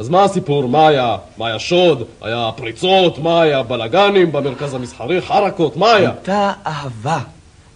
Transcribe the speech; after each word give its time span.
אז 0.00 0.08
מה 0.08 0.24
הסיפור? 0.24 0.66
מה 0.68 0.88
היה? 0.88 1.16
מה 1.36 1.46
היה 1.46 1.58
שוד? 1.58 2.02
היה 2.20 2.50
פריצות? 2.56 3.18
מה 3.18 3.42
היה 3.42 3.62
בלאגנים 3.62 4.32
במרכז 4.32 4.74
המסחרי? 4.74 5.20
חרקות? 5.20 5.76
מה 5.76 5.92
היה? 5.92 6.10
הייתה 6.10 6.52
אהבה, 6.66 7.18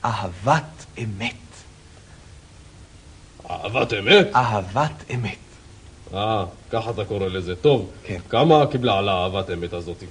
אהבת 0.04 0.87
אמת. 0.99 1.34
אהבת 3.50 3.92
אמת? 3.92 4.26
אהבת 4.34 5.05
אמת. 5.15 5.37
אה, 6.15 6.45
ככה 6.71 6.91
אתה 6.91 7.05
קורא 7.05 7.26
לזה. 7.26 7.57
טוב. 7.57 7.91
כן. 8.05 8.18
כמה 8.29 8.66
קיבלה 8.66 8.98
על 8.98 9.09
האהבת 9.09 9.50
אמת 9.50 9.72
הזאת? 9.72 10.02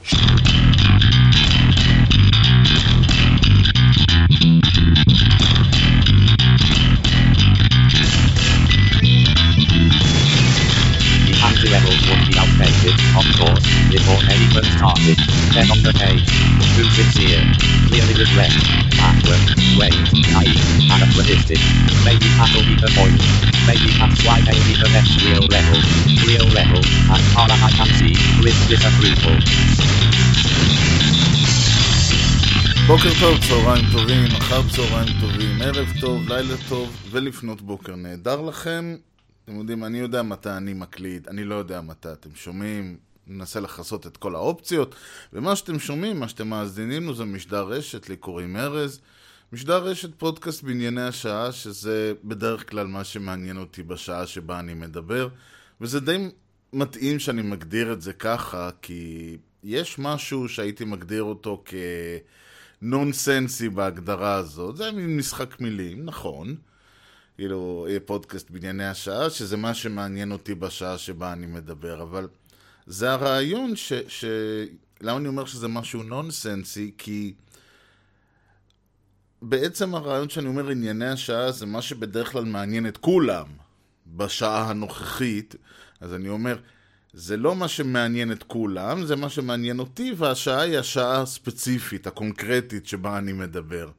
Started. 14.83 15.19
Then 15.55 15.71
on 15.71 15.79
the 15.79 15.93
too 16.75 16.87
sincere, 16.97 17.43
clearly 17.87 18.15
regret, 18.19 18.51
backward, 18.99 19.43
wait, 19.79 19.95
naive, 20.35 20.59
anachronistic. 20.91 21.61
Maybe 22.03 22.27
that'll 22.35 22.67
be 22.67 22.75
the 22.83 22.91
point. 22.99 23.21
Maybe 23.63 23.89
that's 23.95 24.19
why 24.27 24.43
they 24.43 24.59
be 24.67 24.75
the 24.83 24.89
next 24.91 25.13
real 25.23 25.45
rebel. 25.55 25.79
Real 26.27 26.47
rebel, 26.51 26.83
as 27.15 27.23
far 27.31 27.47
as 27.47 27.61
I 27.63 27.71
can 27.79 27.89
see, 27.95 28.15
with 28.43 28.59
disapproval. 28.67 29.39
בוקר 32.87 33.09
טוב, 33.19 33.39
צהריים 33.47 33.85
טובים, 33.91 34.25
אחר 34.25 34.61
צהריים 34.69 35.07
טובים, 35.21 35.61
ערב 35.61 35.87
טוב, 36.01 36.27
לילה 36.27 36.55
טוב 36.69 36.97
ולפנות 37.11 37.61
בוקר 37.61 37.95
נהדר 37.95 38.41
לכם. 38.41 38.95
אתם 39.45 39.57
יודעים, 39.57 39.83
אני 39.83 39.97
יודע 39.97 40.21
מתי 40.21 40.49
אני 40.49 40.73
מקליד, 40.73 41.27
אני 41.27 41.43
לא 41.43 41.55
יודע 41.55 41.81
מתי 41.81 42.11
אתם 42.11 42.29
שומעים, 42.35 42.97
ננסה 43.27 43.59
לכסות 43.59 44.07
את 44.07 44.17
כל 44.17 44.35
האופציות, 44.35 44.95
ומה 45.33 45.55
שאתם 45.55 45.79
שומעים, 45.79 46.19
מה 46.19 46.27
שאתם 46.27 46.47
מאזינים 46.47 47.05
לו 47.05 47.15
זה 47.15 47.25
משדר 47.25 47.63
רשת, 47.63 48.09
לי 48.09 48.17
קוראים 48.17 48.57
ארז. 48.57 49.01
משדר 49.53 49.83
רשת 49.83 50.09
פודקאסט 50.17 50.63
בענייני 50.63 51.01
השעה, 51.01 51.51
שזה 51.51 52.13
בדרך 52.23 52.69
כלל 52.69 52.87
מה 52.87 53.03
שמעניין 53.03 53.57
אותי 53.57 53.83
בשעה 53.83 54.27
שבה 54.27 54.59
אני 54.59 54.73
מדבר, 54.73 55.27
וזה 55.81 55.99
די 55.99 56.29
מתאים 56.73 57.19
שאני 57.19 57.41
מגדיר 57.41 57.93
את 57.93 58.01
זה 58.01 58.13
ככה, 58.13 58.69
כי 58.81 59.37
יש 59.63 59.99
משהו 59.99 60.49
שהייתי 60.49 60.85
מגדיר 60.85 61.23
אותו 61.23 61.63
כנונסנסי 62.81 63.69
בהגדרה 63.69 64.33
הזאת, 64.33 64.77
זה 64.77 64.91
מין 64.91 65.17
משחק 65.17 65.59
מילים, 65.61 66.05
נכון. 66.05 66.55
כאילו, 67.37 67.87
פודקאסט 68.05 68.51
בענייני 68.51 68.85
השעה, 68.85 69.29
שזה 69.29 69.57
מה 69.57 69.73
שמעניין 69.73 70.31
אותי 70.31 70.55
בשעה 70.55 70.97
שבה 70.97 71.33
אני 71.33 71.45
מדבר, 71.45 72.01
אבל 72.01 72.27
זה 72.87 73.11
הרעיון 73.11 73.75
ש... 73.75 73.93
ש... 74.07 74.25
למה 75.01 75.17
אני 75.17 75.27
אומר 75.27 75.45
שזה 75.45 75.67
משהו 75.67 76.03
נונסנסי? 76.03 76.91
כי 76.97 77.33
בעצם 79.41 79.95
הרעיון 79.95 80.29
שאני 80.29 80.47
אומר 80.47 80.69
ענייני 80.69 81.09
השעה 81.09 81.51
זה 81.51 81.65
מה 81.65 81.81
שבדרך 81.81 82.31
כלל 82.31 82.45
מעניין 82.45 82.87
את 82.87 82.97
כולם 82.97 83.47
בשעה 84.07 84.69
הנוכחית, 84.69 85.55
אז 86.01 86.13
אני 86.13 86.29
אומר, 86.29 86.57
זה 87.13 87.37
לא 87.37 87.55
מה 87.55 87.67
שמעניין 87.67 88.31
את 88.31 88.43
כולם, 88.43 89.05
זה 89.05 89.15
מה 89.15 89.29
שמעניין 89.29 89.79
אותי, 89.79 90.13
והשעה 90.17 90.61
היא 90.61 90.77
השעה 90.77 91.21
הספציפית, 91.21 92.07
הקונקרטית 92.07 92.87
שבה 92.87 93.17
אני 93.17 93.33
מדבר. 93.33 93.89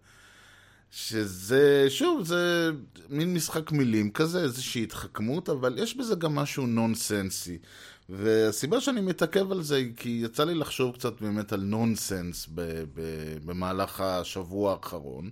שזה, 0.91 1.87
שוב, 1.89 2.25
זה 2.25 2.71
מין 3.09 3.35
משחק 3.35 3.73
מילים 3.73 4.11
כזה, 4.11 4.43
איזושהי 4.43 4.83
התחכמות, 4.83 5.49
אבל 5.49 5.79
יש 5.79 5.97
בזה 5.97 6.15
גם 6.15 6.35
משהו 6.35 6.67
נונסנסי. 6.67 7.59
והסיבה 8.09 8.81
שאני 8.81 9.01
מתעכב 9.01 9.53
על 9.53 9.63
זה 9.63 9.77
היא 9.77 9.93
כי 9.97 10.21
יצא 10.25 10.45
לי 10.45 10.55
לחשוב 10.55 10.95
קצת 10.95 11.21
באמת 11.21 11.53
על 11.53 11.61
נונסנס 11.61 12.49
ב- 12.55 12.85
ב- 12.95 13.39
במהלך 13.45 14.01
השבוע 14.01 14.73
האחרון. 14.73 15.31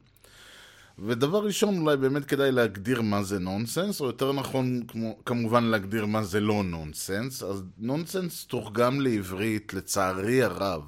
ודבר 0.98 1.44
ראשון, 1.44 1.78
אולי 1.78 1.96
באמת 1.96 2.24
כדאי 2.24 2.52
להגדיר 2.52 3.02
מה 3.02 3.22
זה 3.22 3.38
נונסנס, 3.38 4.00
או 4.00 4.06
יותר 4.06 4.32
נכון, 4.32 4.82
כמו, 4.88 5.18
כמובן 5.26 5.64
להגדיר 5.64 6.06
מה 6.06 6.22
זה 6.22 6.40
לא 6.40 6.62
נונסנס. 6.64 7.42
אז 7.42 7.62
נונסנס 7.78 8.46
תורגם 8.46 9.00
לעברית, 9.00 9.74
לצערי 9.74 10.42
הרב. 10.42 10.82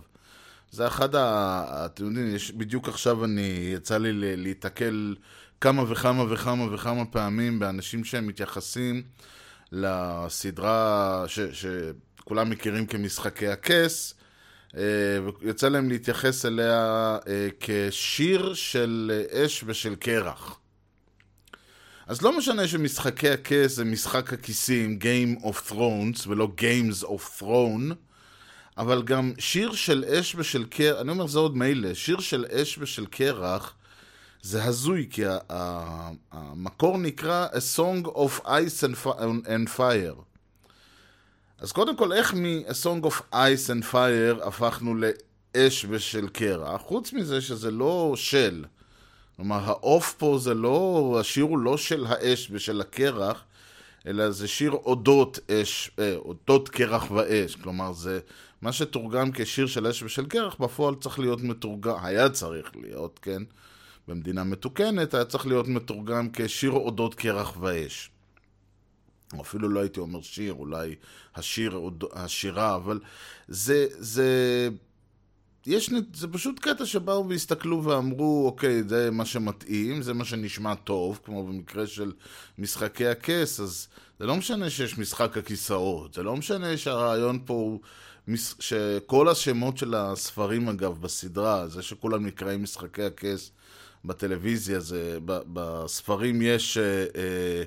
זה 0.70 0.86
אחד 0.86 1.14
ה... 1.14 1.86
אתם 1.86 2.04
יודעים, 2.04 2.34
יש, 2.34 2.52
בדיוק 2.52 2.88
עכשיו 2.88 3.24
אני, 3.24 3.70
יצא 3.74 3.98
לי 3.98 4.36
להיתקל 4.36 5.16
כמה 5.60 5.84
וכמה 5.92 6.32
וכמה 6.32 6.74
וכמה 6.74 7.04
פעמים 7.04 7.58
באנשים 7.58 8.04
שהם 8.04 8.26
מתייחסים 8.26 9.02
לסדרה 9.72 11.24
ש, 11.26 11.40
שכולם 11.40 12.50
מכירים 12.50 12.86
כמשחקי 12.86 13.48
הכס, 13.48 14.14
אה, 14.76 14.82
ויצא 15.40 15.68
להם 15.68 15.88
להתייחס 15.88 16.46
אליה 16.46 17.18
אה, 17.28 17.48
כשיר 17.60 18.54
של 18.54 19.22
אש 19.32 19.64
ושל 19.66 19.94
קרח. 19.94 20.58
אז 22.06 22.22
לא 22.22 22.38
משנה 22.38 22.68
שמשחקי 22.68 23.30
הכס 23.30 23.72
זה 23.72 23.84
משחק 23.84 24.32
הכיסים, 24.32 24.98
Game 25.02 25.44
of 25.44 25.70
Thrones, 25.70 26.28
ולא 26.28 26.48
Games 26.58 27.04
of 27.04 27.40
Throne, 27.40 27.94
אבל 28.78 29.02
גם 29.02 29.32
שיר 29.38 29.72
של 29.72 30.04
אש 30.04 30.34
ושל 30.34 30.64
קרח, 30.64 31.00
אני 31.00 31.10
אומר 31.10 31.26
זה 31.26 31.38
עוד 31.38 31.56
מילא, 31.56 31.94
שיר 31.94 32.20
של 32.20 32.44
אש 32.50 32.78
ושל 32.78 33.06
קרח 33.06 33.74
זה 34.44 34.64
הזוי, 34.64 35.06
כי 35.10 35.22
המקור 36.32 36.98
נקרא 36.98 37.48
A 37.52 37.76
Song 37.76 38.06
of 38.06 38.44
Ice 38.44 38.84
and 39.46 39.78
Fire. 39.78 40.22
אז 41.58 41.72
קודם 41.72 41.96
כל, 41.96 42.12
איך 42.12 42.34
מ-A 42.34 42.72
Song 42.84 43.06
of 43.06 43.34
Ice 43.34 43.68
and 43.68 43.92
Fire 43.92 44.46
הפכנו 44.46 44.94
לאש 44.94 45.86
ושל 45.88 46.28
קרח? 46.28 46.80
חוץ 46.80 47.12
מזה 47.12 47.40
שזה 47.40 47.70
לא 47.70 48.12
של. 48.16 48.64
כלומר, 49.36 49.60
העוף 49.64 50.14
פה 50.18 50.38
זה 50.40 50.54
לא, 50.54 51.16
השיר 51.20 51.44
הוא 51.44 51.58
לא 51.58 51.76
של 51.76 52.06
האש 52.06 52.48
ושל 52.52 52.80
הקרח, 52.80 53.44
אלא 54.06 54.30
זה 54.30 54.48
שיר 54.48 54.72
אודות 54.72 55.38
אש, 55.50 55.90
אה, 55.98 56.16
אודות 56.16 56.68
קרח 56.68 57.10
ואש. 57.10 57.56
כלומר, 57.56 57.92
זה 57.92 58.20
מה 58.62 58.72
שתורגם 58.72 59.30
כשיר 59.34 59.66
של 59.66 59.86
אש 59.86 60.02
ושל 60.02 60.26
קרח, 60.26 60.56
בפועל 60.60 60.94
צריך 60.94 61.18
להיות 61.18 61.40
מתורגם, 61.40 61.96
היה 62.02 62.30
צריך 62.30 62.70
להיות, 62.76 63.18
כן? 63.22 63.42
במדינה 64.08 64.44
מתוקנת 64.44 65.14
היה 65.14 65.24
צריך 65.24 65.46
להיות 65.46 65.68
מתורגם 65.68 66.28
כשיר 66.32 66.70
אודות 66.70 67.14
קרח 67.14 67.56
ואש. 67.60 68.10
או 69.32 69.42
אפילו 69.42 69.68
לא 69.68 69.80
הייתי 69.80 70.00
אומר 70.00 70.22
שיר, 70.22 70.52
אולי 70.52 70.94
השיר, 71.34 71.80
השירה, 72.12 72.76
אבל 72.76 73.00
זה, 73.48 73.86
זה, 73.90 74.68
יש, 75.66 75.90
זה 76.14 76.28
פשוט 76.28 76.58
קטע 76.60 76.86
שבאו 76.86 77.28
והסתכלו 77.28 77.84
ואמרו, 77.84 78.46
אוקיי, 78.46 78.82
זה 78.82 79.10
מה 79.10 79.24
שמתאים, 79.24 80.02
זה 80.02 80.14
מה 80.14 80.24
שנשמע 80.24 80.74
טוב, 80.74 81.20
כמו 81.24 81.46
במקרה 81.46 81.86
של 81.86 82.12
משחקי 82.58 83.06
הכס, 83.06 83.60
אז 83.60 83.88
זה 84.18 84.26
לא 84.26 84.36
משנה 84.36 84.70
שיש 84.70 84.98
משחק 84.98 85.38
הכיסאות, 85.38 86.14
זה 86.14 86.22
לא 86.22 86.36
משנה 86.36 86.76
שהרעיון 86.76 87.38
פה 87.44 87.54
הוא, 87.54 87.80
שכל 88.58 89.28
השמות 89.28 89.78
של 89.78 89.94
הספרים, 89.94 90.68
אגב, 90.68 91.00
בסדרה, 91.00 91.68
זה 91.68 91.82
שכולם 91.82 92.26
נקראים 92.26 92.62
משחקי 92.62 93.02
הכס 93.02 93.50
בטלוויזיה, 94.04 94.80
זה, 94.80 95.18
ב, 95.24 95.38
בספרים 95.52 96.42
יש... 96.42 96.78
אה, 96.78 97.04
אה, 97.16 97.64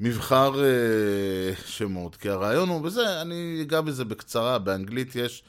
מבחר 0.00 0.64
אה, 0.64 1.54
שמות, 1.66 2.16
כי 2.16 2.28
הרעיון 2.28 2.68
הוא, 2.68 2.80
וזה, 2.84 3.22
אני 3.22 3.58
אגע 3.62 3.80
בזה 3.80 4.04
בקצרה, 4.04 4.58
באנגלית 4.58 5.16
יש, 5.16 5.42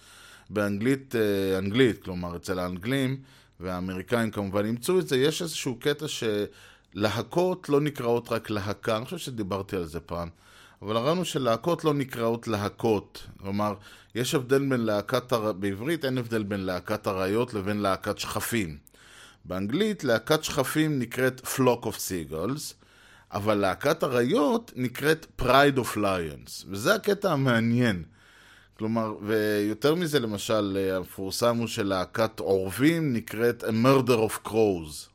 באנגלית, 0.49 1.15
אה, 1.15 1.57
אנגלית, 1.57 2.03
כלומר 2.03 2.35
אצל 2.35 2.59
האנגלים, 2.59 3.17
והאמריקאים 3.59 4.31
כמובן 4.31 4.65
אימצו 4.65 4.99
את 4.99 5.07
זה, 5.07 5.17
יש 5.17 5.41
איזשהו 5.41 5.75
קטע 5.79 6.05
שלהקות 6.07 7.69
לא 7.69 7.81
נקראות 7.81 8.31
רק 8.31 8.49
להקה, 8.49 8.97
אני 8.97 9.05
חושב 9.05 9.17
שדיברתי 9.17 9.75
על 9.75 9.85
זה 9.85 9.99
פעם, 9.99 10.29
אבל 10.81 10.97
הרעיון 10.97 11.17
הוא 11.17 11.25
שלהקות 11.25 11.83
לא 11.83 11.93
נקראות 11.93 12.47
להקות, 12.47 13.27
כלומר, 13.41 13.73
יש 14.15 14.35
הבדל 14.35 14.69
בין 14.69 14.85
להקת, 14.85 15.31
הר... 15.31 15.53
בעברית 15.53 16.06
אין 16.06 16.17
הבדל 16.17 16.44
בין 16.44 16.59
להקת 16.59 17.07
אריות 17.07 17.53
לבין 17.53 17.77
להקת 17.77 18.19
שכפים. 18.19 18.77
באנגלית 19.47 20.03
להקת 20.03 20.44
שכפים 20.44 20.99
נקראת 20.99 21.41
Flock 21.45 21.85
of 21.85 21.95
Seagulls, 21.95 22.73
אבל 23.31 23.55
להקת 23.55 24.03
אריות 24.03 24.71
נקראת 24.75 25.41
Pride 25.41 25.77
of 25.77 25.97
Lions, 25.97 26.65
וזה 26.69 26.95
הקטע 26.95 27.31
המעניין. 27.31 28.03
כלומר, 28.77 29.15
ויותר 29.21 29.95
מזה 29.95 30.19
למשל, 30.19 30.77
המפורסם 30.95 31.57
הוא 31.57 31.67
שלהקת 31.67 32.39
עורבים 32.39 33.13
נקראת 33.13 33.63
A 33.63 33.67
Murder 33.67 34.31
of 34.31 34.47
Crows. 34.47 35.09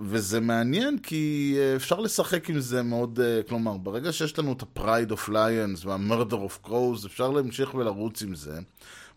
וזה 0.00 0.40
מעניין 0.40 0.98
כי 0.98 1.54
אה, 1.58 1.76
אפשר 1.76 2.00
לשחק 2.00 2.50
עם 2.50 2.60
זה 2.60 2.82
מאוד, 2.82 3.20
אה, 3.20 3.40
כלומר, 3.48 3.76
ברגע 3.76 4.12
שיש 4.12 4.38
לנו 4.38 4.52
את 4.52 4.62
ה-Pride 4.62 5.12
of 5.12 5.28
Lions 5.28 5.86
וה-Murder 5.86 6.32
of 6.32 6.66
Crows, 6.66 7.06
אפשר 7.06 7.30
להמשיך 7.30 7.74
ולרוץ 7.74 8.22
עם 8.22 8.34
זה. 8.34 8.58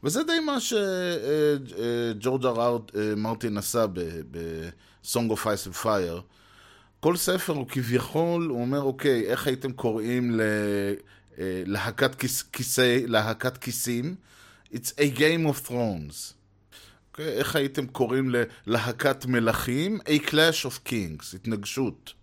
וזה 0.04 0.24
די 0.24 0.40
מה 0.40 0.58
שג'ורג' 0.60 2.46
אר 2.46 2.78
מרטין 3.18 3.58
עשה 3.58 3.86
ב-Song 4.32 5.32
of 5.32 5.46
Ice 5.46 5.68
and 5.72 5.84
Fire. 5.84 6.22
כל 7.00 7.16
ספר 7.18 7.54
הוא 7.54 7.68
כביכול, 7.68 8.48
הוא 8.50 8.62
אומר, 8.62 8.82
אוקיי, 8.82 9.26
איך 9.26 9.48
הייתם 9.48 9.72
קוראים 9.72 10.40
אה, 10.40 11.64
להקת 11.66 12.16
כיס, 12.16 12.44
להקת 13.08 13.58
כיסים. 13.58 14.16
It's 14.74 14.94
a 14.98 15.18
game 15.18 15.48
of 15.54 15.68
thrones. 15.68 16.34
Okay, 17.14 17.22
איך 17.22 17.56
הייתם 17.56 17.88
קוראים 17.88 18.32
ללהקת 18.68 19.26
מלכים? 19.26 20.00
A 20.00 20.30
clash 20.30 20.66
of 20.66 20.90
kings, 20.90 21.36
התנגשות. 21.36 22.14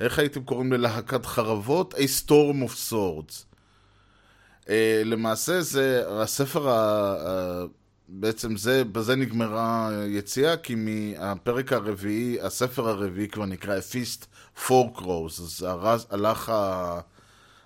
איך 0.00 0.18
הייתם 0.18 0.44
קוראים 0.44 0.72
ללהקת 0.72 1.26
חרבות? 1.26 1.94
A 1.94 1.96
storm 1.96 2.68
of 2.68 2.90
swords. 2.90 3.51
Uh, 4.64 4.68
למעשה 5.04 5.60
זה 5.60 6.04
הספר, 6.08 6.68
ה, 6.68 7.64
בעצם 8.08 8.56
זה, 8.56 8.84
בזה 8.84 9.16
נגמרה 9.16 9.88
היציאה, 9.88 10.56
כי 10.56 10.74
מהפרק 10.74 11.72
הרביעי, 11.72 12.40
הספר 12.40 12.88
הרביעי 12.88 13.28
כבר 13.28 13.46
נקרא 13.46 13.78
A 13.78 13.80
Feast 13.80 14.24
for 14.66 14.98
Crows, 14.98 15.42
אז 15.42 15.62
הרז, 15.68 16.06
הלך 16.10 16.48
ה... 16.48 17.00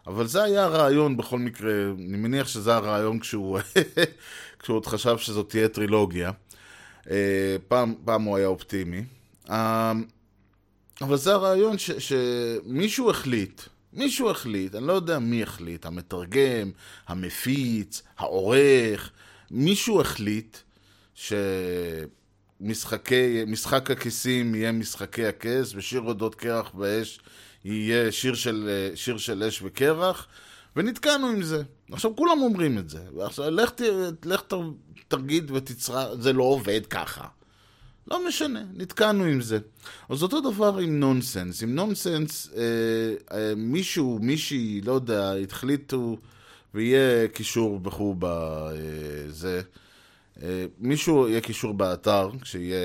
אבל 0.06 0.26
זה 0.26 0.43
היה 0.43 0.64
הרעיון 0.64 1.16
בכל 1.16 1.38
מקרה, 1.38 1.72
אני 2.08 2.16
מניח 2.16 2.48
שזה 2.48 2.75
הרעיון 2.75 3.19
כשהוא, 3.19 3.58
כשהוא 4.58 4.76
עוד 4.76 4.87
חשב 4.87 5.19
שזאת 5.19 5.50
תהיה 5.50 5.69
טרילוגיה. 5.69 6.31
אה, 7.10 7.56
פעם, 7.69 7.94
פעם 8.04 8.22
הוא 8.22 8.37
היה 8.37 8.46
אופטימי. 8.46 9.04
אה, 9.50 9.92
אבל 11.00 11.16
זה 11.16 11.32
הרעיון 11.32 11.78
ש, 11.78 11.90
שמישהו 11.90 13.10
החליט, 13.10 13.62
מישהו 13.96 14.31
החליט, 14.31 14.75
אני 14.75 14.87
לא 14.87 14.93
יודע 14.93 15.19
מי 15.19 15.43
החליט, 15.43 15.87
המתרגם, 15.87 16.70
המפיץ, 17.06 18.02
העורך, 18.19 19.10
מישהו 19.50 20.00
החליט 20.00 20.56
שמשחק 22.60 23.90
הכיסים 23.90 24.54
יהיה 24.54 24.72
משחקי 24.72 25.26
הכס, 25.26 25.75
ושיר 25.75 26.00
אודות 26.00 26.34
קרח 26.34 26.70
באש 26.75 27.20
יהיה 27.64 28.12
שיר 28.12 28.34
של, 28.34 28.90
שיר 28.94 29.19
של 29.19 29.43
אש 29.43 29.62
וקרח, 29.62 30.26
ונתקענו 30.76 31.26
עם 31.26 31.42
זה. 31.42 31.62
עכשיו 31.92 32.16
כולם 32.16 32.38
אומרים 32.42 32.78
את 32.78 32.90
זה. 32.90 33.00
עכשיו 33.20 33.50
לך, 33.50 33.70
לך 34.25 34.42
תגיד 35.08 35.50
ותצרה, 35.50 36.16
זה 36.16 36.32
לא 36.32 36.42
עובד 36.42 36.87
ככה. 36.87 37.26
לא 38.10 38.28
משנה, 38.28 38.64
נתקענו 38.74 39.24
עם 39.24 39.40
זה. 39.40 39.58
אז 40.08 40.22
אותו 40.22 40.40
דבר 40.40 40.78
עם 40.78 41.00
נונסנס. 41.00 41.62
עם 41.62 41.74
נונסנס, 41.74 42.50
אה, 42.56 42.62
אה, 43.38 43.52
מישהו, 43.56 44.18
מישהי, 44.22 44.80
לא 44.80 44.92
יודע, 44.92 45.32
החליטו, 45.48 46.16
ויהיה 46.74 47.28
קישור 47.28 47.80
בחור 47.80 48.16
בזה. 48.18 49.60
אה, 50.42 50.66
מישהו 50.78 51.28
יהיה 51.28 51.40
קישור 51.40 51.74
באתר, 51.74 52.30
כשיהיה, 52.40 52.78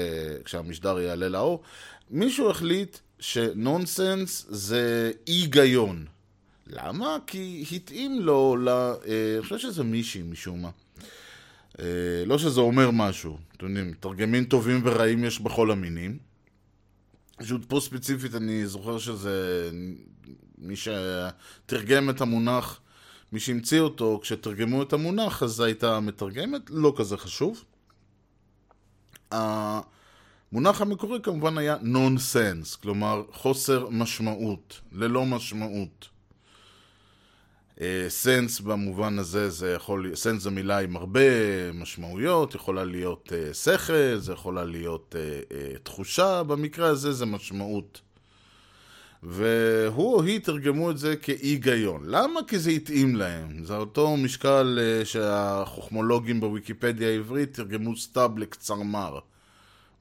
כשהמשדר 0.46 1.00
יעלה 1.00 1.30
לאור. 1.30 1.62
מישהו 2.12 2.50
החליט 2.50 2.98
שנונסנס 3.20 4.46
זה 4.50 5.12
היגיון. 5.26 6.06
למה? 6.68 7.18
כי 7.28 7.66
התאים 7.72 8.22
לו, 8.22 8.58
ל... 8.58 8.70
אה, 8.70 8.94
אני 9.36 9.44
חושב 9.44 9.58
שזה 9.58 9.84
מישהי 9.84 10.22
משום 10.22 10.62
מה. 10.62 10.70
אה, 11.80 11.86
לא 12.26 12.38
שזה 12.38 12.62
אומר 12.62 12.92
משהו, 12.92 13.38
אתם 13.58 13.68
יודעים, 13.68 13.94
תרגמים 14.00 14.46
טובים 14.46 14.82
ורעים 14.84 15.24
יש 15.24 15.40
בכל 15.40 15.72
המינים. 15.72 16.18
פשוט 17.38 17.66
פה 17.66 17.80
ספציפית 17.80 18.36
אני 18.36 18.66
זוכר 18.66 18.98
שזה 18.98 19.70
מי 20.58 20.76
שתרגם 20.76 22.10
את 22.10 22.22
המונח, 22.22 22.80
מי 23.32 23.40
שהמציא 23.40 23.80
אותו, 23.80 24.20
כשתרגמו 24.24 24.84
את 24.84 24.94
המונח 24.94 25.44
אז 25.44 25.60
הייתה 25.60 26.00
מתרגמת, 26.00 26.62
לא 26.70 26.94
כזה 26.98 27.18
חשוב. 27.18 27.64
המונח 29.32 30.82
המקורי 30.82 31.20
כמובן 31.24 31.58
היה 31.58 31.78
נונסנס, 31.82 32.76
כלומר 32.76 33.24
חוסר 33.32 33.90
משמעות, 33.90 34.82
ללא 34.92 35.26
משמעות. 35.26 36.11
סנס 38.08 38.62
אה, 38.62 38.66
במובן 38.66 39.20
הזה, 39.20 39.50
זה 39.50 39.74
יכול, 39.74 40.16
סנס 40.16 40.42
זו 40.42 40.52
מילה 40.52 40.80
עם 40.80 40.96
הרבה 40.96 41.22
משמעויות, 41.74 42.56
יכולה 42.56 42.84
להיות 42.84 43.32
uh, 43.32 43.54
שכל, 43.54 44.18
זה 44.18 44.34
יכולה 44.34 44.64
להיות 44.64 45.16
uh, 45.16 45.52
uh, 45.52 45.80
תחושה, 45.84 46.44
במקרה 46.44 46.88
הזה 46.88 47.12
זה 47.12 47.26
משמעות. 47.26 48.02
והוא 49.24 50.16
או 50.16 50.24
היא 50.24 50.40
תרגמו 50.40 50.92
את 50.92 50.98
זה 50.98 51.16
כהיגיון. 51.22 52.04
למה? 52.06 52.40
כי 52.48 52.60
זה 52.60 52.70
התאים 52.70 53.16
להם. 53.16 53.64
זה 53.64 53.78
אותו 53.78 54.18
משקל 54.18 54.80
uh, 54.80 55.06
שהחוכמולוגים 55.06 56.40
בוויקיפדיה 56.40 57.10
העברית 57.10 57.54
תרגמו 57.54 57.98
סתיו 57.98 58.32
לקצרמר. 58.38 59.20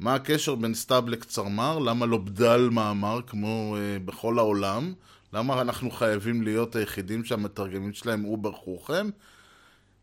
מה 0.01 0.15
הקשר 0.15 0.55
בין 0.55 0.75
סתיו 0.75 1.05
לקצרמר? 1.07 1.79
למה 1.79 2.07
לא 2.07 2.19
בדל 2.19 2.69
מאמר 2.73 3.21
כמו 3.27 3.77
uh, 3.77 4.09
בכל 4.09 4.39
העולם? 4.39 4.93
למה 5.33 5.61
אנחנו 5.61 5.91
חייבים 5.91 6.43
להיות 6.43 6.77
היחידים 6.77 7.25
שהמתרגמים 7.25 7.93
שלהם 7.93 8.25
over 8.25 8.53
חוכם? 8.53 9.11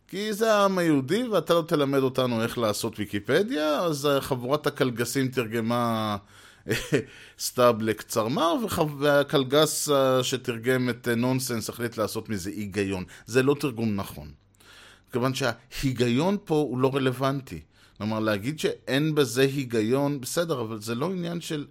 כי 0.07 0.33
זה 0.33 0.53
העם 0.53 0.77
היהודי 0.77 1.27
ואתה 1.27 1.53
לא 1.53 1.63
תלמד 1.67 1.99
אותנו 1.99 2.43
איך 2.43 2.57
לעשות 2.57 2.99
ויקיפדיה, 2.99 3.79
אז 3.79 4.09
חבורת 4.19 4.67
הקלגסים 4.67 5.27
תרגמה 5.27 6.17
stub 7.39 7.81
לקצרמר, 7.81 8.53
והקלגס 8.99 9.89
שתרגם 10.21 10.89
את 10.89 11.07
נונסנס 11.07 11.69
החליט 11.69 11.97
לעשות 11.97 12.29
מזה 12.29 12.49
היגיון. 12.49 13.03
זה 13.25 13.43
לא 13.43 13.55
תרגום 13.59 13.95
נכון. 13.95 14.31
כיוון 15.11 15.33
שההיגיון 15.33 16.37
פה 16.45 16.55
הוא 16.55 16.77
לא 16.77 16.95
רלוונטי. 16.95 17.61
כלומר, 17.97 18.19
להגיד 18.19 18.59
שאין 18.59 19.15
בזה 19.15 19.41
היגיון, 19.41 20.21
בסדר, 20.21 20.61
אבל 20.61 20.81
זה 20.81 20.95
לא 20.95 21.11
עניין 21.11 21.41
של... 21.41 21.65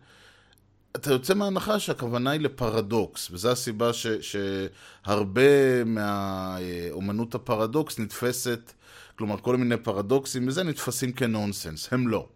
אתה 0.97 1.11
יוצא 1.11 1.35
מההנחה 1.35 1.79
שהכוונה 1.79 2.31
היא 2.31 2.41
לפרדוקס, 2.41 3.29
וזו 3.31 3.51
הסיבה 3.51 3.93
ש, 3.93 4.07
שהרבה 4.07 5.85
מהאומנות 5.85 7.35
הפרדוקס 7.35 7.99
נתפסת, 7.99 8.73
כלומר 9.19 9.37
כל 9.37 9.57
מיני 9.57 9.77
פרדוקסים 9.77 10.49
וזה 10.49 10.63
נתפסים 10.63 11.13
כנונסנס, 11.13 11.89
הם 11.93 12.09
לא. 12.09 12.29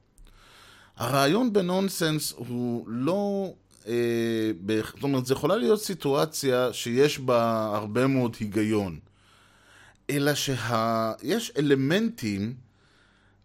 הרעיון 0.97 1.53
בנונסנס 1.53 2.35
הוא 2.37 2.85
לא... 2.89 3.53
אה, 3.87 4.51
זאת 4.95 5.03
אומרת, 5.03 5.27
זו 5.27 5.35
יכולה 5.35 5.57
להיות 5.57 5.83
סיטואציה 5.83 6.73
שיש 6.73 7.19
בה 7.19 7.71
הרבה 7.75 8.07
מאוד 8.07 8.37
היגיון, 8.41 8.99
אלא 10.11 10.35
שיש 10.35 11.53
אלמנטים 11.59 12.55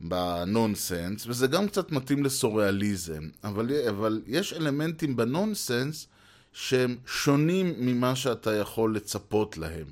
בנונסנס, 0.01 1.27
וזה 1.27 1.47
גם 1.47 1.68
קצת 1.68 1.92
מתאים 1.92 2.24
לסוריאליזם, 2.24 3.30
אבל, 3.44 3.71
אבל 3.89 4.21
יש 4.27 4.53
אלמנטים 4.53 5.15
בנונסנס 5.15 6.07
שהם 6.53 6.95
שונים 7.06 7.74
ממה 7.77 8.15
שאתה 8.15 8.56
יכול 8.56 8.95
לצפות 8.95 9.57
להם. 9.57 9.86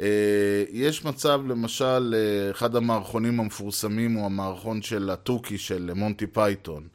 אה, 0.00 0.64
יש 0.70 1.04
מצב, 1.04 1.40
למשל, 1.48 2.14
אה, 2.16 2.50
אחד 2.50 2.76
המערכונים 2.76 3.40
המפורסמים 3.40 4.12
הוא 4.12 4.26
המערכון 4.26 4.82
של 4.82 5.10
התוכי 5.10 5.58
של 5.58 5.90
מונטי 5.94 6.26
פייתון. 6.26 6.88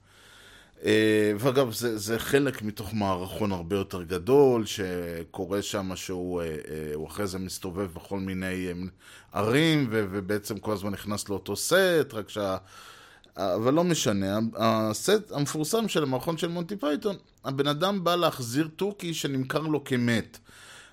אה, 0.86 1.32
ואגב, 1.38 1.74
זה, 1.74 1.98
זה 1.98 2.20
חלק 2.20 2.62
מתוך 2.62 2.94
מערכון 2.94 3.52
הרבה 3.52 3.76
יותר 3.76 4.04
גדול, 4.04 4.66
שקורה 4.66 5.62
שם 5.62 5.96
שהוא 5.96 6.42
אחרי 7.08 7.28
זה 7.28 7.40
מסתובב 7.40 7.94
בכל 7.94 8.20
מיני 8.20 8.68
ערים, 9.34 9.88
ו, 9.92 10.06
ובעצם 10.12 10.60
כל 10.60 10.72
הזמן 10.72 10.92
נכנס 10.92 11.30
לאותו 11.30 11.56
סט, 11.56 12.14
רק 12.14 12.30
שה... 12.30 12.58
אבל 13.38 13.74
לא 13.74 13.84
משנה, 13.84 14.40
הסט 14.56 15.32
המפורסם 15.32 15.88
של 15.88 16.04
המערכון 16.04 16.38
של 16.38 16.48
מונטי 16.48 16.76
פייתון, 16.76 17.16
הבן 17.46 17.68
אדם 17.68 18.04
בא 18.04 18.16
להחזיר 18.16 18.70
תוכי 18.76 19.14
שנמכר 19.14 19.60
לו 19.60 19.84
כמת, 19.84 20.38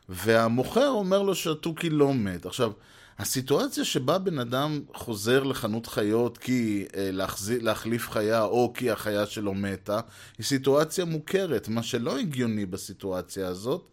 והמוכר 0.08 0.88
אומר 0.88 1.22
לו 1.22 1.34
שהתוכי 1.34 1.90
לא 1.90 2.14
מת. 2.14 2.46
עכשיו, 2.46 2.72
הסיטואציה 3.18 3.84
שבה 3.84 4.18
בן 4.18 4.38
אדם 4.38 4.80
חוזר 4.94 5.42
לחנות 5.42 5.86
חיות 5.86 6.38
כי 6.38 6.84
אה, 6.96 7.10
להחזיר, 7.12 7.62
להחליף 7.62 8.10
חיה 8.10 8.42
או 8.42 8.72
כי 8.74 8.90
החיה 8.90 9.26
שלו 9.26 9.54
מתה, 9.54 10.00
היא 10.38 10.46
סיטואציה 10.46 11.04
מוכרת. 11.04 11.68
מה 11.68 11.82
שלא 11.82 12.18
הגיוני 12.18 12.66
בסיטואציה 12.66 13.48
הזאת, 13.48 13.88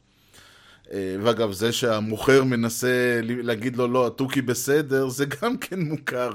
אה, 0.92 1.16
ואגב, 1.24 1.52
זה 1.52 1.72
שהמוכר 1.72 2.44
מנסה 2.44 3.20
להגיד 3.24 3.76
לו, 3.76 3.88
לא, 3.88 4.08
התוכי 4.08 4.42
בסדר, 4.42 5.10
זה 5.10 5.26
גם 5.26 5.58
כן 5.58 5.80
מוכר. 5.80 6.32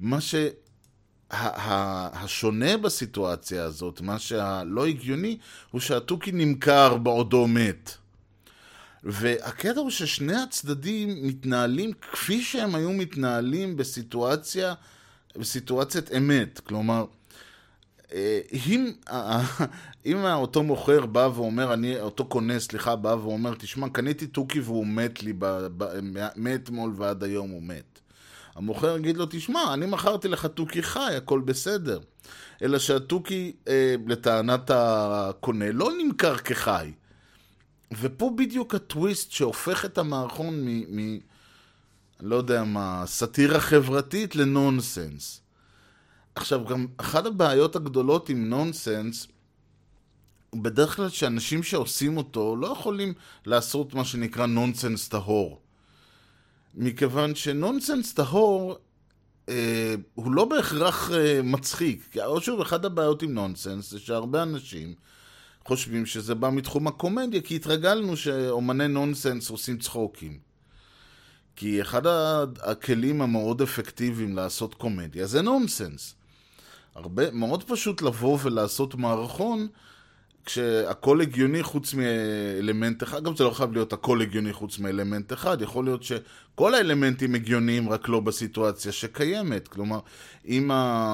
מה 0.00 0.20
ש... 0.20 0.34
השונה 1.32 2.76
בסיטואציה 2.76 3.64
הזאת, 3.64 4.00
מה 4.00 4.18
שהלא 4.18 4.86
הגיוני, 4.86 5.38
הוא 5.70 5.80
שהתוכי 5.80 6.32
נמכר 6.32 6.96
בעודו 6.96 7.46
מת. 7.46 7.96
והקטע 9.04 9.80
הוא 9.80 9.90
ששני 9.90 10.36
הצדדים 10.42 11.26
מתנהלים 11.26 11.92
כפי 12.12 12.42
שהם 12.42 12.74
היו 12.74 12.92
מתנהלים 12.92 13.76
בסיטואציה, 13.76 14.74
בסיטואציית 15.36 16.12
אמת. 16.16 16.60
כלומר, 16.60 17.04
אה, 18.12 18.40
אם, 18.52 18.92
אם 20.06 20.24
אותו 20.24 20.62
מוכר 20.62 21.06
בא 21.06 21.28
ואומר, 21.34 21.74
אני, 21.74 22.00
אותו 22.00 22.24
קונה, 22.24 22.60
סליחה, 22.60 22.96
בא 22.96 23.08
ואומר, 23.08 23.54
תשמע, 23.54 23.88
קניתי 23.88 24.26
תוכי 24.26 24.60
והוא 24.60 24.86
מת 24.86 25.22
לי, 25.22 25.32
מאתמול 26.36 26.92
ועד 26.96 27.24
היום 27.24 27.50
הוא 27.50 27.62
מת. 27.62 28.00
המוכר 28.54 28.96
יגיד 28.98 29.16
לו, 29.16 29.26
תשמע, 29.30 29.74
אני 29.74 29.86
מכרתי 29.86 30.28
לך 30.28 30.46
תוכי 30.46 30.82
חי, 30.82 31.14
הכל 31.16 31.40
בסדר. 31.40 31.98
אלא 32.62 32.78
שהתוכי, 32.78 33.52
אה, 33.68 33.94
לטענת 34.06 34.70
הקונה, 34.74 35.72
לא 35.72 35.90
נמכר 35.98 36.36
כחי. 36.36 36.92
ופה 37.92 38.30
בדיוק 38.36 38.74
הטוויסט 38.74 39.30
שהופך 39.32 39.84
את 39.84 39.98
המערכון 39.98 40.64
מ... 40.64 40.96
מ 40.96 41.18
לא 42.20 42.36
יודע 42.36 42.64
מה, 42.64 43.02
סאטירה 43.06 43.60
חברתית 43.60 44.36
לנונסנס. 44.36 45.40
עכשיו, 46.34 46.64
גם 46.64 46.86
אחת 46.96 47.26
הבעיות 47.26 47.76
הגדולות 47.76 48.28
עם 48.28 48.48
נונסנס, 48.48 49.26
בדרך 50.54 50.96
כלל 50.96 51.08
שאנשים 51.08 51.62
שעושים 51.62 52.16
אותו 52.16 52.56
לא 52.56 52.66
יכולים 52.66 53.14
לעשות 53.46 53.94
מה 53.94 54.04
שנקרא 54.04 54.46
נונסנס 54.46 55.08
טהור. 55.08 55.60
מכיוון 56.74 57.34
שנונסנס 57.34 58.14
טהור 58.14 58.78
אה, 59.48 59.94
הוא 60.14 60.32
לא 60.32 60.44
בהכרח 60.44 61.10
אה, 61.10 61.40
מצחיק. 61.42 62.08
כי 62.10 62.18
שוב, 62.40 62.60
אחת 62.60 62.84
הבעיות 62.84 63.22
עם 63.22 63.34
נונסנס 63.34 63.90
זה 63.90 63.98
שהרבה 63.98 64.42
אנשים 64.42 64.94
חושבים 65.70 66.06
שזה 66.06 66.34
בא 66.34 66.50
מתחום 66.50 66.86
הקומדיה, 66.86 67.40
כי 67.40 67.56
התרגלנו 67.56 68.16
שאומני 68.16 68.88
נונסנס 68.88 69.50
עושים 69.50 69.78
צחוקים. 69.78 70.38
כי 71.56 71.82
אחד 71.82 72.02
הכלים 72.62 73.22
המאוד 73.22 73.62
אפקטיביים 73.62 74.36
לעשות 74.36 74.74
קומדיה 74.74 75.26
זה 75.26 75.42
נונסנס. 75.42 76.14
הרבה, 76.94 77.30
מאוד 77.30 77.64
פשוט 77.64 78.02
לבוא 78.02 78.38
ולעשות 78.42 78.94
מערכון 78.94 79.68
כשהכל 80.44 81.20
הגיוני 81.20 81.62
חוץ 81.62 81.94
מאלמנט 81.94 83.02
אחד, 83.02 83.24
גם 83.24 83.36
זה 83.36 83.44
לא 83.44 83.50
חייב 83.50 83.72
להיות 83.72 83.92
הכל 83.92 84.22
הגיוני 84.22 84.52
חוץ 84.52 84.78
מאלמנט 84.78 85.32
אחד, 85.32 85.62
יכול 85.62 85.84
להיות 85.84 86.02
שכל 86.02 86.74
האלמנטים 86.74 87.34
הגיוניים 87.34 87.88
רק 87.88 88.08
לא 88.08 88.20
בסיטואציה 88.20 88.92
שקיימת. 88.92 89.68
כלומר, 89.68 89.98
אם 90.48 90.70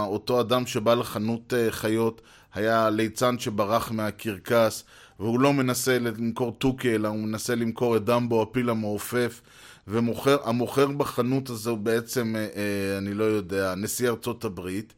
אותו 0.06 0.40
אדם 0.40 0.66
שבא 0.66 0.94
לחנות 0.94 1.54
אה, 1.54 1.70
חיות 1.70 2.20
היה 2.54 2.90
ליצן 2.90 3.38
שברח 3.38 3.90
מהקרקס 3.90 4.84
והוא 5.20 5.40
לא 5.40 5.52
מנסה 5.52 5.98
למכור 5.98 6.56
תוכי 6.58 6.94
אלא 6.94 7.08
הוא 7.08 7.18
מנסה 7.18 7.54
למכור 7.54 7.96
את 7.96 8.04
דמבו 8.04 8.42
הפיל 8.42 8.70
המעופף 8.70 9.40
והמוכר 9.86 10.86
בחנות 10.96 11.50
הזו 11.50 11.76
בעצם, 11.76 12.36
אה, 12.36 12.40
אה, 12.40 12.98
אני 12.98 13.14
לא 13.14 13.24
יודע, 13.24 13.74
נשיא 13.74 14.08
ארצות 14.08 14.44
הברית 14.44 14.94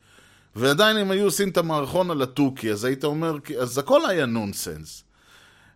ועדיין 0.57 0.97
הם 0.97 1.11
היו 1.11 1.25
עושים 1.25 1.49
את 1.49 1.57
המערכון 1.57 2.11
על 2.11 2.23
התוכי, 2.23 2.71
אז 2.71 2.85
היית 2.85 3.05
אומר, 3.05 3.37
אז 3.61 3.79
הכל 3.79 4.07
היה 4.07 4.27
נונסנס. 4.27 5.05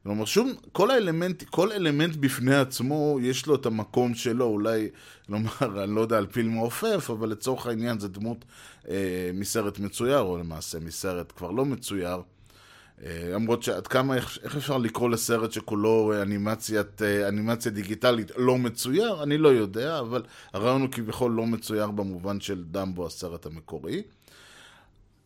כלומר, 0.02 0.25
שום, 0.25 0.52
כל 0.73 0.91
האלמנט, 0.91 1.43
כל 1.50 1.73
אלמנט 1.73 2.17
בפני 2.17 2.57
עצמו, 2.57 3.19
יש 3.23 3.47
לו 3.47 3.55
את 3.55 3.67
המקום 3.67 4.14
שלו, 4.14 4.45
אולי, 4.45 4.88
לומר, 5.29 5.50
אני 5.85 5.95
לא 5.95 6.00
יודע 6.00 6.19
על 6.19 6.26
פיל 6.26 6.49
מעופף, 6.49 7.11
אבל 7.11 7.29
לצורך 7.29 7.67
העניין 7.67 7.99
זה 7.99 8.09
דמות 8.09 8.45
אה, 8.88 9.31
מסרט 9.35 9.79
מצויר, 9.79 10.21
או 10.21 10.38
למעשה 10.38 10.81
מסרט 10.81 11.33
כבר 11.37 11.50
לא 11.50 11.64
מצויר. 11.64 12.23
אה, 13.05 13.31
למרות 13.35 13.62
שעד 13.62 13.87
כמה, 13.87 14.14
איך, 14.14 14.38
איך 14.43 14.57
אפשר 14.57 14.79
לקרוא 14.79 15.11
לסרט 15.11 15.52
שכולו 15.52 16.12
אה, 16.12 16.23
אנימציית, 16.23 17.02
אה, 17.02 17.29
אנימציה 17.29 17.73
דיגיטלית 17.73 18.33
לא 18.37 18.59
מצויר? 18.59 19.23
אני 19.23 19.38
לא 19.38 19.49
יודע, 19.49 19.99
אבל 19.99 20.23
הרעיון 20.52 20.83
הוא 20.83 20.91
כביכול 20.91 21.33
לא 21.33 21.47
מצויר 21.47 21.91
במובן 21.91 22.41
של 22.41 22.64
דמבו, 22.64 23.07
הסרט 23.07 23.47
המקורי. 23.47 24.02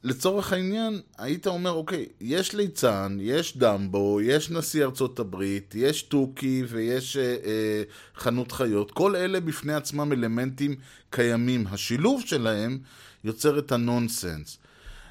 לצורך 0.05 0.53
העניין, 0.53 1.01
היית 1.19 1.47
אומר, 1.47 1.71
אוקיי, 1.71 2.07
יש 2.21 2.55
ליצן, 2.55 3.19
יש 3.21 3.57
דמבו, 3.57 4.21
יש 4.21 4.51
נשיא 4.51 4.85
ארצות 4.85 5.19
הברית, 5.19 5.75
יש 5.75 6.03
תוכי 6.03 6.63
ויש 6.69 7.17
אה, 7.17 7.23
אה, 7.23 7.83
חנות 8.17 8.53
חיות, 8.53 8.91
כל 8.91 9.17
אלה 9.17 9.41
בפני 9.41 9.75
עצמם 9.75 10.13
אלמנטים 10.13 10.75
קיימים. 11.11 11.67
השילוב 11.71 12.23
שלהם 12.27 12.79
יוצר 13.25 13.59
את 13.59 13.73
הנונסנס. 13.73 14.59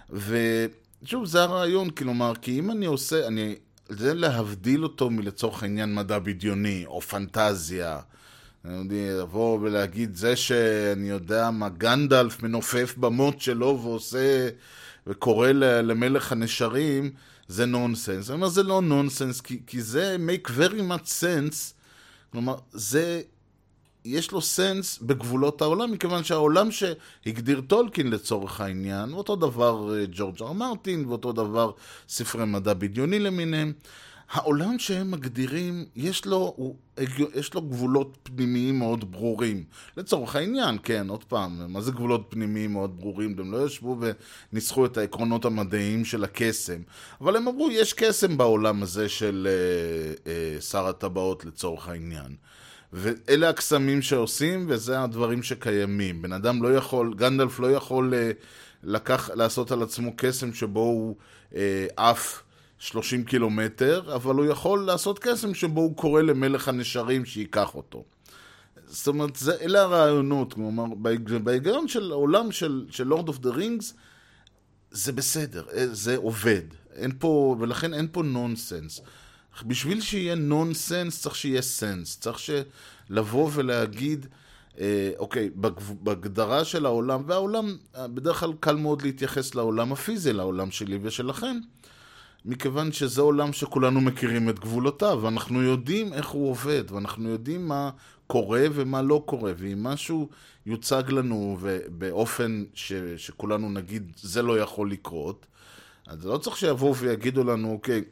ושוב, 0.09 1.25
זה 1.25 1.43
הרעיון, 1.43 1.89
כלומר, 1.89 2.33
כי 2.41 2.59
אם 2.59 2.71
אני 2.71 2.85
עושה, 2.85 3.27
אני, 3.27 3.55
זה 3.89 4.13
להבדיל 4.13 4.83
אותו 4.83 5.09
מלצורך 5.09 5.63
העניין 5.63 5.95
מדע 5.95 6.19
בדיוני, 6.19 6.83
או 6.85 7.01
פנטזיה. 7.01 7.99
לבוא 8.91 9.59
ולהגיד, 9.61 10.15
זה 10.15 10.35
שאני 10.35 11.09
יודע 11.09 11.51
מה, 11.51 11.69
גנדלף 11.69 12.43
מנופף 12.43 12.95
במוט 12.97 13.41
שלו 13.41 13.79
ועושה, 13.81 14.49
וקורא 15.07 15.51
למלך 15.51 16.31
הנשרים, 16.31 17.11
זה 17.47 17.65
נונסנס. 17.65 18.29
אני 18.29 18.35
אומר, 18.35 18.47
זה 18.47 18.63
לא 18.63 18.81
נונסנס, 18.81 19.41
כי, 19.41 19.59
כי 19.67 19.81
זה 19.81 20.17
make 20.27 20.47
very 20.47 20.81
much 20.91 21.07
sense. 21.07 21.73
כלומר, 22.31 22.55
זה, 22.71 23.21
יש 24.05 24.31
לו 24.31 24.41
סנס 24.41 24.99
בגבולות 25.01 25.61
העולם, 25.61 25.91
מכיוון 25.91 26.23
שהעולם 26.23 26.69
שהגדיר 26.71 27.61
טולקין 27.67 28.09
לצורך 28.09 28.61
העניין, 28.61 29.13
ואותו 29.13 29.35
דבר 29.35 29.95
אה, 29.95 30.05
ג'ורג' 30.11 30.41
אר 30.41 30.51
מרטין, 30.51 31.05
ואותו 31.05 31.31
דבר 31.31 31.71
ספרי 32.09 32.45
מדע 32.45 32.73
בדיוני 32.73 33.19
למיניהם, 33.19 33.73
העולם 34.35 34.79
שהם 34.79 35.11
מגדירים, 35.11 35.85
יש 35.95 36.25
לו, 36.25 36.53
הוא, 36.55 36.75
יש 37.35 37.53
לו 37.53 37.61
גבולות 37.61 38.17
פנימיים 38.23 38.79
מאוד 38.79 39.11
ברורים. 39.11 39.63
לצורך 39.97 40.35
העניין, 40.35 40.77
כן, 40.83 41.09
עוד 41.09 41.23
פעם, 41.23 41.73
מה 41.73 41.81
זה 41.81 41.91
גבולות 41.91 42.25
פנימיים 42.29 42.73
מאוד 42.73 42.97
ברורים? 42.99 43.35
הם 43.39 43.51
לא 43.51 43.65
ישבו 43.65 43.97
וניסחו 44.51 44.85
את 44.85 44.97
העקרונות 44.97 45.45
המדעיים 45.45 46.05
של 46.05 46.23
הקסם. 46.23 46.81
אבל 47.21 47.35
הם 47.35 47.47
אמרו, 47.47 47.71
יש 47.71 47.93
קסם 47.93 48.37
בעולם 48.37 48.83
הזה 48.83 49.09
של 49.09 49.47
אה, 49.49 50.31
אה, 50.31 50.61
שר 50.61 50.87
הטבעות 50.87 51.45
לצורך 51.45 51.87
העניין. 51.87 52.35
ואלה 52.93 53.49
הקסמים 53.49 54.01
שעושים, 54.01 54.65
וזה 54.69 55.01
הדברים 55.01 55.43
שקיימים. 55.43 56.21
בן 56.21 56.33
אדם 56.33 56.63
לא 56.63 56.75
יכול, 56.75 57.13
גנדלף 57.13 57.59
לא 57.59 57.71
יכול 57.71 58.13
אה, 58.13 58.31
לקח, 58.83 59.29
לעשות 59.33 59.71
על 59.71 59.83
עצמו 59.83 60.11
קסם 60.15 60.53
שבו 60.53 60.79
הוא 60.79 61.15
אה, 61.55 61.87
עף 61.97 62.41
30 62.79 63.23
קילומטר, 63.23 64.15
אבל 64.15 64.35
הוא 64.35 64.45
יכול 64.45 64.85
לעשות 64.85 65.19
קסם 65.19 65.53
שבו 65.53 65.81
הוא 65.81 65.95
קורא 65.97 66.21
למלך 66.21 66.67
הנשרים 66.67 67.25
שייקח 67.25 67.75
אותו. 67.75 68.03
זאת 68.87 69.07
אומרת, 69.07 69.35
זה, 69.35 69.55
אלה 69.61 69.81
הרעיונות, 69.81 70.53
כלומר, 70.53 70.85
בהיג- 70.97 71.37
בהיגיון 71.43 71.87
של 71.87 72.11
העולם 72.11 72.51
של, 72.51 72.85
של 72.89 73.03
Lord 73.03 73.27
of 73.27 73.37
the 73.39 73.49
Rings, 73.49 73.93
זה 74.91 75.11
בסדר, 75.11 75.63
אה, 75.73 75.87
זה 75.87 76.17
עובד. 76.17 76.61
אין 76.93 77.11
פה, 77.19 77.55
ולכן 77.59 77.93
אין 77.93 78.07
פה 78.11 78.23
נונסנס. 78.23 79.01
בשביל 79.65 80.01
שיהיה 80.01 80.35
נונסנס 80.35 81.21
צריך 81.21 81.35
שיהיה 81.35 81.61
sense. 81.61 82.17
צריך 82.19 82.39
לבוא 83.09 83.49
ולהגיד, 83.53 84.25
אה, 84.79 85.11
אוקיי, 85.17 85.49
בהגדרה 86.01 86.65
של 86.65 86.85
העולם, 86.85 87.23
והעולם, 87.27 87.77
אה, 87.95 88.07
בדרך 88.07 88.39
כלל 88.39 88.53
קל 88.59 88.75
מאוד 88.75 89.01
להתייחס 89.01 89.55
לעולם 89.55 89.91
הפיזי, 89.93 90.33
לעולם 90.33 90.71
שלי 90.71 90.99
ושלכם. 91.01 91.57
מכיוון 92.45 92.91
שזה 92.91 93.21
עולם 93.21 93.53
שכולנו 93.53 94.01
מכירים 94.01 94.49
את 94.49 94.59
גבולותיו, 94.59 95.19
ואנחנו 95.21 95.61
יודעים 95.63 96.13
איך 96.13 96.27
הוא 96.27 96.49
עובד, 96.49 96.83
ואנחנו 96.91 97.29
יודעים 97.29 97.67
מה 97.67 97.89
קורה 98.27 98.65
ומה 98.73 99.01
לא 99.01 99.23
קורה, 99.25 99.51
ואם 99.57 99.83
משהו 99.83 100.29
יוצג 100.65 101.03
לנו 101.09 101.57
באופן 101.87 102.63
ש, 102.73 102.93
שכולנו 103.17 103.69
נגיד 103.69 104.11
זה 104.17 104.41
לא 104.41 104.59
יכול 104.59 104.91
לקרות, 104.91 105.45
אז 106.07 106.25
לא 106.25 106.37
צריך 106.37 106.57
שיבואו 106.57 106.95
ויגידו 106.95 107.43
לנו, 107.43 107.71
אוקיי, 107.71 108.03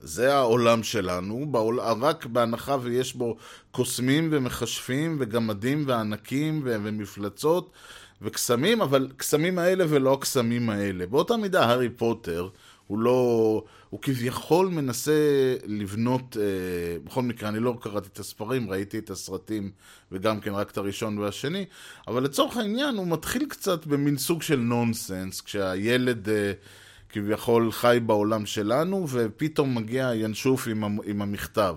זה 0.00 0.34
העולם 0.34 0.82
שלנו, 0.82 1.46
בעול... 1.50 1.80
רק 1.80 2.26
בהנחה 2.26 2.76
ויש 2.82 3.14
בו 3.14 3.36
קוסמים 3.70 4.28
ומכשפים 4.32 5.16
וגמדים 5.20 5.84
וענקים 5.86 6.60
ו... 6.64 6.76
ומפלצות 6.82 7.70
וקסמים, 8.22 8.82
אבל 8.82 9.08
קסמים 9.16 9.58
האלה 9.58 9.84
ולא 9.88 10.12
הקסמים 10.12 10.70
האלה. 10.70 11.06
באותה 11.06 11.36
מידה 11.36 11.64
הארי 11.64 11.88
פוטר 11.88 12.48
הוא 12.86 12.98
לא... 12.98 13.64
הוא 13.90 14.00
כביכול 14.02 14.68
מנסה 14.68 15.12
לבנות, 15.66 16.36
אה, 16.40 16.98
בכל 17.04 17.22
מקרה, 17.22 17.48
אני 17.48 17.58
לא 17.58 17.78
קראתי 17.80 18.08
את 18.12 18.18
הספרים, 18.18 18.70
ראיתי 18.70 18.98
את 18.98 19.10
הסרטים 19.10 19.70
וגם 20.12 20.40
כן 20.40 20.52
רק 20.52 20.70
את 20.70 20.78
הראשון 20.78 21.18
והשני, 21.18 21.64
אבל 22.08 22.22
לצורך 22.22 22.56
העניין 22.56 22.96
הוא 22.96 23.06
מתחיל 23.06 23.46
קצת 23.48 23.86
במין 23.86 24.18
סוג 24.18 24.42
של 24.42 24.56
נונסנס, 24.56 25.40
כשהילד... 25.40 26.28
אה, 26.28 26.52
כביכול 27.12 27.72
חי 27.72 27.98
בעולם 28.06 28.46
שלנו, 28.46 29.06
ופתאום 29.08 29.74
מגיע 29.74 30.10
ינשוף 30.14 30.68
עם, 30.68 30.84
עם 31.04 31.22
המכתב. 31.22 31.76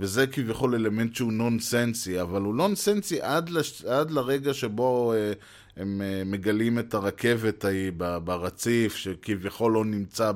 וזה 0.00 0.26
כביכול 0.26 0.74
אלמנט 0.74 1.14
שהוא 1.14 1.32
נונסנסי, 1.32 2.20
אבל 2.20 2.42
הוא 2.42 2.54
נונסנסי 2.54 3.20
עד, 3.20 3.48
לש... 3.48 3.84
עד 3.84 4.10
לרגע 4.10 4.54
שבו 4.54 5.12
אה, 5.12 5.32
הם 5.78 6.02
אה, 6.04 6.22
מגלים 6.24 6.78
את 6.78 6.94
הרכבת 6.94 7.64
ההיא 7.64 7.92
ברציף, 8.24 8.96
שכביכול 8.96 9.72
לא 9.72 9.84
נמצא. 9.84 10.32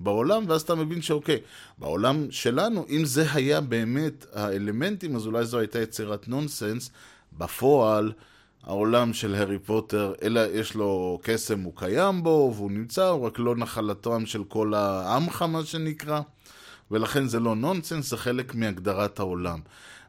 בעולם, 0.00 0.44
ואז 0.48 0.62
אתה 0.62 0.74
מבין 0.74 1.02
שאוקיי, 1.02 1.40
בעולם 1.78 2.26
שלנו, 2.30 2.86
אם 2.88 3.04
זה 3.04 3.32
היה 3.32 3.60
באמת 3.60 4.26
האלמנטים, 4.32 5.16
אז 5.16 5.26
אולי 5.26 5.44
זו 5.44 5.58
הייתה 5.58 5.80
יצירת 5.80 6.28
נונסנס. 6.28 6.90
בפועל, 7.38 8.12
העולם 8.62 9.12
של 9.12 9.34
הארי 9.34 9.58
פוטר, 9.58 10.12
אלא 10.22 10.40
יש 10.52 10.74
לו 10.74 11.18
קסם, 11.22 11.60
הוא 11.60 11.72
קיים 11.76 12.22
בו, 12.22 12.52
והוא 12.56 12.70
נמצא, 12.70 13.08
הוא 13.08 13.26
רק 13.26 13.38
לא 13.38 13.56
נחלתם 13.56 14.26
של 14.26 14.44
כל 14.44 14.74
העמך, 14.74 15.42
מה 15.42 15.64
שנקרא. 15.64 16.20
ולכן 16.90 17.26
זה 17.26 17.40
לא 17.40 17.56
נונסנס, 17.56 18.10
זה 18.10 18.16
חלק 18.16 18.54
מהגדרת 18.54 19.18
העולם. 19.18 19.60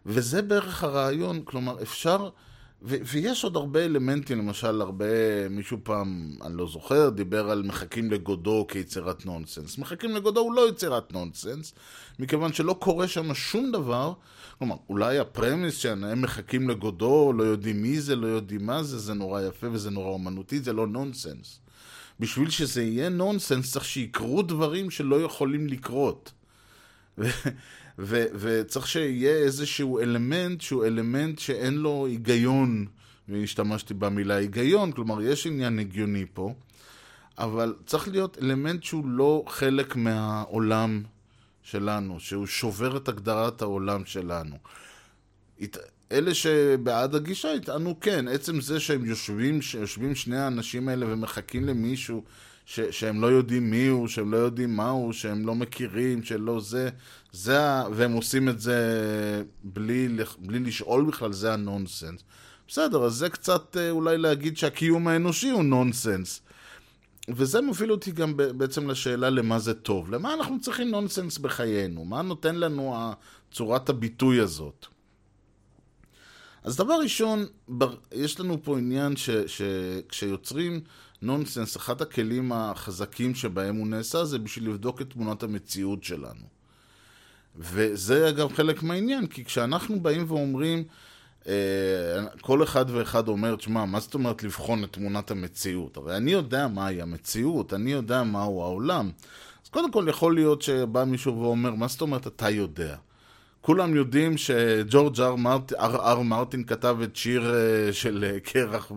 וזה 0.05 0.41
בערך 0.41 0.83
הרעיון, 0.83 1.41
כלומר, 1.43 1.81
אפשר 1.81 2.29
ו- 2.81 2.97
ויש 3.11 3.43
עוד 3.43 3.55
הרבה 3.55 3.85
אלמנטים, 3.85 4.37
למשל 4.37 4.81
הרבה, 4.81 5.05
מישהו 5.49 5.77
פעם, 5.83 6.31
אני 6.45 6.57
לא 6.57 6.67
זוכר, 6.67 7.09
דיבר 7.09 7.49
על 7.49 7.63
מחכים 7.63 8.11
לגודו 8.11 8.65
כיצירת 8.69 9.25
נונסנס. 9.25 9.77
מחכים 9.77 10.15
לגודו 10.15 10.39
הוא 10.39 10.53
לא 10.53 10.69
יצירת 10.69 11.13
נונסנס, 11.13 11.73
מכיוון 12.19 12.53
שלא 12.53 12.73
קורה 12.79 13.07
שם 13.07 13.33
שום 13.33 13.71
דבר. 13.71 14.13
כלומר, 14.57 14.75
אולי 14.89 15.19
הפרמיס 15.19 15.77
שהם 15.77 16.21
מחכים 16.21 16.69
לגודו, 16.69 17.33
לא 17.33 17.43
יודעים 17.43 17.81
מי 17.81 18.01
זה, 18.01 18.15
לא 18.15 18.27
יודעים 18.27 18.65
מה 18.65 18.83
זה, 18.83 18.97
זה 18.97 19.13
נורא 19.13 19.41
יפה 19.41 19.67
וזה 19.71 19.89
נורא 19.89 20.09
אומנותי, 20.09 20.59
זה 20.59 20.73
לא 20.73 20.87
נונסנס. 20.87 21.59
בשביל 22.19 22.49
שזה 22.49 22.83
יהיה 22.83 23.09
נונסנס 23.09 23.71
צריך 23.71 23.85
שיקרו 23.85 24.41
דברים 24.41 24.89
שלא 24.89 25.21
יכולים 25.21 25.67
לקרות. 25.67 26.31
ו- 28.01 28.25
וצריך 28.33 28.87
שיהיה 28.87 29.35
איזשהו 29.37 29.99
אלמנט 29.99 30.61
שהוא 30.61 30.85
אלמנט 30.85 31.39
שאין 31.39 31.73
לו 31.73 32.05
היגיון, 32.05 32.85
והשתמשתי 33.29 33.93
במילה 33.93 34.35
היגיון, 34.35 34.91
כלומר 34.91 35.21
יש 35.21 35.47
עניין 35.47 35.79
הגיוני 35.79 36.25
פה, 36.33 36.53
אבל 37.37 37.75
צריך 37.85 38.07
להיות 38.07 38.37
אלמנט 38.41 38.83
שהוא 38.83 39.05
לא 39.05 39.43
חלק 39.47 39.95
מהעולם 39.95 41.03
שלנו, 41.63 42.19
שהוא 42.19 42.45
שובר 42.45 42.97
את 42.97 43.07
הגדרת 43.07 43.61
העולם 43.61 44.05
שלנו. 44.05 44.55
אלה 46.11 46.33
שבעד 46.33 47.15
הגישה 47.15 47.47
יטענו 47.47 47.99
כן, 47.99 48.27
עצם 48.27 48.61
זה 48.61 48.79
שהם 48.79 49.05
יושבים, 49.05 49.61
שיושבים 49.61 50.15
שני 50.15 50.37
האנשים 50.37 50.89
האלה 50.89 51.05
ומחכים 51.13 51.65
למישהו 51.65 52.23
ש, 52.65 52.79
שהם 52.79 53.21
לא 53.21 53.27
יודעים 53.27 53.71
מי 53.71 53.87
הוא, 53.87 54.07
שהם 54.07 54.31
לא 54.31 54.37
יודעים 54.37 54.75
מה 54.75 54.89
הוא, 54.89 55.13
שהם 55.13 55.45
לא 55.45 55.55
מכירים, 55.55 56.23
שלא 56.23 56.61
זה, 56.61 56.89
זה. 57.31 57.59
והם 57.91 58.11
עושים 58.11 58.49
את 58.49 58.59
זה 58.59 59.43
בלי, 59.63 60.07
בלי 60.39 60.59
לשאול 60.59 61.05
בכלל, 61.05 61.33
זה 61.33 61.53
הנונסנס. 61.53 62.23
בסדר, 62.67 63.03
אז 63.03 63.13
זה 63.13 63.29
קצת 63.29 63.77
אה, 63.77 63.89
אולי 63.89 64.17
להגיד 64.17 64.57
שהקיום 64.57 65.07
האנושי 65.07 65.49
הוא 65.49 65.63
נונסנס. 65.63 66.41
וזה 67.29 67.61
מוביל 67.61 67.91
אותי 67.91 68.11
גם 68.11 68.37
בעצם 68.37 68.89
לשאלה 68.89 69.29
למה 69.29 69.59
זה 69.59 69.73
טוב. 69.73 70.11
למה 70.11 70.33
אנחנו 70.33 70.61
צריכים 70.61 70.91
נונסנס 70.91 71.37
בחיינו? 71.37 72.05
מה 72.05 72.21
נותן 72.21 72.55
לנו 72.55 73.13
צורת 73.51 73.89
הביטוי 73.89 74.39
הזאת? 74.39 74.85
אז 76.63 76.75
דבר 76.77 76.93
ראשון, 77.03 77.45
יש 78.11 78.39
לנו 78.39 78.63
פה 78.63 78.77
עניין 78.77 79.13
שכשיוצרים 79.47 80.81
נונסנס, 81.21 81.77
אחד 81.77 82.01
הכלים 82.01 82.51
החזקים 82.51 83.35
שבהם 83.35 83.75
הוא 83.75 83.87
נעשה 83.87 84.25
זה 84.25 84.39
בשביל 84.39 84.69
לבדוק 84.69 85.01
את 85.01 85.09
תמונת 85.09 85.43
המציאות 85.43 86.03
שלנו. 86.03 86.58
וזה 87.57 88.29
אגב 88.29 88.53
חלק 88.53 88.83
מהעניין, 88.83 89.27
כי 89.27 89.45
כשאנחנו 89.45 89.99
באים 89.99 90.25
ואומרים, 90.27 90.83
אה, 91.47 91.53
כל 92.41 92.63
אחד 92.63 92.85
ואחד 92.89 93.27
אומר, 93.27 93.55
תשמע, 93.55 93.85
מה 93.85 93.99
זאת 93.99 94.13
אומרת 94.13 94.43
לבחון 94.43 94.83
את 94.83 94.93
תמונת 94.93 95.31
המציאות? 95.31 95.97
הרי 95.97 96.17
אני 96.17 96.31
יודע 96.31 96.67
מהי 96.67 97.01
המציאות, 97.01 97.73
אני 97.73 97.91
יודע 97.91 98.23
מהו 98.23 98.61
העולם. 98.61 99.11
אז 99.63 99.69
קודם 99.69 99.91
כל 99.91 100.05
יכול 100.09 100.35
להיות 100.35 100.61
שבא 100.61 101.03
מישהו 101.03 101.41
ואומר, 101.41 101.75
מה 101.75 101.87
זאת 101.87 102.01
אומרת 102.01 102.27
אתה 102.27 102.49
יודע? 102.49 102.95
כולם 103.61 103.95
יודעים 103.95 104.37
שג'ורג' 104.37 105.21
אר, 105.21 105.35
מרט... 105.35 105.73
אר, 105.73 105.95
אר 105.95 106.21
מרטין 106.21 106.63
כתב 106.63 106.97
את 107.03 107.15
שיר 107.15 107.55
אה, 107.55 107.93
של 107.93 108.25
אה, 108.27 108.39
קרח, 108.39 108.91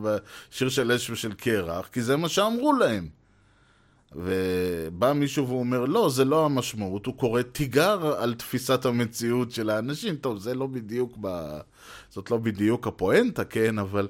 שיר 0.51 0.69
של 0.69 0.93
אש 0.93 1.11
ושל 1.11 1.33
קרח, 1.33 1.89
כי 1.93 2.03
זה 2.03 2.17
מה 2.17 2.29
שאמרו 2.29 2.73
להם. 2.73 3.22
ובא 4.15 5.13
מישהו 5.13 5.49
ואומר, 5.49 5.85
לא, 5.85 6.11
זה 6.11 6.25
לא 6.25 6.45
המשמעות, 6.45 7.07
הוא 7.07 7.15
קורא 7.15 7.43
תיגר 7.43 8.15
על 8.19 8.35
תפיסת 8.35 8.85
המציאות 8.85 9.51
של 9.51 9.71
האנשים. 9.71 10.17
טוב, 10.17 10.39
זה 10.39 10.55
לא 10.55 10.67
בדיוק, 10.67 11.17
ב... 11.21 11.59
זאת 12.11 12.31
לא 12.31 12.37
בדיוק 12.37 12.87
הפואנטה, 12.87 13.45
כן, 13.45 13.79
אבל... 13.79 14.09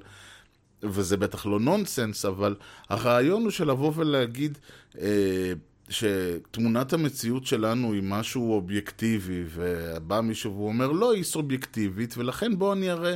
וזה 0.82 1.16
בטח 1.16 1.46
לא 1.46 1.60
נונסנס, 1.60 2.24
אבל 2.24 2.54
הרעיון 2.88 3.42
הוא 3.42 3.50
של 3.50 3.70
לבוא 3.70 3.92
ולהגיד 3.96 4.58
אה, 5.00 5.52
שתמונת 5.88 6.92
המציאות 6.92 7.46
שלנו 7.46 7.92
היא 7.92 8.02
משהו 8.02 8.52
אובייקטיבי, 8.52 9.44
ובא 9.54 10.20
מישהו 10.20 10.56
ואומר, 10.56 10.92
לא, 10.92 11.12
היא 11.12 11.24
סובייקטיבית, 11.24 12.14
ולכן 12.18 12.58
בואו 12.58 12.72
אני 12.72 12.90
אראה... 12.90 13.14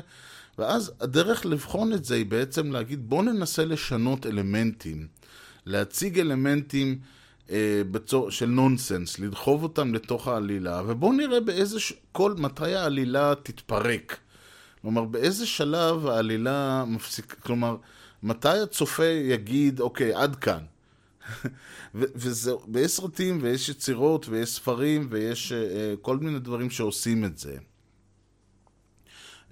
ואז 0.59 0.93
הדרך 1.00 1.47
לבחון 1.47 1.93
את 1.93 2.05
זה 2.05 2.14
היא 2.14 2.26
בעצם 2.26 2.73
להגיד, 2.73 3.09
בואו 3.09 3.23
ננסה 3.23 3.64
לשנות 3.64 4.26
אלמנטים. 4.26 5.06
להציג 5.67 6.21
אלמנטים 6.21 6.99
אה, 7.50 7.83
בצור, 7.91 8.31
של 8.31 8.47
נונסנס, 8.47 9.19
לדחוב 9.19 9.63
אותם 9.63 9.95
לתוך 9.95 10.29
העלילה, 10.29 10.83
ובואו 10.87 11.13
נראה 11.13 11.41
באיזה, 11.41 11.81
ש... 11.81 11.93
כל, 12.13 12.35
מתי 12.39 12.75
העלילה 12.75 13.35
תתפרק. 13.43 14.19
כלומר, 14.83 15.05
באיזה 15.05 15.47
שלב 15.47 16.07
העלילה 16.07 16.85
מפסיק, 16.87 17.37
כלומר, 17.41 17.76
מתי 18.23 18.49
הצופה 18.49 19.05
יגיד, 19.05 19.81
אוקיי, 19.81 20.15
עד 20.15 20.37
כאן. 20.37 20.61
וזה, 21.95 22.52
ויש 22.73 22.91
סרטים, 22.91 23.39
ויש 23.43 23.69
יצירות, 23.69 24.29
ויש 24.29 24.55
ספרים, 24.55 25.07
ויש 25.11 25.52
אה, 25.52 25.95
כל 26.02 26.19
מיני 26.19 26.39
דברים 26.39 26.71
שעושים 26.71 27.25
את 27.25 27.39
זה. 27.39 27.57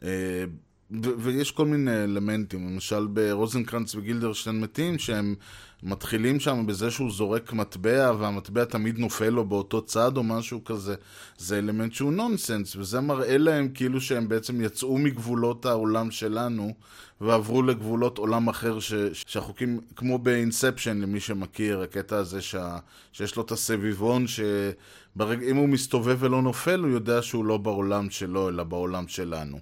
אה, 0.03 0.44
ויש 0.90 1.50
כל 1.50 1.66
מיני 1.66 2.04
אלמנטים, 2.04 2.68
למשל 2.68 3.06
ברוזנקרנץ 3.06 3.94
וגילדרשטיין 3.94 4.60
מתים, 4.60 4.98
שהם 4.98 5.34
מתחילים 5.82 6.40
שם 6.40 6.66
בזה 6.66 6.90
שהוא 6.90 7.10
זורק 7.10 7.52
מטבע, 7.52 8.12
והמטבע 8.18 8.64
תמיד 8.64 8.98
נופל 8.98 9.28
לו 9.28 9.44
באותו 9.44 9.82
צד 9.82 10.16
או 10.16 10.22
משהו 10.22 10.64
כזה. 10.64 10.94
זה 11.38 11.58
אלמנט 11.58 11.92
שהוא 11.92 12.12
נונסנס, 12.12 12.76
וזה 12.76 13.00
מראה 13.00 13.38
להם 13.38 13.68
כאילו 13.74 14.00
שהם 14.00 14.28
בעצם 14.28 14.60
יצאו 14.60 14.98
מגבולות 14.98 15.66
העולם 15.66 16.10
שלנו, 16.10 16.74
ועברו 17.20 17.62
לגבולות 17.62 18.18
עולם 18.18 18.48
אחר, 18.48 18.80
ש- 18.80 18.94
שהחוקים, 19.26 19.80
כמו 19.96 20.18
באינספשן, 20.18 21.00
למי 21.00 21.20
שמכיר, 21.20 21.80
הקטע 21.80 22.16
הזה 22.16 22.40
שה, 22.40 22.78
שיש 23.12 23.36
לו 23.36 23.42
את 23.42 23.52
הסביבון, 23.52 24.26
שאם 24.26 25.56
הוא 25.56 25.68
מסתובב 25.68 26.16
ולא 26.20 26.42
נופל, 26.42 26.80
הוא 26.80 26.90
יודע 26.90 27.22
שהוא 27.22 27.44
לא 27.44 27.56
בעולם 27.56 28.10
שלו, 28.10 28.48
אלא 28.48 28.64
בעולם 28.64 29.08
שלנו. 29.08 29.58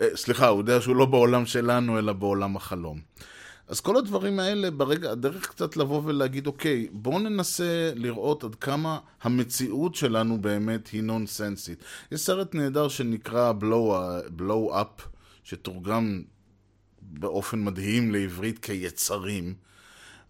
אה, 0.00 0.08
סליחה, 0.14 0.48
הוא 0.48 0.60
יודע 0.60 0.80
שהוא 0.80 0.96
לא 0.96 1.06
בעולם 1.06 1.46
שלנו, 1.46 1.98
אלא 1.98 2.12
בעולם 2.12 2.56
החלום. 2.56 3.00
אז 3.68 3.80
כל 3.80 3.96
הדברים 3.96 4.40
האלה, 4.40 4.70
ברגע, 4.70 5.10
הדרך 5.10 5.48
קצת 5.48 5.76
לבוא 5.76 6.02
ולהגיד, 6.04 6.46
אוקיי, 6.46 6.88
בואו 6.92 7.18
ננסה 7.18 7.92
לראות 7.94 8.44
עד 8.44 8.54
כמה 8.54 8.98
המציאות 9.22 9.94
שלנו 9.94 10.40
באמת 10.40 10.88
היא 10.88 11.02
נונסנסית. 11.02 11.84
יש 12.12 12.20
סרט 12.20 12.54
נהדר 12.54 12.88
שנקרא 12.88 13.52
Blow, 13.60 13.92
Blow 14.40 14.72
Up, 14.72 15.02
שתורגם 15.44 16.22
באופן 17.02 17.64
מדהים 17.64 18.12
לעברית 18.12 18.58
כיצרים. 18.58 19.54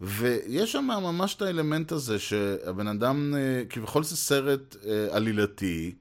ויש 0.00 0.72
שם 0.72 0.84
ממש 0.84 1.34
את 1.34 1.42
האלמנט 1.42 1.92
הזה 1.92 2.18
שהבן 2.18 2.88
אדם, 2.88 3.34
אה, 3.36 3.62
כביכול 3.68 4.04
זה 4.04 4.16
סרט 4.16 4.76
אה, 4.86 5.06
עלילתי, 5.10 5.94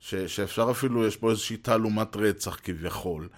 ש, 0.00 0.14
שאפשר 0.14 0.70
אפילו, 0.70 1.06
יש 1.06 1.20
בו 1.20 1.30
איזושהי 1.30 1.56
תעלומת 1.56 2.16
רצח 2.16 2.58
כביכול. 2.62 3.28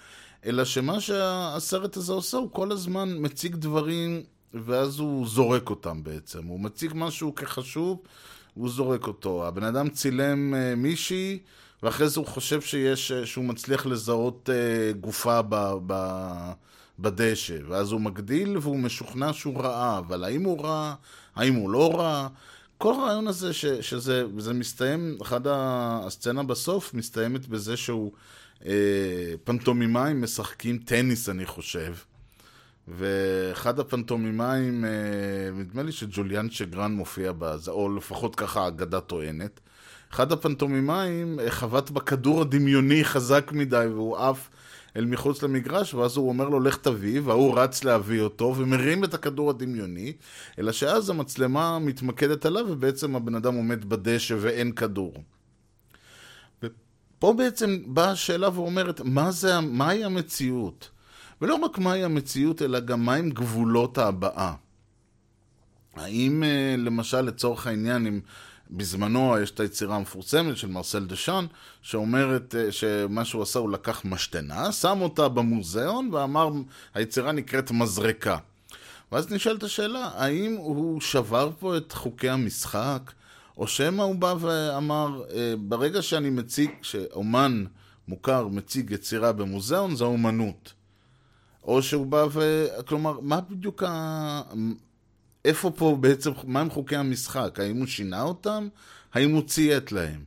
אלא 0.47 0.65
שמה 0.65 1.01
שהסרט 1.01 1.97
הזה 1.97 2.13
עושה, 2.13 2.37
הוא 2.37 2.51
כל 2.53 2.73
הזמן 2.73 3.17
מציג 3.19 3.57
דברים, 3.57 4.23
ואז 4.55 4.99
הוא 4.99 5.27
זורק 5.27 5.71
אותם 5.71 6.03
בעצם. 6.03 6.47
הוא 6.47 6.61
מציג 6.61 6.93
משהו 6.95 7.35
כחשוב, 7.35 8.03
הוא 8.55 8.69
זורק 8.69 9.07
אותו. 9.07 9.47
הבן 9.47 9.65
אדם 9.65 9.89
צילם 9.89 10.55
uh, 10.55 10.77
מישהי, 10.77 11.39
ואחרי 11.83 12.09
זה 12.09 12.21
הוא 12.21 12.27
חושב 12.27 12.61
שיש, 12.61 13.13
uh, 13.13 13.27
שהוא 13.27 13.45
מצליח 13.45 13.87
לזהות 13.87 14.49
uh, 14.49 14.97
גופה 14.99 15.43
ב, 15.49 15.75
ב, 15.87 15.95
בדשא, 16.99 17.57
ואז 17.69 17.93
הוא 17.93 18.01
מגדיל 18.01 18.59
והוא 18.59 18.79
משוכנע 18.79 19.33
שהוא 19.33 19.63
ראה, 19.63 19.99
אבל 19.99 20.25
האם 20.25 20.45
הוא 20.45 20.65
ראה, 20.65 20.95
האם 21.37 21.55
הוא 21.55 21.71
לא 21.71 22.01
ראה? 22.01 22.29
כל 22.81 22.95
הרעיון 22.95 23.27
הזה 23.29 23.53
ש, 23.53 23.67
שזה 23.67 24.25
זה 24.39 24.53
מסתיים, 24.53 25.19
אחד 25.23 25.47
ה- 25.47 26.01
הסצנה 26.07 26.43
בסוף 26.43 26.95
מסתיימת 26.95 27.49
בזה 27.49 27.77
שהוא 27.77 28.13
אה, 28.67 28.73
פנטומימאים 29.45 30.23
משחקים 30.23 30.79
טניס 30.79 31.29
אני 31.29 31.47
חושב. 31.47 31.95
ואחד 32.89 33.81
הפנטומימאים, 33.81 34.85
אה, 34.85 34.91
נדמה 35.53 35.83
לי 35.83 35.93
שג'וליאן 35.93 36.51
שגרן 36.51 36.93
מופיע 36.93 37.33
בזה, 37.39 37.71
או 37.71 37.97
לפחות 37.97 38.37
ככה 38.37 38.65
האגדה 38.65 39.01
טוענת. 39.01 39.61
אחד 40.13 40.33
הפנטומימאים 40.33 41.41
אה, 41.41 41.51
חבט 41.51 41.91
בכדור 41.91 42.41
הדמיוני 42.41 43.05
חזק 43.05 43.51
מדי 43.55 43.87
והוא 43.91 44.17
עף 44.17 44.49
אל 44.97 45.05
מחוץ 45.05 45.43
למגרש, 45.43 45.95
ואז 45.95 46.17
הוא 46.17 46.29
אומר 46.29 46.49
לו 46.49 46.61
לך 46.61 46.77
תביא, 46.77 47.21
וההוא 47.25 47.59
רץ 47.59 47.85
להביא 47.85 48.21
אותו, 48.21 48.55
ומרים 48.57 49.05
את 49.05 49.15
הכדור 49.15 49.51
הדמיוני, 49.51 50.13
אלא 50.59 50.73
שאז 50.73 51.11
המצלמה 51.11 51.79
מתמקדת 51.79 52.47
עליו, 52.47 52.67
ובעצם 52.69 53.17
הבן 53.17 53.35
אדם 53.35 53.55
עומד 53.55 53.85
בדשא 53.85 54.35
ואין 54.41 54.73
כדור. 54.73 55.15
ופה 56.63 57.35
בעצם 57.39 57.79
באה 57.87 58.11
השאלה 58.11 58.49
ואומרת, 58.55 59.01
מה 59.05 59.31
זה, 59.31 59.61
מהי 59.61 60.05
המציאות? 60.05 60.91
ולא 61.43 61.55
רק 61.55 61.79
מהי 61.79 62.05
המציאות, 62.05 62.63
אלא 62.63 62.81
גם 62.81 63.05
מהם 63.05 63.31
גבולות 63.31 63.99
ההבעה. 63.99 64.55
האם, 65.97 66.43
אה, 66.43 66.75
למשל, 66.79 67.21
לצורך 67.21 67.67
העניין, 67.67 68.07
אם 68.07 68.21
בזמנו 68.73 69.39
יש 69.43 69.51
את 69.51 69.61
היצירה 69.61 69.97
המפורסמת 69.97 70.57
של 70.57 70.69
מרסל 70.69 71.05
דשאן, 71.05 71.47
שאומרת 71.83 72.55
אה, 72.55 72.73
שמה 72.73 73.25
שהוא 73.25 73.43
עשה 73.43 73.59
הוא 73.59 73.71
לקח 73.71 74.03
משתנה, 74.05 74.73
שם 74.73 74.99
אותה 75.01 75.29
במוזיאון 75.29 76.15
ואמר, 76.15 76.51
היצירה 76.95 77.33
נקראת 77.33 77.71
מזרקה. 77.71 78.39
ואז 79.13 79.33
נשאלת 79.33 79.63
השאלה, 79.63 80.11
האם 80.15 80.57
הוא 80.57 81.01
שבר 81.01 81.51
פה 81.59 81.77
את 81.77 81.93
חוקי 81.93 82.31
המשחק, 82.31 83.13
או 83.57 83.67
שמא 83.67 84.03
הוא 84.03 84.15
בא 84.15 84.35
ואמר, 84.41 85.23
אה, 85.35 85.55
ברגע 85.59 86.03
שאני 86.03 86.31
מציג, 86.31 86.71
שאומן 86.83 87.65
מוכר 88.09 88.49
מציג 88.49 88.91
יצירה 88.91 89.33
במוזיאון, 89.33 89.97
זו 89.97 90.07
אומנות. 90.07 90.73
או 91.65 91.83
שהוא 91.83 92.07
בא 92.07 92.27
ו... 92.33 92.67
כלומר, 92.87 93.21
מה 93.21 93.41
בדיוק 93.41 93.83
ה... 93.83 94.43
איפה 95.45 95.71
פה 95.71 95.97
בעצם, 96.01 96.31
מה 96.45 96.61
הם 96.61 96.71
חוקי 96.71 96.97
המשחק? 96.97 97.61
האם 97.61 97.77
הוא 97.77 97.87
שינה 97.87 98.23
אותם? 98.23 98.69
האם 99.15 99.31
הוא 99.31 99.43
ציית 99.43 99.93
להם? 99.93 100.25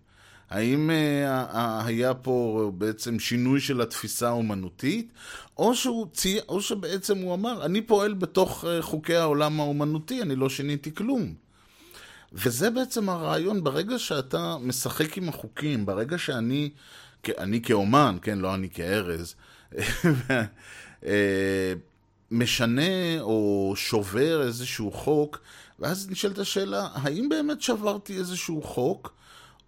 האם 0.49 0.89
uh, 0.89 1.57
היה 1.85 2.13
פה 2.13 2.71
בעצם 2.77 3.19
שינוי 3.19 3.59
של 3.59 3.81
התפיסה 3.81 4.27
האומנותית, 4.27 5.11
או, 5.57 5.75
שהוא 5.75 6.07
צי... 6.13 6.39
או 6.49 6.61
שבעצם 6.61 7.17
הוא 7.17 7.33
אמר, 7.33 7.65
אני 7.65 7.81
פועל 7.81 8.13
בתוך 8.13 8.63
uh, 8.63 8.81
חוקי 8.81 9.15
העולם 9.15 9.59
האומנותי, 9.59 10.21
אני 10.21 10.35
לא 10.35 10.49
שיניתי 10.49 10.95
כלום. 10.95 11.33
וזה 12.33 12.69
בעצם 12.69 13.09
הרעיון, 13.09 13.63
ברגע 13.63 13.99
שאתה 13.99 14.57
משחק 14.61 15.17
עם 15.17 15.29
החוקים, 15.29 15.85
ברגע 15.85 16.17
שאני, 16.17 16.69
אני 17.37 17.61
כאומן, 17.61 18.17
כן, 18.21 18.39
לא 18.39 18.55
אני 18.55 18.69
כארז, 18.69 19.35
אה, 21.05 21.73
משנה 22.33 23.21
או 23.21 23.73
שובר 23.75 24.41
איזשהו 24.41 24.91
חוק, 24.91 25.39
ואז 25.79 26.09
נשאלת 26.09 26.37
השאלה, 26.37 26.87
האם 26.93 27.29
באמת 27.29 27.61
שברתי 27.61 28.17
איזשהו 28.17 28.61
חוק, 28.61 29.13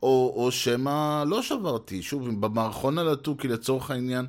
או, 0.04 0.34
או 0.36 0.52
שמא 0.52 1.24
לא 1.28 1.42
שברתי? 1.42 2.02
שוב, 2.02 2.46
במערכון 2.46 2.98
על 2.98 3.10
התוכי 3.10 3.48
לצורך 3.48 3.92
העניין, 3.92 4.26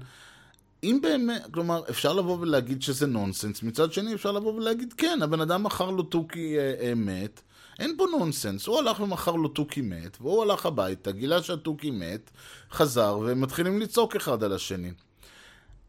אם 0.82 0.98
באמת, 1.02 1.42
כלומר, 1.50 1.82
אפשר 1.90 2.12
לבוא 2.12 2.38
ולהגיד 2.40 2.82
שזה 2.82 3.06
נונסנס, 3.06 3.62
מצד 3.62 3.92
שני 3.92 4.14
אפשר 4.14 4.32
לבוא 4.32 4.54
ולהגיד, 4.54 4.92
כן, 4.92 5.18
הבן 5.22 5.40
אדם 5.40 5.62
מכר 5.62 5.90
לו 5.90 6.02
תוכי 6.02 6.58
אה, 6.58 6.74
אה, 6.80 6.94
מת, 6.94 7.40
אין 7.78 7.94
פה 7.98 8.06
נונסנס, 8.18 8.66
הוא 8.66 8.78
הלך 8.78 9.00
ומכר 9.00 9.32
לו 9.32 9.48
תוכי 9.48 9.80
מת, 9.80 10.16
והוא 10.20 10.42
הלך 10.42 10.66
הביתה, 10.66 11.12
גילה 11.12 11.42
שהתוכי 11.42 11.90
מת, 11.90 12.30
חזר, 12.72 13.18
והם 13.22 13.40
מתחילים 13.40 13.80
לצעוק 13.80 14.16
אחד 14.16 14.42
על 14.42 14.52
השני. 14.52 14.90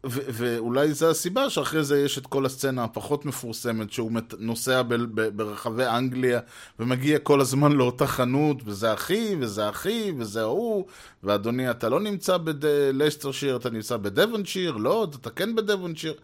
ואולי 0.04 0.92
זו 0.92 1.10
הסיבה 1.10 1.50
שאחרי 1.50 1.84
זה 1.84 2.00
יש 2.00 2.18
את 2.18 2.26
כל 2.26 2.46
הסצנה 2.46 2.84
הפחות 2.84 3.24
מפורסמת 3.24 3.92
שהוא 3.92 4.12
נוסע 4.38 4.82
ב- 4.82 4.94
ב- 4.94 5.36
ברחבי 5.36 5.86
אנגליה 5.86 6.40
ומגיע 6.78 7.18
כל 7.18 7.40
הזמן 7.40 7.72
לאותה 7.72 8.06
חנות 8.06 8.56
וזה 8.64 8.94
אחי 8.94 9.36
וזה 9.40 9.68
אחי 9.68 10.12
וזה 10.18 10.40
ההוא 10.40 10.86
ואדוני 11.22 11.70
אתה 11.70 11.88
לא 11.88 12.00
נמצא 12.00 12.36
בלסטרשיר 12.36 13.56
אתה 13.56 13.70
נמצא 13.70 13.96
בדבנשיר 13.96 14.76
לא 14.76 15.06
אתה 15.20 15.30
כן 15.30 15.54
בדבנשיר 15.54 16.14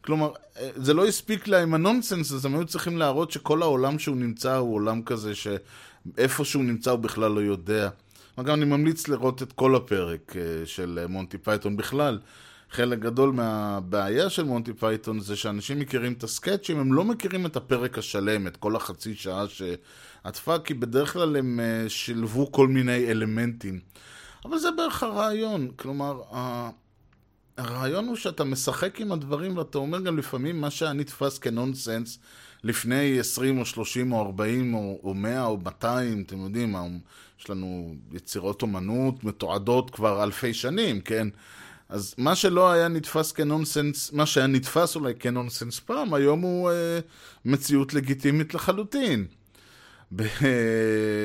כלומר 0.00 0.30
אה, 0.58 0.70
זה 0.76 0.94
לא 0.94 1.06
הספיק 1.06 1.48
להם 1.48 1.74
הנונסנס 1.74 2.32
אז 2.32 2.44
הם 2.44 2.54
היו 2.54 2.64
צריכים 2.66 2.98
להראות 2.98 3.30
שכל 3.30 3.62
העולם 3.62 3.98
שהוא 3.98 4.16
נמצא 4.16 4.56
הוא 4.56 4.74
עולם 4.74 5.02
כזה 5.02 5.32
שאיפה 5.34 6.44
שהוא 6.44 6.64
נמצא 6.64 6.90
הוא 6.90 6.98
בכלל 6.98 7.30
לא 7.30 7.40
יודע. 7.40 7.88
אגב 8.36 8.50
אני 8.50 8.64
ממליץ 8.64 9.08
לראות 9.08 9.42
את 9.42 9.52
כל 9.52 9.76
הפרק 9.76 10.36
אה, 10.36 10.66
של 10.66 11.04
מונטי 11.08 11.38
פייתון 11.38 11.76
בכלל 11.76 12.18
חלק 12.74 12.98
גדול 12.98 13.32
מהבעיה 13.32 14.30
של 14.30 14.44
מונטי 14.44 14.72
פייתון 14.72 15.20
זה 15.20 15.36
שאנשים 15.36 15.78
מכירים 15.78 16.12
את 16.12 16.24
הסקצ'ים, 16.24 16.78
הם 16.78 16.92
לא 16.92 17.04
מכירים 17.04 17.46
את 17.46 17.56
הפרק 17.56 17.98
השלם, 17.98 18.46
את 18.46 18.56
כל 18.56 18.76
החצי 18.76 19.14
שעה 19.14 19.44
שעטפה, 19.48 20.58
כי 20.58 20.74
בדרך 20.74 21.12
כלל 21.12 21.36
הם 21.36 21.60
אה, 21.60 21.88
שילבו 21.88 22.52
כל 22.52 22.68
מיני 22.68 23.10
אלמנטים. 23.10 23.80
אבל 24.44 24.58
זה 24.58 24.68
בערך 24.76 25.02
הרעיון, 25.02 25.70
כלומר, 25.76 26.22
הרעיון 27.56 28.06
הוא 28.06 28.16
שאתה 28.16 28.44
משחק 28.44 29.00
עם 29.00 29.12
הדברים 29.12 29.56
ואתה 29.56 29.78
אומר 29.78 30.00
גם 30.00 30.18
לפעמים 30.18 30.60
מה 30.60 30.70
שהיה 30.70 30.92
נתפס 30.92 31.38
כנונסנס 31.38 32.18
לפני 32.64 33.20
20 33.20 33.58
או 33.58 33.64
30 33.64 34.12
או 34.12 34.20
40 34.20 34.74
או, 34.74 35.00
או 35.02 35.14
100 35.14 35.44
או 35.44 35.58
200, 35.58 36.22
אתם 36.26 36.38
יודעים, 36.38 36.76
יש 37.40 37.50
לנו 37.50 37.94
יצירות 38.12 38.62
אומנות 38.62 39.24
מתועדות 39.24 39.90
כבר 39.90 40.24
אלפי 40.24 40.54
שנים, 40.54 41.00
כן? 41.00 41.28
אז 41.94 42.14
מה 42.18 42.34
שלא 42.34 42.72
היה 42.72 42.88
נתפס 42.88 43.32
כנונסנס, 43.32 44.12
מה 44.12 44.26
שהיה 44.26 44.46
נתפס 44.46 44.96
אולי 44.96 45.14
כנונסנס 45.14 45.80
פעם, 45.80 46.14
היום 46.14 46.40
הוא 46.40 46.70
אה, 46.70 46.98
מציאות 47.44 47.94
לגיטימית 47.94 48.54
לחלוטין. 48.54 49.26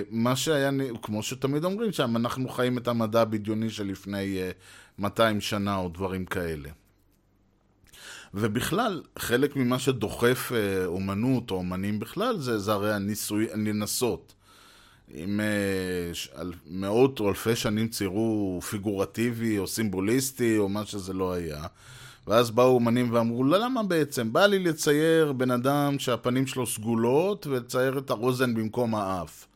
מה 0.10 0.36
שהיה, 0.36 0.70
כמו 1.02 1.24
שתמיד 1.24 1.64
אומרים 1.64 1.92
שם, 1.92 2.18
אנחנו 2.18 2.50
חיים 2.50 2.78
את 2.78 2.88
המדע 2.88 3.22
הבדיוני 3.22 3.70
של 3.70 3.88
לפני 3.88 4.42
אה, 4.42 4.52
200 5.00 5.42
שנה 5.42 5.78
או 5.78 5.90
דברים 5.90 6.26
כאלה. 6.26 6.70
ובכלל, 8.34 9.02
חלק 9.20 9.56
ממה 9.56 9.80
שדוחף 9.80 10.52
אה, 10.56 10.86
אומנות 10.86 11.52
או 11.52 11.56
אומנים 11.56 12.00
בכלל, 12.00 12.40
זה, 12.40 12.60
זה 12.60 12.72
הרי 12.72 12.94
הניסוי, 12.94 13.48
לנסות. 13.56 14.34
אם 15.16 15.40
uh, 15.40 16.44
מאות 16.68 17.20
או 17.20 17.30
אלפי 17.30 17.56
שנים 17.56 17.88
ציירו 17.88 18.60
פיגורטיבי 18.70 19.58
או 19.58 19.68
סימבוליסטי 19.68 20.58
או 20.58 20.70
מה 20.70 20.86
שזה 20.86 21.14
לא 21.14 21.34
היה. 21.34 21.64
ואז 22.28 22.52
באו 22.52 22.76
אומנים 22.76 23.14
ואמרו, 23.14 23.44
לא, 23.44 23.58
למה 23.58 23.84
בעצם? 23.84 24.34
בא 24.34 24.46
לי 24.46 24.60
לצייר 24.60 25.32
בן 25.32 25.52
אדם 25.52 26.00
שהפנים 26.00 26.48
שלו 26.48 26.68
סגולות 26.68 27.48
ולצייר 27.48 27.98
את 27.98 28.10
האוזן 28.10 28.54
במקום 28.54 28.96
האף. 28.96 29.48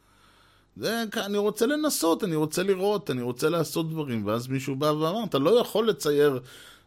זה, 0.78 1.04
אני 1.18 1.38
רוצה 1.38 1.66
לנסות, 1.66 2.24
אני 2.24 2.36
רוצה 2.36 2.64
לראות, 2.64 3.12
אני 3.12 3.22
רוצה 3.22 3.50
לעשות 3.50 3.90
דברים. 3.90 4.26
ואז 4.26 4.48
מישהו 4.48 4.76
בא 4.76 4.86
ואמר, 4.86 5.24
אתה 5.24 5.40
לא 5.40 5.62
יכול 5.62 5.90
לצייר 5.90 6.40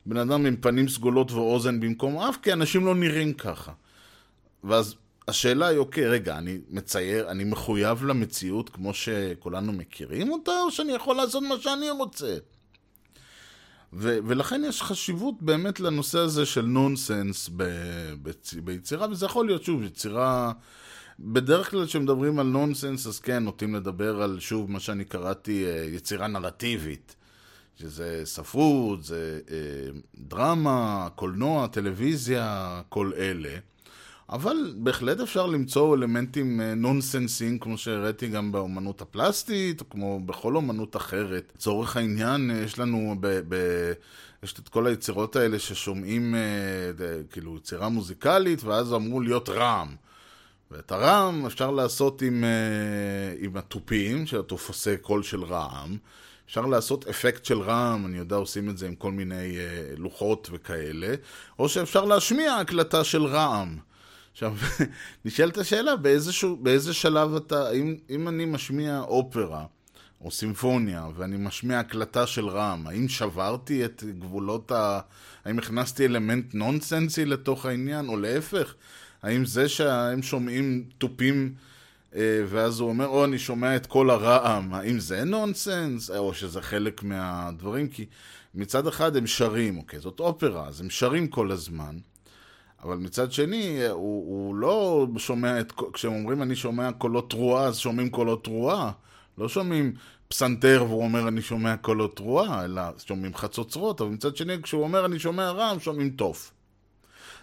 בן 0.06 0.16
אדם 0.16 0.46
עם 0.46 0.56
פנים 0.56 0.88
סגולות 0.88 1.32
ואוזן 1.32 1.80
במקום 1.80 2.18
אף, 2.18 2.36
כי 2.42 2.52
אנשים 2.52 2.86
לא 2.86 2.94
נראים 2.94 3.32
ככה. 3.32 3.72
ואז 4.64 4.94
השאלה 5.28 5.66
היא, 5.66 5.78
אוקיי, 5.78 6.08
רגע, 6.08 6.38
אני 6.38 6.58
מצייר, 6.70 7.30
אני 7.30 7.44
מחויב 7.44 8.04
למציאות 8.04 8.68
כמו 8.68 8.94
שכולנו 8.94 9.72
מכירים 9.72 10.32
אותה, 10.32 10.52
או 10.62 10.70
שאני 10.70 10.92
יכול 10.92 11.16
לעשות 11.16 11.42
מה 11.42 11.54
שאני 11.60 11.90
רוצה? 11.90 12.36
ו- 13.92 14.18
ולכן 14.26 14.62
יש 14.68 14.82
חשיבות 14.82 15.42
באמת 15.42 15.80
לנושא 15.80 16.18
הזה 16.18 16.46
של 16.46 16.62
נונסנס 16.62 17.50
ב- 17.56 18.14
ביצירה, 18.64 19.06
וזה 19.10 19.26
יכול 19.26 19.46
להיות, 19.46 19.64
שוב, 19.64 19.82
יצירה... 19.82 20.52
בדרך 21.18 21.70
כלל 21.70 21.86
כשמדברים 21.86 22.38
על 22.38 22.46
נונסנס, 22.46 23.06
אז 23.06 23.20
כן, 23.20 23.44
נוטים 23.44 23.74
לדבר 23.74 24.22
על, 24.22 24.40
שוב, 24.40 24.70
מה 24.70 24.80
שאני 24.80 25.04
קראתי, 25.04 25.66
אה, 25.66 25.84
יצירה 25.84 26.26
נרטיבית. 26.26 27.16
שזה 27.80 28.20
ספרות, 28.24 29.04
זה 29.04 29.40
אה, 29.50 29.56
דרמה, 30.14 31.08
קולנוע, 31.14 31.66
טלוויזיה, 31.66 32.80
כל 32.88 33.12
אלה. 33.16 33.56
אבל 34.30 34.74
בהחלט 34.76 35.20
אפשר 35.20 35.46
למצוא 35.46 35.96
אלמנטים 35.96 36.60
אה, 36.60 36.74
נונסנסיים, 36.74 37.58
כמו 37.58 37.78
שהראיתי 37.78 38.28
גם 38.28 38.52
באומנות 38.52 39.00
הפלסטית, 39.00 39.82
כמו 39.90 40.20
בכל 40.20 40.56
אומנות 40.56 40.96
אחרת. 40.96 41.52
לצורך 41.56 41.96
העניין, 41.96 42.50
אה, 42.50 42.56
יש 42.56 42.78
לנו 42.78 43.16
ב... 43.20 43.40
ב 43.48 43.56
יש 44.42 44.52
את 44.52 44.68
כל 44.68 44.86
היצירות 44.86 45.36
האלה 45.36 45.58
ששומעים, 45.58 46.34
אה, 46.34 46.40
כאילו, 47.30 47.56
יצירה 47.56 47.88
מוזיקלית, 47.88 48.64
ואז 48.64 48.92
אמרו 48.92 49.20
להיות 49.20 49.48
רעם. 49.48 49.96
ואת 50.70 50.92
הרעם 50.92 51.46
אפשר 51.46 51.70
לעשות 51.70 52.22
עם, 52.22 52.44
עם 53.38 53.56
התופים, 53.56 54.26
שהתוף 54.26 54.68
עושה 54.68 54.96
קול 54.96 55.22
של 55.22 55.44
רעם. 55.44 55.96
אפשר 56.46 56.66
לעשות 56.66 57.08
אפקט 57.08 57.44
של 57.44 57.60
רעם, 57.60 58.06
אני 58.06 58.18
יודע, 58.18 58.36
עושים 58.36 58.70
את 58.70 58.78
זה 58.78 58.86
עם 58.86 58.94
כל 58.94 59.12
מיני 59.12 59.58
לוחות 59.96 60.48
וכאלה, 60.52 61.14
או 61.58 61.68
שאפשר 61.68 62.04
להשמיע 62.04 62.54
הקלטה 62.54 63.04
של 63.04 63.24
רעם. 63.24 63.78
עכשיו, 64.36 64.54
נשאלת 65.24 65.58
השאלה, 65.58 65.96
באיזשהו, 65.96 66.56
באיזה 66.56 66.94
שלב 66.94 67.34
אתה, 67.34 67.70
אם, 67.70 67.96
אם 68.10 68.28
אני 68.28 68.44
משמיע 68.44 69.00
אופרה 69.00 69.64
או 70.20 70.30
סימפוניה 70.30 71.06
ואני 71.16 71.36
משמיע 71.36 71.78
הקלטה 71.78 72.26
של 72.26 72.48
רעם, 72.48 72.86
האם 72.86 73.08
שברתי 73.08 73.84
את 73.84 74.04
גבולות 74.18 74.72
ה... 74.72 75.00
האם 75.44 75.58
הכנסתי 75.58 76.04
אלמנט 76.04 76.54
נונסנסי 76.54 77.24
לתוך 77.24 77.66
העניין, 77.66 78.08
או 78.08 78.16
להפך? 78.16 78.74
האם 79.22 79.44
זה 79.44 79.68
שהם 79.68 80.22
שומעים 80.22 80.84
תופים 80.98 81.54
אה, 82.14 82.44
ואז 82.48 82.80
הוא 82.80 82.88
אומר, 82.88 83.06
או 83.06 83.24
אני 83.24 83.38
שומע 83.38 83.76
את 83.76 83.86
כל 83.86 84.10
הרעם, 84.10 84.74
האם 84.74 85.00
זה 85.00 85.24
נונסנס, 85.24 86.10
או 86.10 86.34
שזה 86.34 86.62
חלק 86.62 87.02
מהדברים? 87.02 87.88
כי 87.88 88.06
מצד 88.54 88.86
אחד 88.86 89.16
הם 89.16 89.26
שרים, 89.26 89.78
אוקיי, 89.78 90.00
זאת 90.00 90.20
אופרה, 90.20 90.68
אז 90.68 90.80
הם 90.80 90.90
שרים 90.90 91.26
כל 91.28 91.50
הזמן. 91.50 91.96
אבל 92.82 92.96
מצד 92.96 93.32
שני, 93.32 93.86
הוא, 93.88 93.96
הוא 93.96 94.54
לא 94.54 95.06
שומע 95.16 95.60
את... 95.60 95.72
כשהם 95.92 96.12
אומרים 96.12 96.42
אני 96.42 96.56
שומע 96.56 96.92
קולות 96.92 97.30
תרועה, 97.30 97.64
אז 97.64 97.78
שומעים 97.78 98.10
קולות 98.10 98.44
תרועה. 98.44 98.92
לא 99.38 99.48
שומעים 99.48 99.92
פסנתר 100.28 100.84
והוא 100.88 101.02
אומר 101.02 101.28
אני 101.28 101.42
שומע 101.42 101.76
קולות 101.76 102.16
תרועה, 102.16 102.64
אלא 102.64 102.82
שומעים 102.98 103.34
חצוצרות, 103.34 104.00
אבל 104.00 104.10
מצד 104.10 104.36
שני, 104.36 104.62
כשהוא 104.62 104.82
אומר 104.82 105.06
אני 105.06 105.18
שומע 105.18 105.50
רעם, 105.50 105.80
שומעים 105.80 106.10
תוף. 106.10 106.52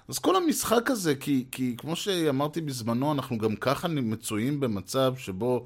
אז 0.07 0.19
כל 0.19 0.35
המשחק 0.35 0.91
הזה, 0.91 1.15
כי, 1.15 1.45
כי 1.51 1.75
כמו 1.77 1.95
שאמרתי 1.95 2.61
בזמנו, 2.61 3.11
אנחנו 3.11 3.37
גם 3.37 3.55
ככה 3.55 3.87
מצויים 3.87 4.59
במצב 4.59 5.13
שבו 5.17 5.65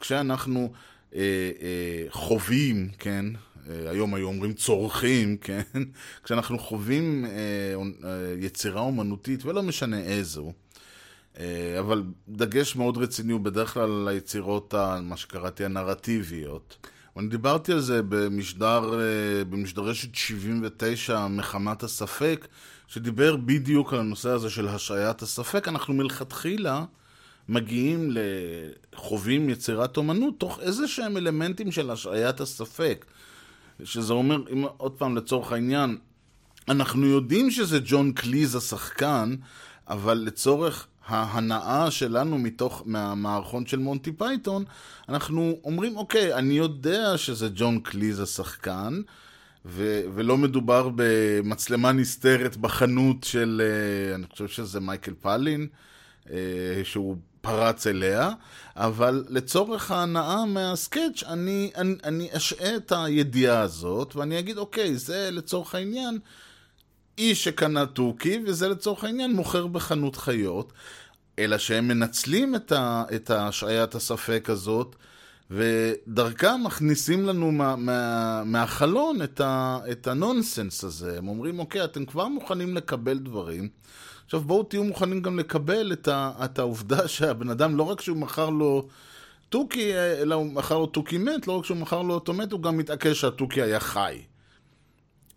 כשאנחנו 0.00 0.72
אה, 1.14 1.20
אה, 1.62 2.06
חווים, 2.10 2.88
כן, 2.98 3.26
היום 3.68 4.14
היו 4.14 4.26
אומרים 4.26 4.52
צורכים, 4.52 5.36
כן, 5.46 5.62
כשאנחנו 6.24 6.58
חווים 6.58 7.24
אה, 7.24 7.30
אה, 8.04 8.34
יצירה 8.38 8.80
אומנותית, 8.80 9.44
ולא 9.44 9.62
משנה 9.62 10.00
איזו, 10.00 10.52
אה, 11.38 11.76
אבל 11.78 12.02
דגש 12.28 12.76
מאוד 12.76 12.96
רציני 12.96 13.32
הוא 13.32 13.40
בדרך 13.40 13.74
כלל 13.74 13.82
על 13.82 14.08
היצירות, 14.08 14.74
מה 15.02 15.16
שקראתי 15.16 15.64
הנרטיביות. 15.64 16.86
אני 17.16 17.28
דיברתי 17.28 17.72
על 17.72 17.80
זה 17.80 18.02
במשדר, 18.08 19.00
אה, 19.00 19.44
במשדרשת 19.44 20.14
79, 20.14 21.26
מחמת 21.26 21.82
הספק, 21.82 22.46
שדיבר 22.86 23.36
בדיוק 23.36 23.92
על 23.92 24.00
הנושא 24.00 24.28
הזה 24.28 24.50
של 24.50 24.68
השעיית 24.68 25.22
הספק. 25.22 25.68
אנחנו 25.68 25.94
מלכתחילה 25.94 26.84
מגיעים 27.48 28.10
לחווים 28.12 29.50
יצירת 29.50 29.96
אומנות 29.96 30.34
תוך 30.38 30.60
איזה 30.60 30.88
שהם 30.88 31.16
אלמנטים 31.16 31.72
של 31.72 31.90
השעיית 31.90 32.40
הספק. 32.40 33.04
שזה 33.84 34.12
אומר, 34.12 34.42
אם 34.52 34.64
עוד 34.76 34.92
פעם 34.92 35.16
לצורך 35.16 35.52
העניין, 35.52 35.98
אנחנו 36.68 37.06
יודעים 37.06 37.50
שזה 37.50 37.78
ג'ון 37.84 38.12
קליז 38.12 38.54
השחקן, 38.54 39.34
אבל 39.88 40.14
לצורך 40.14 40.86
ההנאה 41.06 41.90
שלנו 41.90 42.38
מתוך, 42.38 42.82
מהמערכון 42.86 43.66
של 43.66 43.78
מונטי 43.78 44.12
פייתון, 44.12 44.64
אנחנו 45.08 45.58
אומרים, 45.64 45.96
אוקיי, 45.96 46.34
אני 46.34 46.54
יודע 46.54 47.18
שזה 47.18 47.48
ג'ון 47.54 47.80
קליז 47.80 48.20
השחקן, 48.20 49.00
ו- 49.66 50.02
ולא 50.14 50.36
מדובר 50.36 50.90
במצלמה 50.96 51.92
נסתרת 51.92 52.56
בחנות 52.56 53.24
של, 53.24 53.62
אה, 53.64 54.14
אני 54.14 54.26
חושב 54.32 54.48
שזה 54.48 54.80
מייקל 54.80 55.14
פלין, 55.20 55.66
אה, 56.30 56.36
שהוא 56.84 57.16
פרץ 57.44 57.86
אליה, 57.86 58.30
אבל 58.76 59.24
לצורך 59.28 59.90
ההנאה 59.90 60.46
מהסקץ', 60.46 61.22
אני, 61.26 61.70
אני, 61.76 61.94
אני 62.04 62.28
אשעה 62.36 62.76
את 62.76 62.92
הידיעה 62.96 63.60
הזאת, 63.60 64.16
ואני 64.16 64.38
אגיד, 64.38 64.58
אוקיי, 64.58 64.96
זה 64.96 65.28
לצורך 65.32 65.74
העניין 65.74 66.18
איש 67.18 67.44
שקנה 67.44 67.86
תוכי, 67.86 68.38
וזה 68.46 68.68
לצורך 68.68 69.04
העניין 69.04 69.32
מוכר 69.32 69.66
בחנות 69.66 70.16
חיות, 70.16 70.72
אלא 71.38 71.58
שהם 71.58 71.88
מנצלים 71.88 72.54
את, 72.54 72.72
ה, 72.72 73.04
את 73.14 73.30
השעיית 73.30 73.94
הספק 73.94 74.50
הזאת, 74.50 74.96
ודרכם 75.50 76.60
מכניסים 76.64 77.26
לנו 77.26 77.52
מה, 77.52 77.76
מה, 77.76 78.42
מהחלון 78.44 79.22
את, 79.22 79.40
ה, 79.40 79.78
את 79.92 80.06
הנונסנס 80.06 80.84
הזה. 80.84 81.18
הם 81.18 81.28
אומרים, 81.28 81.58
אוקיי, 81.58 81.84
אתם 81.84 82.04
כבר 82.04 82.28
מוכנים 82.28 82.76
לקבל 82.76 83.18
דברים. 83.18 83.68
עכשיו 84.24 84.40
בואו 84.40 84.62
תהיו 84.62 84.84
מוכנים 84.84 85.22
גם 85.22 85.38
לקבל 85.38 85.92
את, 85.92 86.08
ה, 86.08 86.32
את 86.44 86.58
העובדה 86.58 87.08
שהבן 87.14 87.50
אדם, 87.50 87.76
לא 87.76 87.82
רק 87.82 88.00
שהוא 88.00 88.16
מכר 88.16 88.50
לו 88.50 88.88
תוכי, 89.48 89.94
אלא 89.94 90.34
הוא 90.34 90.46
מכר 90.46 90.78
לו 90.78 90.86
תוכי 90.86 91.18
מת, 91.18 91.46
לא 91.46 91.58
רק 91.58 91.64
שהוא 91.64 91.76
מכר 91.76 92.02
לו 92.02 92.14
אותו 92.14 92.32
מת, 92.32 92.52
הוא 92.52 92.62
גם 92.62 92.76
מתעקש 92.76 93.20
שהתוכי 93.20 93.62
היה 93.62 93.80
חי. 93.80 94.22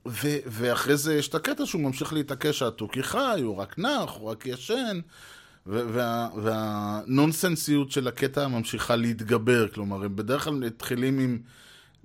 ו- 0.08 0.38
ואחרי 0.46 0.98
זה 0.98 1.16
יש 1.16 1.28
את 1.28 1.36
הקטע 1.36 1.66
שהוא 1.66 1.82
ממשיך 1.82 2.14
להתעקש 2.14 2.60
שהתוכי 2.60 3.04
חי, 3.04 3.42
הוא 3.44 3.56
רק 3.56 3.80
נח, 3.80 4.12
הוא 4.20 4.30
רק 4.30 4.46
ישן, 4.46 5.00
ו- 5.68 5.86
וה- 5.94 6.30
והנונסנסיות 6.44 7.92
של 7.92 8.08
הקטע 8.08 8.48
ממשיכה 8.48 8.96
להתגבר. 8.96 9.68
כלומר, 9.68 10.04
הם 10.06 10.16
בדרך 10.16 10.44
כלל 10.44 10.54
מתחילים 10.54 11.20
עם... 11.20 11.40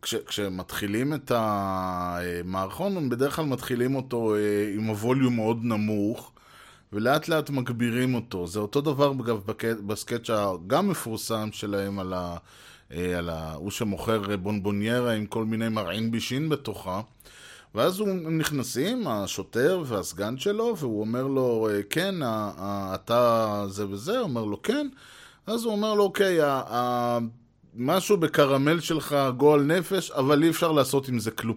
כש- 0.03 0.15
כשמתחילים 0.15 1.15
את 1.15 1.33
המערכון, 1.35 2.97
הם 2.97 3.09
בדרך 3.09 3.37
כלל 3.37 3.45
מתחילים 3.45 3.95
אותו 3.95 4.35
אה, 4.35 4.41
עם 4.75 4.85
הווליום 4.87 5.37
מאוד 5.37 5.65
נמוך, 5.65 6.32
ולאט 6.93 7.29
לאט 7.29 7.51
מגבירים 7.51 8.15
אותו. 8.15 8.47
זה 8.47 8.59
אותו 8.59 8.81
דבר, 8.81 9.13
אגב, 9.13 9.41
בסקץ' 9.87 10.31
הגם 10.31 10.89
מפורסם 10.89 11.49
שלהם 11.53 11.99
על 11.99 12.13
ה... 12.13 12.37
אה, 12.93 13.19
על 13.19 13.31
ה... 13.31 13.55
הוא 13.55 13.71
שמוכר 13.71 14.37
בונבוניירה 14.37 15.13
עם 15.13 15.27
כל 15.27 15.45
מיני 15.45 15.69
מרעין 15.69 16.11
בישין 16.11 16.49
בתוכה. 16.49 17.01
ואז 17.75 18.01
הם 18.01 18.39
נכנסים, 18.39 19.09
השוטר 19.09 19.83
והסגן 19.87 20.39
שלו, 20.39 20.75
והוא 20.79 21.01
אומר 21.01 21.27
לו, 21.27 21.69
"אה, 21.71 21.81
כן, 21.91 22.15
אתה 22.95 23.65
זה 23.69 23.89
וזה, 23.89 24.19
הוא 24.19 24.23
אומר 24.23 24.45
לו, 24.45 24.63
כן. 24.63 24.89
אז 25.47 25.65
הוא 25.65 25.73
אומר 25.73 25.95
לו, 25.95 26.03
אוקיי, 26.03 26.39
משהו 27.75 28.17
בקרמל 28.17 28.81
שלך 28.81 29.17
גועל 29.37 29.63
נפש, 29.63 30.11
אבל 30.11 30.43
אי 30.43 30.51
אפשר 30.51 30.73
לעשות 30.73 31.09
עם 31.09 31.19
זה 31.19 31.31
כלום. 31.31 31.57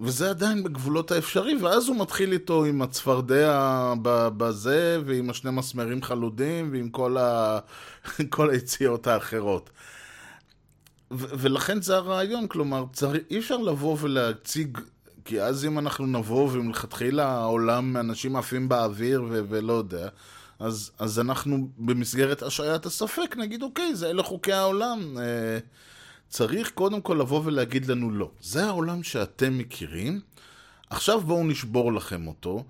וזה 0.00 0.30
עדיין 0.30 0.62
בגבולות 0.62 1.10
האפשרי, 1.12 1.56
ואז 1.56 1.88
הוא 1.88 1.96
מתחיל 1.96 2.32
איתו 2.32 2.64
עם 2.64 2.82
הצפרדע 2.82 3.94
בזה, 4.36 4.98
ועם 5.06 5.30
השני 5.30 5.50
מסמרים 5.50 6.02
חלודים, 6.02 6.72
ועם 6.72 6.88
כל, 6.88 7.16
ה... 7.16 7.58
כל 8.30 8.50
היציאות 8.50 9.06
האחרות. 9.06 9.70
ו- 11.12 11.26
ולכן 11.38 11.82
זה 11.82 11.96
הרעיון, 11.96 12.46
כלומר, 12.46 12.84
צריך, 12.92 13.22
אי 13.30 13.38
אפשר 13.38 13.56
לבוא 13.56 13.96
ולהציג, 14.00 14.78
כי 15.24 15.42
אז 15.42 15.64
אם 15.64 15.78
אנחנו 15.78 16.06
נבוא 16.06 16.48
ומלכתחילה 16.52 17.28
העולם, 17.28 17.96
אנשים 17.96 18.36
עפים 18.36 18.68
באוויר 18.68 19.22
ו- 19.28 19.42
ולא 19.48 19.72
יודע, 19.72 20.08
אז, 20.58 20.90
אז 20.98 21.20
אנחנו 21.20 21.68
במסגרת 21.78 22.42
השעיית 22.42 22.86
הספק 22.86 23.36
נגיד, 23.38 23.62
אוקיי, 23.62 23.94
זה 23.94 24.10
אלה 24.10 24.22
חוקי 24.22 24.52
העולם. 24.52 25.18
אה, 25.18 25.58
צריך 26.30 26.70
קודם 26.70 27.00
כל 27.00 27.16
לבוא 27.20 27.40
ולהגיד 27.44 27.86
לנו 27.86 28.10
לא. 28.10 28.30
זה 28.40 28.66
העולם 28.66 29.02
שאתם 29.02 29.58
מכירים, 29.58 30.20
עכשיו 30.90 31.20
בואו 31.20 31.44
נשבור 31.44 31.92
לכם 31.92 32.26
אותו, 32.26 32.64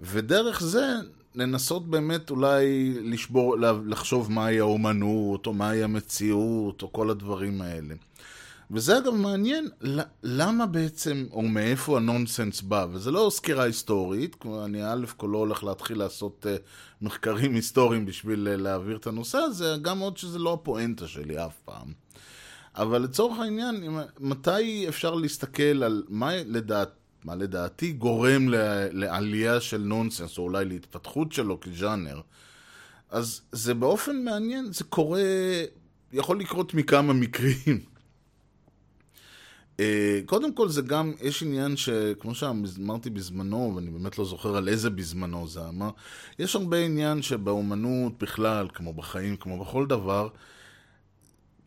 ודרך 0.00 0.60
זה 0.62 0.86
לנסות 1.34 1.90
באמת 1.90 2.30
אולי 2.30 2.94
לשבור, 3.02 3.56
לחשוב 3.86 4.32
מהי 4.32 4.60
האומנות, 4.60 5.46
או 5.46 5.52
מהי 5.52 5.82
המציאות, 5.82 6.82
או 6.82 6.92
כל 6.92 7.10
הדברים 7.10 7.62
האלה. 7.62 7.94
וזה 8.70 8.98
אגב 8.98 9.14
מעניין, 9.14 9.68
למה 10.22 10.66
בעצם, 10.66 11.26
או 11.32 11.42
מאיפה 11.42 11.96
הנונסנס 11.96 12.60
בא, 12.60 12.86
וזה 12.90 13.10
לא 13.10 13.28
סקירה 13.32 13.64
היסטורית, 13.64 14.36
אני 14.64 14.84
א' 14.84 15.06
כל 15.16 15.26
לא 15.32 15.38
הולך 15.38 15.64
להתחיל 15.64 15.98
לעשות 15.98 16.46
uh, 16.46 16.60
מחקרים 17.02 17.54
היסטוריים 17.54 18.06
בשביל 18.06 18.48
uh, 18.54 18.60
להעביר 18.60 18.96
את 18.96 19.06
הנושא 19.06 19.38
הזה, 19.38 19.76
גם 19.82 19.98
עוד 19.98 20.16
שזה 20.16 20.38
לא 20.38 20.52
הפואנטה 20.52 21.08
שלי 21.08 21.44
אף 21.44 21.58
פעם. 21.64 21.92
אבל 22.76 23.02
לצורך 23.02 23.38
העניין, 23.38 23.84
מתי 24.20 24.88
אפשר 24.88 25.14
להסתכל 25.14 25.82
על 25.82 26.04
מה 26.08 26.30
לדעת, 26.46 26.88
מה 27.24 27.34
לדעתי 27.34 27.92
גורם 27.92 28.48
לעלייה 28.92 29.60
של 29.60 29.78
נונסנס, 29.78 30.38
או 30.38 30.42
אולי 30.42 30.64
להתפתחות 30.64 31.32
שלו 31.32 31.60
כז'אנר, 31.60 32.20
אז 33.10 33.40
זה 33.52 33.74
באופן 33.74 34.24
מעניין, 34.24 34.72
זה 34.72 34.84
קורה, 34.84 35.22
יכול 36.12 36.40
לקרות 36.40 36.74
מכמה 36.74 37.12
מקרים. 37.12 37.80
אה, 39.80 40.20
קודם 40.26 40.54
כל 40.54 40.68
זה 40.68 40.82
גם, 40.82 41.12
יש 41.20 41.42
עניין 41.42 41.76
שכמו 41.76 42.34
שאמרתי 42.34 43.10
בזמנו, 43.10 43.72
ואני 43.76 43.90
באמת 43.90 44.18
לא 44.18 44.24
זוכר 44.24 44.56
על 44.56 44.68
איזה 44.68 44.90
בזמנו 44.90 45.48
זה 45.48 45.68
אמר, 45.68 45.90
יש 46.38 46.56
הרבה 46.56 46.78
עניין 46.78 47.22
שבאומנות 47.22 48.18
בכלל, 48.18 48.68
כמו 48.74 48.92
בחיים, 48.92 49.36
כמו 49.36 49.64
בכל 49.64 49.86
דבר, 49.86 50.28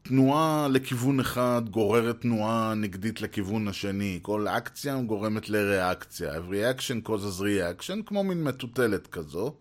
תנועה 0.07 0.67
לכיוון 0.71 1.19
אחד 1.19 1.61
גוררת 1.69 2.21
תנועה 2.21 2.73
נגדית 2.73 3.21
לכיוון 3.21 3.67
השני. 3.67 4.19
כל 4.21 4.47
אקציה 4.47 5.01
גורמת 5.01 5.49
לריאקציה. 5.49 6.33
Every 6.35 6.77
action 6.77 7.07
causes 7.07 7.41
reaction, 7.41 8.03
כמו 8.05 8.23
מין 8.23 8.43
מטוטלת 8.43 9.07
כזו. 9.07 9.53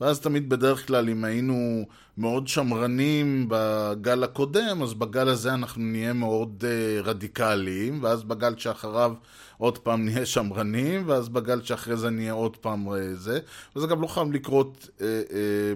ואז 0.00 0.20
תמיד 0.20 0.48
בדרך 0.48 0.86
כלל, 0.86 1.08
אם 1.08 1.24
היינו 1.24 1.86
מאוד 2.18 2.48
שמרנים 2.48 3.46
בגל 3.48 4.24
הקודם, 4.24 4.82
אז 4.82 4.94
בגל 4.94 5.28
הזה 5.28 5.54
אנחנו 5.54 5.82
נהיה 5.82 6.12
מאוד 6.12 6.64
uh, 6.64 7.06
רדיקליים, 7.06 8.02
ואז 8.02 8.22
בגל 8.22 8.54
שאחריו 8.58 9.14
עוד 9.58 9.78
פעם 9.78 10.04
נהיה 10.04 10.26
שמרנים, 10.26 11.02
ואז 11.06 11.28
בגל 11.28 11.62
שאחרי 11.62 11.96
זה 11.96 12.10
נהיה 12.10 12.32
עוד 12.32 12.56
פעם 12.56 12.88
uh, 12.88 12.92
זה. 13.14 13.38
וזה 13.76 13.86
גם 13.86 14.02
לא 14.02 14.06
חייב 14.06 14.32
לקרות 14.32 14.88
uh, 14.98 15.00
uh, 15.00 15.02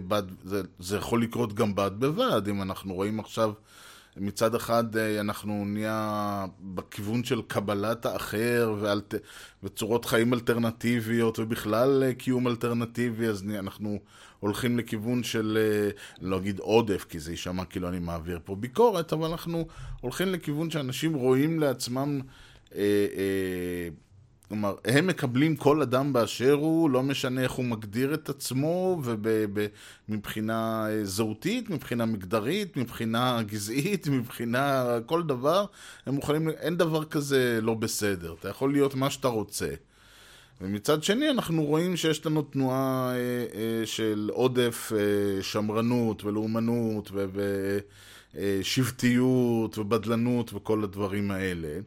בד... 0.08 0.22
זה, 0.44 0.62
זה 0.78 0.96
יכול 0.96 1.22
לקרות 1.22 1.54
גם 1.54 1.74
בד 1.74 1.90
בבד, 1.98 2.48
אם 2.48 2.62
אנחנו 2.62 2.94
רואים 2.94 3.20
עכשיו... 3.20 3.52
מצד 4.20 4.54
אחד 4.54 4.96
אה, 4.96 5.20
אנחנו 5.20 5.64
נהיה 5.64 6.46
בכיוון 6.60 7.24
של 7.24 7.42
קבלת 7.42 8.06
האחר 8.06 8.74
ואלט... 8.80 9.14
וצורות 9.62 10.04
חיים 10.04 10.34
אלטרנטיביות 10.34 11.38
ובכלל 11.38 12.02
אה, 12.06 12.14
קיום 12.14 12.48
אלטרנטיבי, 12.48 13.26
אז 13.26 13.44
אנחנו 13.58 13.98
הולכים 14.40 14.78
לכיוון 14.78 15.22
של, 15.22 15.58
אה, 15.60 15.90
לא 16.20 16.38
אגיד 16.38 16.58
עודף, 16.58 17.06
כי 17.08 17.18
זה 17.18 17.30
יישמע 17.30 17.64
כאילו 17.64 17.88
אני 17.88 17.98
מעביר 17.98 18.40
פה 18.44 18.54
ביקורת, 18.54 19.12
אבל 19.12 19.30
אנחנו 19.30 19.66
הולכים 20.00 20.28
לכיוון 20.28 20.70
שאנשים 20.70 21.14
רואים 21.14 21.60
לעצמם, 21.60 22.20
אה, 22.74 22.80
אה, 23.16 23.88
כלומר, 24.48 24.74
הם 24.84 25.06
מקבלים 25.06 25.56
כל 25.56 25.82
אדם 25.82 26.12
באשר 26.12 26.52
הוא, 26.52 26.90
לא 26.90 27.02
משנה 27.02 27.42
איך 27.42 27.52
הוא 27.52 27.64
מגדיר 27.64 28.14
את 28.14 28.28
עצמו, 28.28 29.02
ומבחינה 30.08 30.86
זהותית, 31.02 31.70
מבחינה 31.70 32.06
מגדרית, 32.06 32.76
מבחינה 32.76 33.42
גזעית, 33.42 34.08
מבחינה 34.18 34.86
כל 35.06 35.22
דבר, 35.22 35.64
הם 36.06 36.14
מוכנים, 36.14 36.48
אין 36.50 36.76
דבר 36.76 37.04
כזה 37.04 37.58
לא 37.62 37.74
בסדר. 37.74 38.34
אתה 38.40 38.48
יכול 38.48 38.72
להיות 38.72 38.94
מה 38.94 39.10
שאתה 39.10 39.28
רוצה. 39.28 39.68
ומצד 40.60 41.02
שני 41.02 41.30
אנחנו 41.30 41.64
רואים 41.64 41.96
שיש 41.96 42.26
לנו 42.26 42.42
תנועה 42.42 43.12
אה, 43.12 43.16
אה, 43.54 43.86
של 43.86 44.30
עודף 44.32 44.92
אה, 44.96 45.42
שמרנות 45.42 46.24
ולאומנות 46.24 47.10
ושבטיות 48.34 49.78
ובדלנות 49.78 50.54
וכל 50.54 50.84
הדברים 50.84 51.30
האלה. 51.30 51.78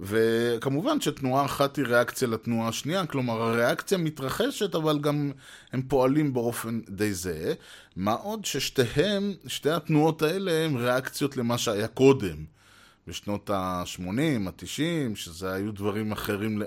וכמובן 0.00 1.00
שתנועה 1.00 1.44
אחת 1.44 1.76
היא 1.76 1.84
ריאקציה 1.84 2.28
לתנועה 2.28 2.68
השנייה, 2.68 3.06
כלומר 3.06 3.42
הריאקציה 3.42 3.98
מתרחשת 3.98 4.74
אבל 4.74 4.98
גם 4.98 5.32
הם 5.72 5.82
פועלים 5.82 6.32
באופן 6.32 6.80
די 6.88 7.14
זהה. 7.14 7.52
מה 7.96 8.12
עוד 8.12 8.44
ששתיהם, 8.44 9.32
שתי 9.46 9.70
התנועות 9.70 10.22
האלה 10.22 10.64
הן 10.64 10.76
ריאקציות 10.76 11.36
למה 11.36 11.58
שהיה 11.58 11.88
קודם. 11.88 12.44
בשנות 13.06 13.50
ה-80, 13.50 14.48
ה-90, 14.48 15.14
שזה 15.14 15.52
היו 15.52 15.72
דברים 15.72 16.12
אחרים, 16.12 16.62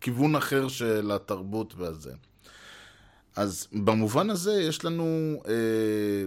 כיוון 0.00 0.36
אחר 0.36 0.68
של 0.68 1.10
התרבות 1.14 1.74
והזה. 1.76 2.12
אז 3.36 3.68
במובן 3.72 4.30
הזה 4.30 4.52
יש 4.52 4.84
לנו, 4.84 5.42
אה, 5.48 6.24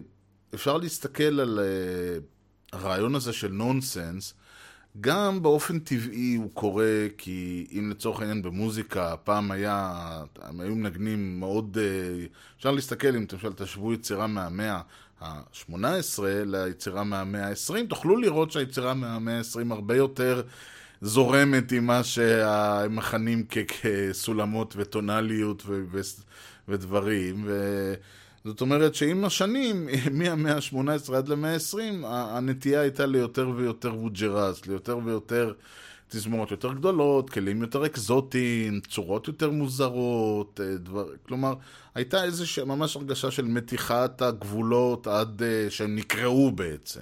אפשר 0.54 0.78
להסתכל 0.78 1.40
על 1.40 1.60
אה, 1.60 2.20
הרעיון 2.80 3.16
הזה 3.16 3.34
של 3.34 3.52
נונסנס, 3.52 4.34
גם 5.02 5.42
באופן 5.42 5.80
טבעי 5.80 6.36
הוא 6.36 6.52
קורה, 6.54 7.08
כי 7.18 7.68
אם 7.72 7.90
לצורך 7.90 8.20
העניין 8.20 8.42
במוזיקה, 8.42 9.16
פעם 9.24 9.52
היה, 9.52 9.94
הם 10.42 10.60
היו 10.60 10.76
מנגנים 10.76 11.40
מאוד, 11.40 11.78
אה, 11.82 12.26
אפשר 12.58 12.72
להסתכל, 12.72 13.08
אם 13.08 13.26
למשל 13.34 13.54
תשוו 13.54 13.94
יצירה 13.94 14.28
מהמאה 14.28 14.82
ה-18 15.22 15.76
ליצירה 16.46 17.04
מהמאה 17.04 17.48
ה-20, 17.48 17.88
תוכלו 17.90 18.18
לראות 18.18 18.52
שהיצירה 18.52 18.94
מהמאה 18.94 19.38
ה-20 19.38 19.74
הרבה 19.74 19.96
יותר 19.96 20.42
זורמת 21.02 21.72
עם 21.72 21.86
מה 21.86 22.04
שהם 22.04 22.96
מכנים 22.96 23.46
כסולמות 23.48 24.74
וטונליות 24.78 25.64
ודברים. 26.68 27.44
ו- 27.46 27.94
זאת 28.46 28.62
אומרת 28.62 28.96
שעם 28.96 29.26
השנים, 29.26 29.90
מהמאה 30.20 30.56
ה-18 30.56 31.16
עד 31.16 31.28
למאה 31.28 31.54
ה-20, 31.54 32.06
הנטייה 32.08 32.82
הייתה 32.82 33.06
ליותר 33.06 33.50
ויותר 33.56 33.96
ווג'רס, 33.96 34.66
ליותר 34.66 35.00
ויותר 35.06 35.54
תזמורות 36.08 36.52
יותר 36.52 36.74
גדולות, 36.74 37.30
כלים 37.30 37.62
יותר 37.62 37.86
אקזוטיים, 37.86 38.80
צורות 38.80 39.28
יותר 39.28 39.50
מוזרות, 39.50 40.60
אה, 40.64 40.78
דבר, 40.78 41.08
כלומר, 41.28 41.54
הייתה 41.96 42.24
איזושהי 42.24 42.64
ממש 42.64 42.96
הרגשה 42.96 43.32
של 43.32 43.46
מתיחת 43.46 44.22
הגבולות 44.22 45.08
עד 45.08 45.42
uh, 45.42 45.72
שהם 45.72 45.96
נקראו 45.96 46.52
בעצם. 46.52 47.02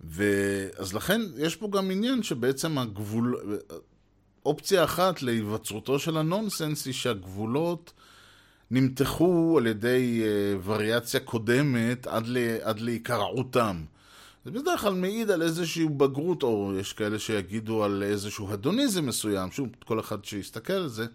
ואז 0.00 0.94
לכן 0.94 1.20
יש 1.38 1.56
פה 1.56 1.68
גם 1.72 1.90
עניין 1.90 2.22
שבעצם 2.22 2.78
הגבול... 2.78 3.56
אופציה 4.46 4.84
אחת 4.84 5.22
להיווצרותו 5.22 5.98
של 5.98 6.16
הנונסנס 6.16 6.86
היא 6.86 6.94
שהגבולות 6.94 7.92
נמתחו 8.70 9.54
על 9.58 9.66
ידי 9.66 10.22
uh, 10.22 10.60
וריאציה 10.64 11.20
קודמת 11.20 12.06
עד, 12.06 12.26
ל... 12.26 12.38
עד 12.62 12.80
להיקרעותם. 12.80 13.84
זה 14.44 14.50
בדרך 14.50 14.80
כלל 14.80 14.94
מעיד 14.94 15.30
על 15.30 15.42
איזושהי 15.42 15.88
בגרות, 15.88 16.42
או 16.42 16.72
יש 16.80 16.92
כאלה 16.92 17.18
שיגידו 17.18 17.84
על 17.84 18.02
איזשהו 18.02 18.52
הדוניזם 18.52 19.06
מסוים, 19.06 19.50
שוב, 19.50 19.68
כל 19.84 20.00
אחד 20.00 20.24
שיסתכל 20.24 20.72
על 20.72 20.88
זה. 20.88 21.06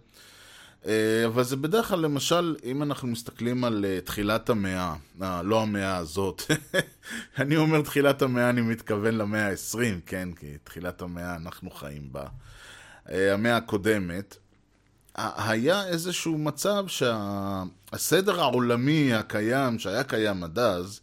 אה, 0.85 1.25
אבל 1.25 1.43
זה 1.43 1.55
בדרך 1.55 1.87
כלל, 1.87 1.99
למשל, 1.99 2.55
אם 2.63 2.83
אנחנו 2.83 3.07
מסתכלים 3.07 3.63
על 3.63 3.85
uh, 3.85 4.05
תחילת 4.05 4.49
המאה, 4.49 4.95
אה, 5.21 5.41
לא 5.43 5.61
המאה 5.61 5.97
הזאת, 5.97 6.41
אני 7.39 7.57
אומר 7.57 7.81
תחילת 7.81 8.21
המאה, 8.21 8.49
אני 8.49 8.61
מתכוון 8.61 9.15
למאה 9.15 9.49
ה-20, 9.49 9.77
כן, 10.05 10.29
כי 10.39 10.47
תחילת 10.63 11.01
המאה 11.01 11.35
אנחנו 11.35 11.69
חיים 11.69 12.09
בה. 12.11 12.25
המאה 13.05 13.57
הקודמת, 13.57 14.37
היה 15.17 15.87
איזשהו 15.87 16.37
מצב 16.37 16.85
שהסדר 16.87 18.41
העולמי 18.41 19.13
הקיים, 19.13 19.79
שהיה 19.79 20.03
קיים 20.03 20.43
עד 20.43 20.59
אז, 20.59 20.99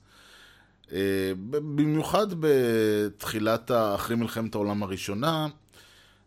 אה, 0.92 1.32
במיוחד 1.50 2.26
בתחילת, 2.40 3.70
אחרי 3.70 4.16
מלחמת 4.16 4.54
העולם 4.54 4.82
הראשונה, 4.82 5.46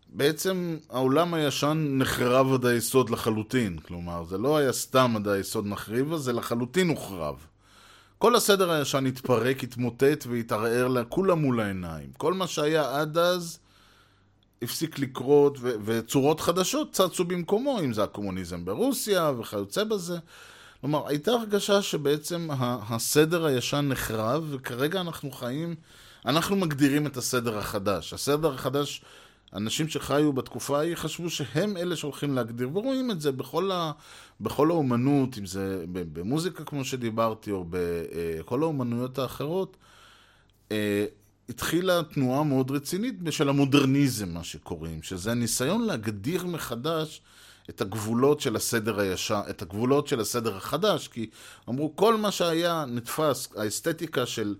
בעצם 0.09 0.77
העולם 0.89 1.33
הישן 1.33 1.87
נחרב 1.97 2.53
עד 2.53 2.65
היסוד 2.65 3.09
לחלוטין. 3.09 3.77
כלומר, 3.79 4.23
זה 4.23 4.37
לא 4.37 4.57
היה 4.57 4.71
סתם 4.73 5.13
עד 5.15 5.27
היסוד 5.27 5.65
נחריבה, 5.67 6.17
זה 6.17 6.33
לחלוטין 6.33 6.89
הוחרב. 6.89 7.35
כל 8.17 8.35
הסדר 8.35 8.71
הישן 8.71 9.05
התפרק, 9.05 9.63
התמוטט 9.63 10.25
והתערער 10.29 10.87
לכולם 10.87 11.39
מול 11.39 11.59
העיניים. 11.59 12.09
כל 12.17 12.33
מה 12.33 12.47
שהיה 12.47 12.99
עד 13.01 13.17
אז 13.17 13.59
הפסיק 14.61 14.99
לקרות, 14.99 15.57
ו- 15.61 15.75
וצורות 15.85 16.39
חדשות 16.39 16.91
צצו 16.91 17.23
במקומו, 17.23 17.79
אם 17.79 17.93
זה 17.93 18.03
הקומוניזם 18.03 18.65
ברוסיה 18.65 19.31
וכיוצא 19.39 19.83
בזה. 19.83 20.17
כלומר, 20.81 21.07
הייתה 21.07 21.31
הרגשה 21.31 21.81
שבעצם 21.81 22.47
הסדר 22.89 23.45
הישן 23.45 23.85
נחרב, 23.89 24.47
וכרגע 24.49 25.01
אנחנו 25.01 25.31
חיים, 25.31 25.75
אנחנו 26.25 26.55
מגדירים 26.55 27.07
את 27.07 27.17
הסדר 27.17 27.57
החדש. 27.57 28.13
הסדר 28.13 28.53
החדש, 28.53 29.01
אנשים 29.53 29.89
שחיו 29.89 30.33
בתקופה 30.33 30.79
ההיא 30.79 30.95
חשבו 30.95 31.29
שהם 31.29 31.77
אלה 31.77 31.95
שהולכים 31.95 32.35
להגדיר, 32.35 32.69
ורואים 32.73 33.11
את 33.11 33.21
זה 33.21 33.31
בכל, 33.31 33.71
ה, 33.71 33.91
בכל 34.41 34.71
האומנות, 34.71 35.37
אם 35.37 35.45
זה 35.45 35.85
במוזיקה 35.91 36.63
כמו 36.63 36.85
שדיברתי, 36.85 37.51
או 37.51 37.65
בכל 37.69 38.63
האומנויות 38.63 39.19
האחרות. 39.19 39.77
התחילה 41.49 42.03
תנועה 42.03 42.43
מאוד 42.43 42.71
רצינית 42.71 43.15
של 43.29 43.49
המודרניזם, 43.49 44.29
מה 44.29 44.43
שקוראים, 44.43 45.03
שזה 45.03 45.33
ניסיון 45.33 45.85
להגדיר 45.85 46.45
מחדש 46.45 47.21
את 47.69 47.81
הגבולות 47.81 48.39
של 48.41 48.55
הסדר 48.55 48.99
הישר, 48.99 49.41
את 49.49 49.61
הגבולות 49.61 50.07
של 50.07 50.19
הסדר 50.19 50.57
החדש, 50.57 51.07
כי 51.07 51.29
אמרו 51.69 51.95
כל 51.95 52.15
מה 52.17 52.31
שהיה 52.31 52.85
נתפס, 52.87 53.47
האסתטיקה 53.55 54.25
של 54.25 54.55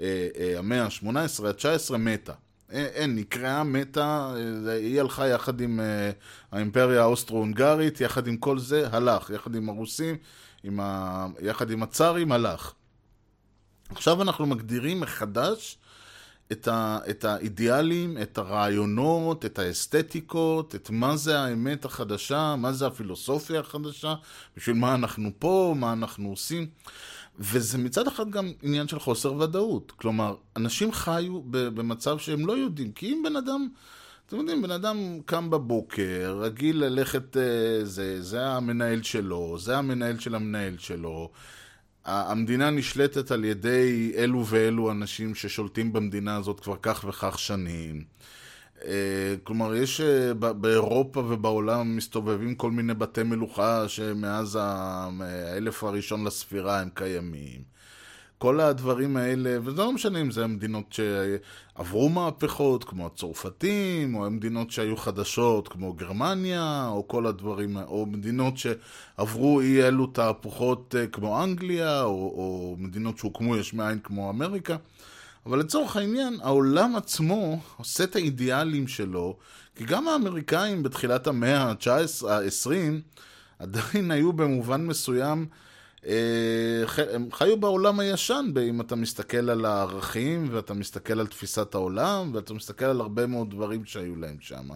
אה, 0.00 0.28
אה, 0.38 0.58
המאה 0.58 0.84
ה-18 0.84 1.46
ה-19 1.46 1.96
מתה. 1.96 2.32
אה, 2.72 2.86
אין, 2.86 3.16
נקראה 3.16 3.64
מתה, 3.64 4.34
אה, 4.66 4.72
היא 4.72 5.00
הלכה 5.00 5.28
יחד 5.28 5.60
עם 5.60 5.80
אה, 5.80 6.10
האימפריה 6.52 7.02
האוסטרו-הונגרית, 7.02 8.00
יחד 8.00 8.26
עם 8.26 8.36
כל 8.36 8.58
זה, 8.58 8.88
הלך, 8.92 9.30
יחד 9.30 9.54
עם 9.54 9.68
הרוסים, 9.68 10.16
עם 10.64 10.80
ה... 10.80 11.26
יחד 11.40 11.70
עם 11.70 11.82
הצארים, 11.82 12.32
הלך. 12.32 12.72
עכשיו 13.90 14.22
אנחנו 14.22 14.46
מגדירים 14.46 15.00
מחדש 15.00 15.78
את, 16.52 16.68
ה, 16.68 16.98
את 17.10 17.24
האידיאלים, 17.24 18.18
את 18.22 18.38
הרעיונות, 18.38 19.44
את 19.44 19.58
האסתטיקות, 19.58 20.74
את 20.74 20.90
מה 20.90 21.16
זה 21.16 21.40
האמת 21.40 21.84
החדשה, 21.84 22.56
מה 22.58 22.72
זה 22.72 22.86
הפילוסופיה 22.86 23.60
החדשה, 23.60 24.14
בשביל 24.56 24.76
מה 24.76 24.94
אנחנו 24.94 25.30
פה, 25.38 25.74
מה 25.76 25.92
אנחנו 25.92 26.28
עושים. 26.28 26.66
וזה 27.38 27.78
מצד 27.78 28.06
אחד 28.06 28.30
גם 28.30 28.52
עניין 28.62 28.88
של 28.88 28.98
חוסר 28.98 29.34
ודאות. 29.34 29.92
כלומר, 29.96 30.34
אנשים 30.56 30.92
חיו 30.92 31.40
במצב 31.50 32.18
שהם 32.18 32.46
לא 32.46 32.52
יודעים, 32.52 32.92
כי 32.92 33.06
אם 33.06 33.22
בן 33.24 33.36
אדם... 33.36 33.68
אתם 34.26 34.38
יודעים, 34.38 34.62
בן 34.62 34.70
אדם 34.70 34.96
קם 35.26 35.50
בבוקר, 35.50 36.38
רגיל 36.40 36.84
ללכת, 36.84 37.36
אה, 37.36 37.84
זה, 37.84 38.22
זה 38.22 38.46
המנהל 38.46 39.02
שלו, 39.02 39.58
זה 39.58 39.78
המנהל 39.78 40.18
של 40.18 40.34
המנהל 40.34 40.78
שלו, 40.78 41.30
המדינה 42.04 42.70
נשלטת 42.70 43.30
על 43.30 43.44
ידי 43.44 44.12
אלו 44.16 44.46
ואלו 44.46 44.90
אנשים 44.90 45.34
ששולטים 45.34 45.92
במדינה 45.92 46.36
הזאת 46.36 46.60
כבר 46.60 46.76
כך 46.82 47.04
וכך 47.08 47.38
שנים. 47.38 48.04
אה, 48.84 49.34
כלומר, 49.44 49.74
יש 49.74 50.00
אה, 50.00 50.34
באירופה 50.34 51.20
ובעולם 51.20 51.96
מסתובבים 51.96 52.54
כל 52.54 52.70
מיני 52.70 52.94
בתי 52.94 53.22
מלוכה 53.22 53.88
שמאז 53.88 54.58
האלף 54.60 55.84
הראשון 55.84 56.24
לספירה 56.24 56.80
הם 56.80 56.88
קיימים. 56.94 57.79
כל 58.40 58.60
הדברים 58.60 59.16
האלה, 59.16 59.58
וזה 59.62 59.82
לא 59.82 59.92
משנה 59.92 60.20
אם 60.20 60.30
זה 60.30 60.44
המדינות 60.44 60.92
שעברו 60.92 62.08
מהפכות, 62.08 62.84
כמו 62.84 63.06
הצרפתים, 63.06 64.14
או 64.14 64.26
המדינות 64.26 64.70
שהיו 64.70 64.96
חדשות, 64.96 65.68
כמו 65.68 65.92
גרמניה, 65.92 66.88
או 66.88 67.08
כל 67.08 67.26
הדברים, 67.26 67.76
או 67.76 68.06
מדינות 68.06 68.54
שעברו 68.58 69.60
אי 69.60 69.82
אלו 69.82 70.06
תהפוכות 70.06 70.94
אה, 70.98 71.06
כמו 71.06 71.44
אנגליה, 71.44 72.02
או, 72.02 72.08
או 72.10 72.76
מדינות 72.78 73.18
שהוקמו 73.18 73.56
יש 73.56 73.74
מאין 73.74 73.98
כמו 73.98 74.30
אמריקה. 74.30 74.76
אבל 75.46 75.58
לצורך 75.58 75.96
העניין, 75.96 76.38
העולם 76.42 76.96
עצמו 76.96 77.60
עושה 77.76 78.04
את 78.04 78.16
האידיאלים 78.16 78.88
שלו, 78.88 79.36
כי 79.76 79.84
גם 79.84 80.08
האמריקאים 80.08 80.82
בתחילת 80.82 81.26
המאה 81.26 81.62
ה-20 81.62 82.70
עדיין 83.58 84.10
היו 84.10 84.32
במובן 84.32 84.86
מסוים 84.86 85.46
הם 86.04 87.32
חיו 87.32 87.60
בעולם 87.60 88.00
הישן, 88.00 88.52
אם 88.68 88.80
אתה 88.80 88.96
מסתכל 88.96 89.50
על 89.50 89.64
הערכים, 89.64 90.48
ואתה 90.50 90.74
מסתכל 90.74 91.20
על 91.20 91.26
תפיסת 91.26 91.74
העולם, 91.74 92.30
ואתה 92.34 92.54
מסתכל 92.54 92.84
על 92.84 93.00
הרבה 93.00 93.26
מאוד 93.26 93.50
דברים 93.50 93.84
שהיו 93.84 94.16
להם 94.16 94.36
שם. 94.40 94.68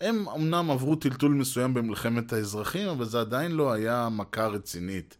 הם 0.00 0.28
אמנם 0.28 0.70
עברו 0.70 0.96
טלטול 0.96 1.32
מסוים 1.32 1.74
במלחמת 1.74 2.32
האזרחים, 2.32 2.88
אבל 2.88 3.04
זה 3.04 3.20
עדיין 3.20 3.52
לא 3.52 3.72
היה 3.72 4.08
מכה 4.12 4.46
רצינית. 4.46 5.16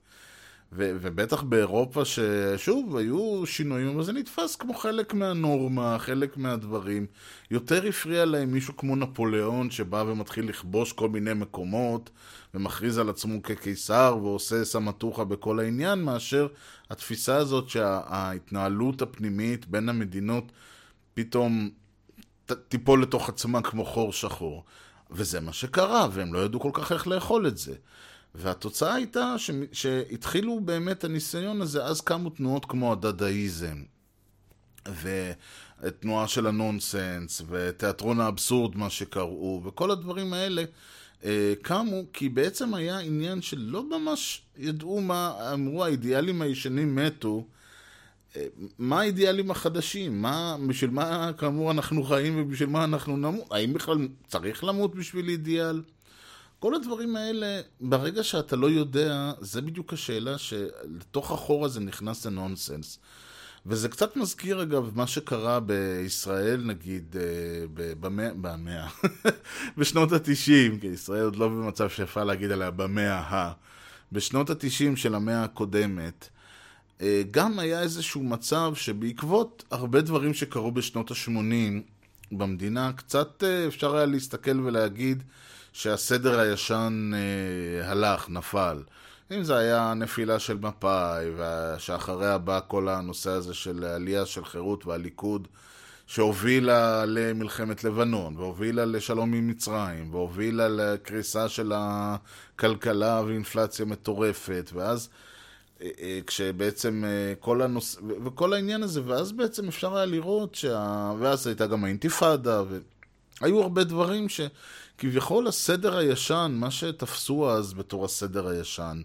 ו- 0.72 0.96
ובטח 1.00 1.42
באירופה, 1.42 2.04
ששוב, 2.04 2.96
היו 2.96 3.42
שינויים, 3.46 3.88
אבל 3.88 4.02
זה 4.02 4.12
נתפס 4.12 4.56
כמו 4.56 4.74
חלק 4.74 5.14
מהנורמה, 5.14 5.96
חלק 5.98 6.36
מהדברים. 6.36 7.06
יותר 7.50 7.86
הפריע 7.86 8.24
להם 8.24 8.52
מישהו 8.52 8.76
כמו 8.76 8.96
נפוליאון, 8.96 9.70
שבא 9.70 10.04
ומתחיל 10.06 10.48
לכבוש 10.48 10.92
כל 10.92 11.08
מיני 11.08 11.34
מקומות, 11.34 12.10
ומכריז 12.56 12.98
על 12.98 13.08
עצמו 13.08 13.42
כקיסר, 13.42 14.18
ועושה 14.22 14.64
סמטוחה 14.64 15.24
בכל 15.24 15.60
העניין, 15.60 16.02
מאשר 16.02 16.48
התפיסה 16.90 17.36
הזאת 17.36 17.68
שההתנהלות 17.68 19.02
הפנימית 19.02 19.66
בין 19.66 19.88
המדינות 19.88 20.52
פתאום 21.14 21.70
תיפול 22.68 23.02
לתוך 23.02 23.28
עצמה 23.28 23.62
כמו 23.62 23.84
חור 23.84 24.12
שחור. 24.12 24.64
וזה 25.10 25.40
מה 25.40 25.52
שקרה, 25.52 26.08
והם 26.12 26.34
לא 26.34 26.38
ידעו 26.38 26.60
כל 26.60 26.70
כך 26.72 26.92
איך 26.92 27.06
לאכול 27.06 27.46
את 27.46 27.58
זה. 27.58 27.74
והתוצאה 28.34 28.94
הייתה 28.94 29.34
ש... 29.38 29.50
שהתחילו 29.72 30.60
באמת 30.60 31.04
הניסיון 31.04 31.62
הזה, 31.62 31.84
אז 31.84 32.00
קמו 32.00 32.30
תנועות 32.30 32.64
כמו 32.64 32.92
הדדאיזם, 32.92 33.82
ותנועה 35.82 36.28
של 36.28 36.46
הנונסנס, 36.46 37.42
ותיאטרון 37.48 38.20
האבסורד, 38.20 38.76
מה 38.76 38.90
שקראו, 38.90 39.62
וכל 39.64 39.90
הדברים 39.90 40.32
האלה 40.32 40.64
אה, 41.24 41.54
קמו, 41.62 42.02
כי 42.12 42.28
בעצם 42.28 42.74
היה 42.74 42.98
עניין 42.98 43.42
שלא 43.42 43.98
ממש 43.98 44.42
ידעו 44.56 45.00
מה, 45.00 45.50
אמרו 45.52 45.84
האידיאלים 45.84 46.42
הישנים 46.42 46.96
מתו, 46.96 47.44
אה, 48.36 48.46
מה 48.78 49.00
האידיאלים 49.00 49.50
החדשים? 49.50 50.22
מה, 50.22 50.56
בשביל 50.68 50.90
מה 50.90 51.30
כאמור 51.38 51.70
אנחנו 51.70 52.04
חיים 52.04 52.42
ובשביל 52.42 52.68
מה 52.68 52.84
אנחנו 52.84 53.16
נמות? 53.16 53.44
האם 53.50 53.72
בכלל 53.72 54.08
צריך 54.28 54.64
למות 54.64 54.94
בשביל 54.94 55.28
אידיאל? 55.28 55.82
כל 56.58 56.74
הדברים 56.74 57.16
האלה, 57.16 57.60
ברגע 57.80 58.22
שאתה 58.22 58.56
לא 58.56 58.70
יודע, 58.70 59.32
זה 59.40 59.62
בדיוק 59.62 59.92
השאלה 59.92 60.38
שלתוך 60.38 61.32
החור 61.32 61.64
הזה 61.64 61.80
נכנס 61.80 62.26
הנונסנס. 62.26 62.98
וזה 63.68 63.88
קצת 63.88 64.16
מזכיר 64.16 64.62
אגב 64.62 64.90
מה 64.94 65.06
שקרה 65.06 65.60
בישראל 65.60 66.62
נגיד 66.64 67.16
אה, 67.20 67.94
במאה, 68.00 68.30
במאה, 68.40 68.88
בשנות 69.78 70.12
התשעים, 70.12 70.80
כי 70.80 70.86
ישראל 70.86 71.22
עוד 71.22 71.36
לא 71.36 71.48
במצב 71.48 71.88
שאפשר 71.88 72.24
להגיד 72.24 72.50
עליה 72.50 72.70
במאה 72.70 73.18
ה... 73.18 73.52
בשנות 74.12 74.50
התשעים 74.50 74.96
של 74.96 75.14
המאה 75.14 75.44
הקודמת, 75.44 76.28
אה, 77.00 77.22
גם 77.30 77.58
היה 77.58 77.80
איזשהו 77.80 78.22
מצב 78.22 78.72
שבעקבות 78.74 79.64
הרבה 79.70 80.00
דברים 80.00 80.34
שקרו 80.34 80.72
בשנות 80.72 81.10
ה-80 81.10 81.82
במדינה, 82.32 82.92
קצת 82.92 83.44
אה, 83.44 83.66
אפשר 83.66 83.96
היה 83.96 84.06
להסתכל 84.06 84.60
ולהגיד 84.60 85.22
שהסדר 85.72 86.38
הישן 86.38 87.10
הלך, 87.84 88.30
נפל. 88.30 88.82
אם 89.30 89.42
זה 89.42 89.56
היה 89.56 89.94
נפילה 89.96 90.38
של 90.38 90.58
מפא"י, 90.58 91.26
ושאחריה 91.36 92.38
בא 92.38 92.60
כל 92.68 92.88
הנושא 92.88 93.30
הזה 93.30 93.54
של 93.54 93.84
עלייה 93.84 94.26
של 94.26 94.44
חירות 94.44 94.86
והליכוד, 94.86 95.48
שהובילה 96.06 97.04
למלחמת 97.06 97.84
לבנון, 97.84 98.36
והובילה 98.36 98.84
לשלום 98.84 99.34
עם 99.34 99.48
מצרים, 99.48 100.14
והובילה 100.14 100.68
לקריסה 100.68 101.48
של 101.48 101.72
הכלכלה 101.74 103.22
ואינפלציה 103.26 103.86
מטורפת, 103.86 104.70
ואז 104.74 105.08
אה, 105.82 105.88
אה, 106.00 106.18
כשבעצם 106.26 107.04
אה, 107.06 107.34
כל 107.40 107.62
הנושא, 107.62 108.00
וכל 108.24 108.52
העניין 108.52 108.82
הזה, 108.82 109.00
ואז 109.06 109.32
בעצם 109.32 109.68
אפשר 109.68 109.96
היה 109.96 110.06
לראות 110.06 110.54
שה... 110.54 111.12
ואז 111.18 111.46
הייתה 111.46 111.66
גם 111.66 111.84
האינתיפאדה, 111.84 112.62
והיו 113.40 113.62
הרבה 113.62 113.84
דברים 113.84 114.28
שכביכול 114.96 115.48
הסדר 115.48 115.96
הישן, 115.96 116.56
מה 116.60 116.70
שתפסו 116.70 117.50
אז 117.50 117.74
בתור 117.74 118.04
הסדר 118.04 118.48
הישן, 118.48 119.00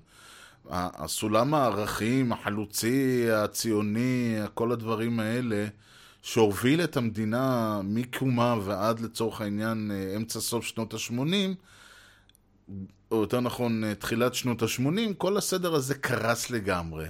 הסולם 0.70 1.54
הערכים, 1.54 2.34
החלוצי, 2.34 3.32
הציוני, 3.32 4.38
כל 4.54 4.72
הדברים 4.72 5.20
האלה, 5.20 5.68
שהוביל 6.22 6.84
את 6.84 6.98
המדינה 6.98 7.80
מקומה 7.84 8.56
ועד 8.64 9.00
לצורך 9.00 9.42
העניין 9.42 9.92
אה, 9.92 10.16
אמצע 10.16 10.39
סוף 10.39 10.66
שנות 10.66 10.94
ה-80, 10.94 11.56
או 13.12 13.22
יותר 13.22 13.39
נכון, 13.39 13.84
אה, 13.84 13.96
תחילת 13.96 14.34
שנות 14.34 14.62
ה-80, 14.62 15.14
כל 15.18 15.38
הסדר 15.38 15.76
הזה 15.76 15.96
קרס 15.96 16.50
לגמרי. 16.50 17.06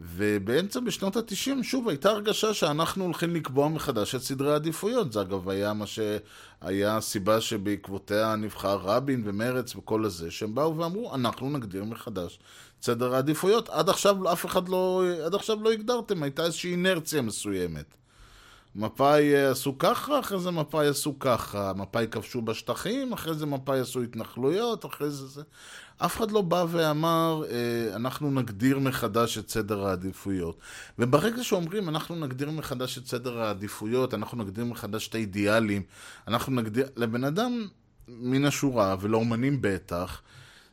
ובאמצע 0.00 0.80
בשנות 0.80 1.16
ה-90, 1.16 1.62
שוב, 1.62 1.88
הייתה 1.88 2.10
הרגשה 2.10 2.54
שאנחנו 2.54 3.04
הולכים 3.04 3.34
לקבוע 3.34 3.68
מחדש 3.68 4.14
את 4.14 4.22
סדרי 4.22 4.52
העדיפויות. 4.52 5.12
זה 5.12 5.20
אגב 5.20 5.48
היה 5.48 5.72
מה 5.72 5.84
שהיה 5.86 6.96
הסיבה 6.96 7.40
שבעקבותיה 7.40 8.36
נבחר 8.36 8.76
רבין 8.76 9.22
ומרץ 9.24 9.76
וכל 9.76 10.04
הזה, 10.04 10.30
שהם 10.30 10.54
באו 10.54 10.76
ואמרו, 10.76 11.14
אנחנו 11.14 11.50
נגדיר 11.50 11.84
מחדש 11.84 12.38
את 12.78 12.84
סדר 12.84 13.14
העדיפויות. 13.14 13.68
עד 13.68 13.88
עכשיו 13.88 14.32
אף 14.32 14.46
אחד 14.46 14.68
לא, 14.68 15.04
עד 15.26 15.34
עכשיו 15.34 15.62
לא 15.62 15.72
הגדרתם, 15.72 16.22
הייתה 16.22 16.44
איזושהי 16.44 16.70
אינרציה 16.70 17.22
מסוימת. 17.22 17.94
מפא"י 18.78 19.34
אה, 19.34 19.50
עשו 19.50 19.78
ככה, 19.78 20.20
אחרי 20.20 20.40
זה 20.40 20.50
מפא"י 20.50 20.86
עשו 20.86 21.18
ככה, 21.18 21.72
מפא"י 21.76 22.06
כבשו 22.10 22.42
בשטחים, 22.42 23.12
אחרי 23.12 23.34
זה 23.34 23.46
מפא"י 23.46 23.80
עשו 23.80 24.02
התנחלויות, 24.02 24.86
אחרי 24.86 25.10
זה 25.10 25.26
זה... 25.26 25.42
אף 25.98 26.16
אחד 26.16 26.30
לא 26.30 26.42
בא 26.42 26.64
ואמר, 26.68 27.42
אה, 27.50 27.96
אנחנו 27.96 28.30
נגדיר 28.30 28.78
מחדש 28.78 29.38
את 29.38 29.48
סדר 29.48 29.86
העדיפויות. 29.86 30.58
וברגע 30.98 31.44
שאומרים, 31.44 31.88
אנחנו 31.88 32.14
נגדיר 32.14 32.50
מחדש 32.50 32.98
את 32.98 33.06
סדר 33.06 33.40
העדיפויות, 33.40 34.14
אנחנו 34.14 34.38
נגדיר 34.38 34.64
מחדש 34.64 35.08
את 35.08 35.14
האידיאלים, 35.14 35.82
אנחנו 36.28 36.52
נגדיר... 36.52 36.86
לבן 36.96 37.24
אדם 37.24 37.66
מן 38.08 38.44
השורה, 38.44 38.96
ולאומנים 39.00 39.58
בטח, 39.60 40.22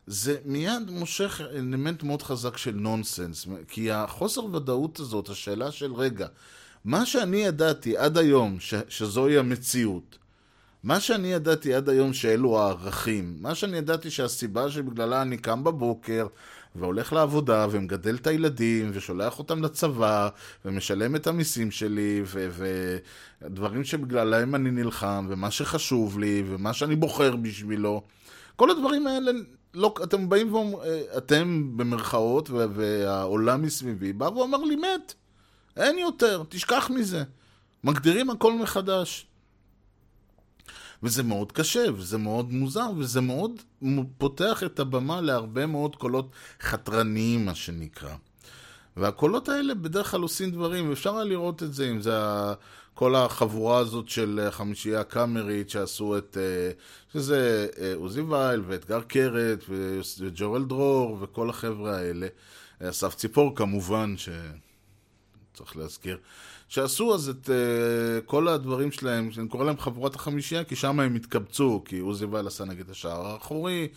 זה 0.07 0.37
מיד 0.45 0.89
מושך 0.89 1.41
אלמנט 1.51 2.03
מאוד 2.03 2.21
חזק 2.21 2.57
של 2.57 2.75
נונסנס, 2.75 3.47
כי 3.67 3.91
החוסר 3.91 4.45
ודאות 4.45 4.99
הזאת, 4.99 5.29
השאלה 5.29 5.71
של 5.71 5.93
רגע, 5.93 6.27
מה 6.85 7.05
שאני 7.05 7.37
ידעתי 7.37 7.97
עד 7.97 8.17
היום, 8.17 8.59
ש- 8.59 8.73
שזוהי 8.89 9.37
המציאות, 9.37 10.17
מה 10.83 10.99
שאני 10.99 11.27
ידעתי 11.33 11.73
עד 11.73 11.89
היום 11.89 12.13
שאלו 12.13 12.59
הערכים, 12.59 13.37
מה 13.39 13.55
שאני 13.55 13.77
ידעתי 13.77 14.11
שהסיבה 14.11 14.71
שבגללה 14.71 15.21
אני 15.21 15.37
קם 15.37 15.63
בבוקר 15.63 16.27
והולך 16.75 17.13
לעבודה 17.13 17.67
ומגדל 17.71 18.15
את 18.15 18.27
הילדים 18.27 18.91
ושולח 18.93 19.39
אותם 19.39 19.63
לצבא 19.63 20.29
ומשלם 20.65 21.15
את 21.15 21.27
המיסים 21.27 21.71
שלי 21.71 22.21
ו- 22.25 22.49
ודברים 23.41 23.83
שבגללם 23.83 24.55
אני 24.55 24.71
נלחם 24.71 25.27
ומה 25.29 25.51
שחשוב 25.51 26.19
לי 26.19 26.43
ומה 26.47 26.73
שאני 26.73 26.95
בוחר 26.95 27.35
בשבילו, 27.35 28.01
כל 28.55 28.71
הדברים 28.71 29.07
האלה, 29.07 29.31
לא, 29.73 29.93
אתם 30.03 30.29
באים 30.29 30.53
ואומרים, 30.53 30.77
אתם 31.17 31.71
במרכאות 31.77 32.49
וה- 32.49 32.65
והעולם 32.73 33.61
מסביבי 33.61 34.13
בא 34.13 34.25
ואומר 34.25 34.57
לי 34.57 34.75
מת, 34.75 35.13
אין 35.77 35.97
יותר, 35.97 36.43
תשכח 36.49 36.89
מזה. 36.93 37.23
מגדירים 37.83 38.29
הכל 38.29 38.53
מחדש. 38.53 39.27
וזה 41.03 41.23
מאוד 41.23 41.51
קשה, 41.51 41.85
וזה 41.95 42.17
מאוד 42.17 42.51
מוזר, 42.53 42.89
וזה 42.97 43.21
מאוד 43.21 43.61
פותח 44.17 44.63
את 44.63 44.79
הבמה 44.79 45.21
להרבה 45.21 45.65
מאוד 45.65 45.95
קולות 45.95 46.29
חתרניים, 46.61 47.45
מה 47.45 47.55
שנקרא. 47.55 48.15
והקולות 48.97 49.49
האלה 49.49 49.73
בדרך 49.73 50.11
כלל 50.11 50.21
עושים 50.21 50.51
דברים, 50.51 50.89
ואפשר 50.89 51.15
היה 51.15 51.23
לראות 51.23 51.63
את 51.63 51.73
זה, 51.73 51.89
אם 51.89 52.01
זה 52.01 52.17
כל 52.93 53.15
החבורה 53.15 53.77
הזאת 53.77 54.09
של 54.09 54.39
החמישייה 54.47 54.99
הקאמרית 54.99 55.69
שעשו 55.69 56.17
את... 56.17 56.37
אה, 56.37 56.71
שזה 57.13 57.67
אה, 57.81 57.93
עוזי 57.95 58.21
וייל 58.21 58.61
ואתגר 58.67 59.01
קרת 59.01 59.63
וג'ורל 60.19 60.65
דרור 60.65 61.17
וכל 61.21 61.49
החבר'ה 61.49 61.97
האלה. 61.97 62.27
אסף 62.83 63.15
ציפור 63.15 63.55
כמובן, 63.55 64.15
שצריך 65.55 65.77
להזכיר. 65.77 66.17
שעשו 66.67 67.15
אז 67.15 67.29
את 67.29 67.49
uh, 67.49 68.25
כל 68.25 68.47
הדברים 68.47 68.91
שלהם, 68.91 69.31
שאני 69.31 69.47
קורא 69.47 69.65
להם 69.65 69.77
חבורת 69.77 70.15
החמישייה, 70.15 70.63
כי 70.63 70.75
שם 70.75 70.99
הם 70.99 71.15
התקבצו, 71.15 71.81
כי 71.85 71.99
עוזי 71.99 72.25
וייל 72.25 72.47
עשה 72.47 72.65
נגיד 72.65 72.89
השער 72.89 73.27
האחורי, 73.27 73.87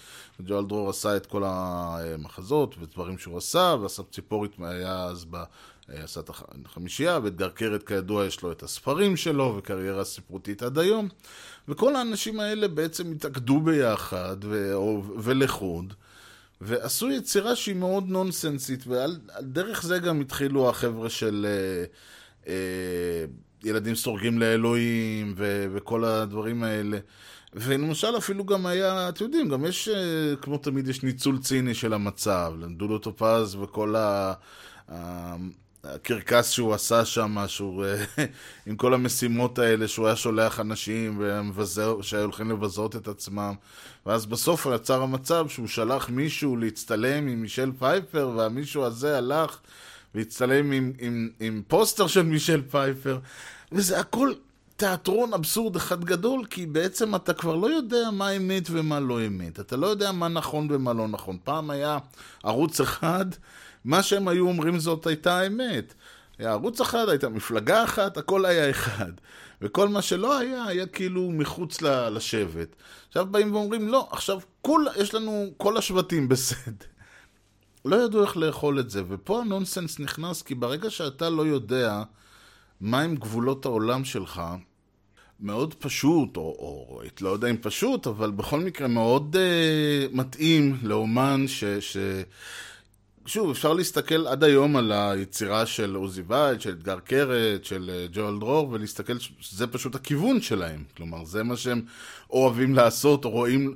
וג'ואל 0.41 0.65
דרור 0.65 0.91
עשה 0.91 1.17
את 1.17 1.27
כל 1.27 1.43
המחזות 1.47 2.75
ודברים 2.81 3.19
שהוא 3.19 3.39
עשה, 3.39 3.75
ואסף 3.83 4.11
ציפורית 4.11 4.53
היה 4.61 5.05
אז 5.05 5.27
ב... 5.31 5.37
עשה 5.89 6.21
את 6.21 6.31
החמישייה, 6.65 7.19
ואתגר 7.23 7.49
קרת 7.49 7.83
כידוע 7.83 8.25
יש 8.25 8.43
לו 8.43 8.53
את 8.53 8.63
הספרים 8.63 9.17
שלו, 9.17 9.55
וקריירה 9.59 10.05
ספרותית 10.05 10.63
עד 10.63 10.79
היום. 10.79 11.09
וכל 11.69 11.97
האנשים 11.97 12.41
האלה 12.41 12.69
בעצם 12.69 13.13
התאגדו 13.13 13.61
ביחד 13.61 14.37
ו... 14.43 14.75
ולחוד. 15.19 15.95
ועשו 16.61 17.11
יצירה 17.11 17.57
שהיא 17.57 17.77
מאוד 17.77 18.09
נונסנסית, 18.09 18.87
ועל 18.87 19.19
דרך 19.41 19.83
זה 19.83 19.99
גם 19.99 20.21
התחילו 20.21 20.69
החבר'ה 20.69 21.11
של 21.11 21.47
אה, 21.49 21.85
אה, 22.53 23.25
ילדים 23.65 23.95
סורגים 23.95 24.39
לאלוהים 24.39 25.35
ו, 25.37 25.67
וכל 25.73 26.05
הדברים 26.05 26.63
האלה. 26.63 26.99
ולמשל 27.55 28.17
אפילו 28.17 28.45
גם 28.45 28.67
היה, 28.67 29.09
אתם 29.09 29.25
יודעים, 29.25 29.49
גם 29.49 29.65
יש, 29.65 29.89
אה, 29.89 30.37
כמו 30.43 30.59
תמיד, 30.59 30.89
יש 30.89 31.03
ניצול 31.03 31.39
ציני 31.39 31.75
של 31.75 31.93
המצב. 31.93 32.53
דודו 32.77 32.99
טופז 32.99 33.55
וכל 33.55 33.97
ה... 33.97 34.35
הקרקס 35.85 36.51
שהוא 36.51 36.75
עשה 36.75 37.05
שם, 37.05 37.37
שהוא, 37.47 37.85
אה, 37.85 38.05
עם 38.67 38.77
כל 38.77 38.95
המשימות 38.95 39.59
האלה, 39.59 39.89
שהוא 39.89 40.07
היה 40.07 40.17
שולח 40.17 40.61
אנשים 40.61 41.17
ומבזר, 41.21 42.01
שהולכים 42.03 42.51
לבזות 42.51 42.97
את 42.97 43.09
עצמם. 43.09 43.55
ואז 44.07 44.27
בסוף 44.27 44.67
יצר 44.75 45.03
המצב 45.03 45.49
שהוא 45.49 45.67
שלח 45.67 46.09
מישהו 46.09 46.57
להצטלם 46.57 47.29
עם 47.29 47.43
מישל 47.43 47.73
פייפר, 47.79 48.33
והמישהו 48.37 48.85
הזה 48.85 49.19
הלך 49.19 49.59
והצטלם 50.15 50.73
עם, 50.73 50.93
עם, 50.99 51.29
עם 51.41 51.63
פוסטר 51.69 52.07
של 52.07 52.23
מישל 52.23 52.63
פייפר, 52.71 53.19
וזה 53.73 54.01
הכל 54.01 54.33
תיאטרון 54.77 55.35
אבסורד 55.35 55.77
אחד 55.77 56.05
גדול, 56.05 56.45
כי 56.51 56.67
בעצם 56.67 57.15
אתה 57.15 57.35
כבר 57.35 57.57
לא 57.57 57.67
יודע 57.67 58.11
מה 58.13 58.31
אמת 58.31 58.69
ומה 58.71 59.01
לא 59.01 59.27
אמת. 59.27 59.61
אתה 59.61 59.77
לא 59.77 59.87
יודע 59.87 60.13
מה 60.13 60.29
נכון 60.29 60.69
ומה 60.71 60.93
לא 60.93 61.09
נכון. 61.09 61.37
פעם 61.45 61.71
היה 61.71 61.99
ערוץ 62.43 62.81
אחד, 62.81 63.27
מה 63.85 64.03
שהם 64.03 64.29
היו 64.29 64.49
אומרים 64.49 64.79
זאת 64.79 65.07
הייתה 65.07 65.39
האמת. 65.39 65.95
היה 66.39 66.51
ערוץ 66.51 66.81
אחד, 66.81 67.09
הייתה 67.09 67.29
מפלגה 67.29 67.85
אחת, 67.85 68.17
הכל 68.17 68.45
היה 68.45 68.71
אחד. 68.71 69.13
וכל 69.63 69.89
מה 69.89 70.03
שלא 70.03 70.39
היה, 70.39 70.65
היה 70.65 70.87
כאילו 70.87 71.31
מחוץ 71.31 71.83
לשבט. 71.83 72.77
עכשיו 73.09 73.27
באים 73.27 73.55
ואומרים, 73.55 73.89
לא, 73.89 74.09
עכשיו 74.11 74.39
כול, 74.63 74.89
יש 74.97 75.15
לנו 75.15 75.47
כל 75.57 75.77
השבטים 75.77 76.29
בסדר. 76.29 76.87
לא 77.85 77.97
ידעו 77.97 78.23
איך 78.23 78.37
לאכול 78.37 78.81
את 78.81 78.91
זה, 78.91 79.03
ופה 79.09 79.41
הנונסנס 79.41 79.99
נכנס, 79.99 80.43
כי 80.43 80.55
ברגע 80.55 80.91
שאתה 80.91 81.31
לא 81.31 81.47
יודע 81.47 82.03
מהם 82.81 83.17
גבולות 83.17 83.65
העולם 83.65 84.05
שלך, 84.05 84.43
מאוד 85.41 85.75
פשוט, 85.75 86.37
או, 86.37 86.43
או 86.43 87.03
לא 87.21 87.29
יודע 87.29 87.49
אם 87.51 87.57
פשוט, 87.57 88.07
אבל 88.07 88.31
בכל 88.31 88.61
מקרה 88.61 88.89
מאוד 88.89 89.37
uh, 89.37 90.17
מתאים 90.17 90.79
לאומן 90.83 91.45
ש... 91.49 91.65
ש... 91.65 91.97
שוב, 93.29 93.51
אפשר 93.51 93.73
להסתכל 93.73 94.27
עד 94.27 94.45
היום 94.45 94.77
על 94.77 94.93
היצירה 94.93 95.67
של 95.67 95.95
עוזי 95.95 96.23
וייד, 96.29 96.61
של 96.61 96.71
אתגר 96.71 96.99
קרת, 96.99 97.65
של 97.65 97.91
אה, 97.93 98.07
ג'ואל 98.13 98.39
דרור, 98.39 98.69
ולהסתכל 98.71 99.13
שזה 99.41 99.67
פשוט 99.67 99.95
הכיוון 99.95 100.41
שלהם. 100.41 100.85
כלומר, 100.97 101.25
זה 101.25 101.43
מה 101.43 101.57
שהם 101.57 101.83
אוהבים 102.31 102.75
לעשות, 102.75 103.25
או 103.25 103.31
רואים, 103.31 103.75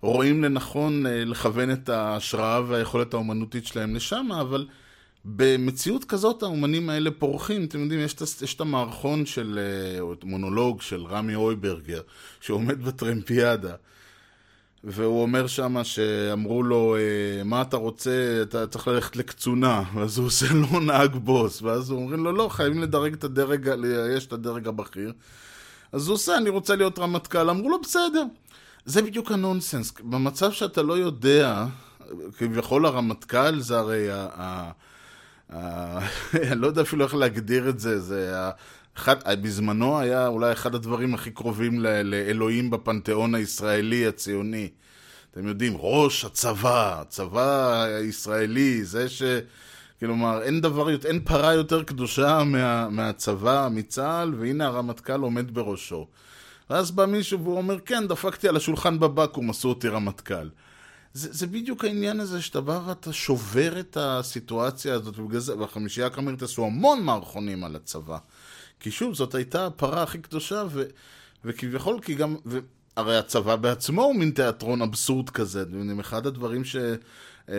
רואים 0.00 0.44
לנכון 0.44 1.06
אה, 1.06 1.24
לכוון 1.24 1.70
את 1.72 1.88
ההשראה 1.88 2.60
והיכולת 2.68 3.14
האומנותית 3.14 3.66
שלהם 3.66 3.94
לשם, 3.94 4.26
אבל 4.40 4.66
במציאות 5.24 6.04
כזאת 6.04 6.42
האומנים 6.42 6.90
האלה 6.90 7.10
פורחים. 7.10 7.64
אתם 7.64 7.80
יודעים, 7.82 8.00
יש, 8.00 8.14
את- 8.14 8.42
יש 8.42 8.54
את 8.54 8.60
המערכון 8.60 9.26
של, 9.26 9.58
אה, 9.58 10.00
או 10.00 10.12
את 10.12 10.24
מונולוג 10.24 10.82
של 10.82 11.04
רמי 11.06 11.34
אויברגר, 11.34 12.00
שעומד 12.40 12.82
בטרמפיאדה. 12.84 13.74
והוא 14.86 15.22
אומר 15.22 15.46
שמה 15.46 15.84
שאמרו 15.84 16.62
לו, 16.62 16.96
אה, 16.96 17.44
מה 17.44 17.62
אתה 17.62 17.76
רוצה, 17.76 18.38
אתה 18.42 18.66
צריך 18.66 18.88
ללכת 18.88 19.16
לקצונה, 19.16 19.82
ואז 19.94 20.18
הוא 20.18 20.26
עושה 20.26 20.46
לו 20.52 20.80
נהג 20.80 21.16
בוס, 21.16 21.62
ואז 21.62 21.90
הוא 21.90 22.00
אומרים 22.00 22.24
לו, 22.24 22.32
לא, 22.32 22.48
חייבים 22.48 22.82
לדרג 22.82 23.12
את 23.12 23.24
הדרג, 23.24 23.70
יש 24.16 24.26
את 24.26 24.32
הדרג 24.32 24.68
הבכיר. 24.68 25.12
אז 25.92 26.08
הוא 26.08 26.14
עושה, 26.14 26.36
אני 26.36 26.50
רוצה 26.50 26.76
להיות 26.76 26.98
רמטכ"ל, 26.98 27.50
אמרו 27.50 27.68
לו, 27.68 27.80
בסדר. 27.80 28.24
זה 28.84 29.02
בדיוק 29.02 29.32
הנונסנס, 29.32 29.92
במצב 30.00 30.52
שאתה 30.52 30.82
לא 30.82 30.98
יודע, 30.98 31.66
כביכול 32.38 32.86
הרמטכ"ל 32.86 33.60
זה 33.60 33.78
הרי 33.78 34.10
ה... 34.10 34.28
ה... 34.34 34.70
ה... 35.52 35.98
אני 36.52 36.60
לא 36.60 36.66
יודע 36.66 36.82
אפילו 36.82 37.04
איך 37.04 37.14
להגדיר 37.14 37.68
את 37.68 37.80
זה, 37.80 38.00
זה. 38.00 38.34
אחד, 38.96 39.42
בזמנו 39.42 39.98
היה 39.98 40.26
אולי 40.26 40.52
אחד 40.52 40.74
הדברים 40.74 41.14
הכי 41.14 41.30
קרובים 41.30 41.80
ל- 41.80 42.02
לאלוהים 42.02 42.70
בפנתיאון 42.70 43.34
הישראלי 43.34 44.06
הציוני. 44.06 44.68
אתם 45.30 45.46
יודעים, 45.48 45.72
ראש 45.76 46.24
הצבא, 46.24 47.00
הצבא 47.00 47.82
הישראלי, 47.82 48.84
זה 48.84 49.08
ש... 49.08 49.22
כלומר, 50.00 50.42
אין 50.42 50.60
דבר, 50.60 50.88
אין 51.06 51.20
פרה 51.24 51.54
יותר 51.54 51.82
קדושה 51.82 52.42
מה, 52.44 52.88
מהצבא, 52.88 53.68
מצה"ל, 53.70 54.34
והנה 54.38 54.66
הרמטכ"ל 54.66 55.20
עומד 55.20 55.54
בראשו. 55.54 56.06
ואז 56.70 56.90
בא 56.90 57.06
מישהו 57.06 57.40
והוא 57.40 57.56
אומר, 57.56 57.80
כן, 57.80 58.08
דפקתי 58.08 58.48
על 58.48 58.56
השולחן 58.56 58.98
בבקו"ם, 58.98 59.50
עשו 59.50 59.68
אותי 59.68 59.88
רמטכ"ל. 59.88 60.48
זה, 61.14 61.28
זה 61.32 61.46
בדיוק 61.46 61.84
העניין 61.84 62.20
הזה 62.20 62.42
שאתה 62.42 62.60
בא 62.60 62.80
ואתה 62.86 63.12
שובר 63.12 63.80
את 63.80 63.96
הסיטואציה 64.00 64.94
הזאת, 64.94 65.18
ובגלל 65.18 65.40
זה, 65.40 65.58
והחמישייה 65.58 66.06
הקאמרית 66.06 66.42
עשו 66.42 66.64
המון 66.64 67.02
מערכונים 67.02 67.64
על 67.64 67.76
הצבא. 67.76 68.18
כי 68.80 68.90
שוב, 68.90 69.14
זאת 69.14 69.34
הייתה 69.34 69.66
הפרה 69.66 70.02
הכי 70.02 70.18
קדושה, 70.18 70.64
ו, 70.70 70.84
וכביכול, 71.44 72.00
כי 72.00 72.14
גם, 72.14 72.36
ו, 72.46 72.58
הרי 72.96 73.18
הצבא 73.18 73.56
בעצמו 73.56 74.02
הוא 74.02 74.16
מין 74.16 74.30
תיאטרון 74.30 74.82
אבסורד 74.82 75.30
כזה. 75.30 75.62
אתם 75.62 76.00
אחד 76.00 76.26
הדברים 76.26 76.64
ש... 76.64 76.76
אה, 77.48 77.54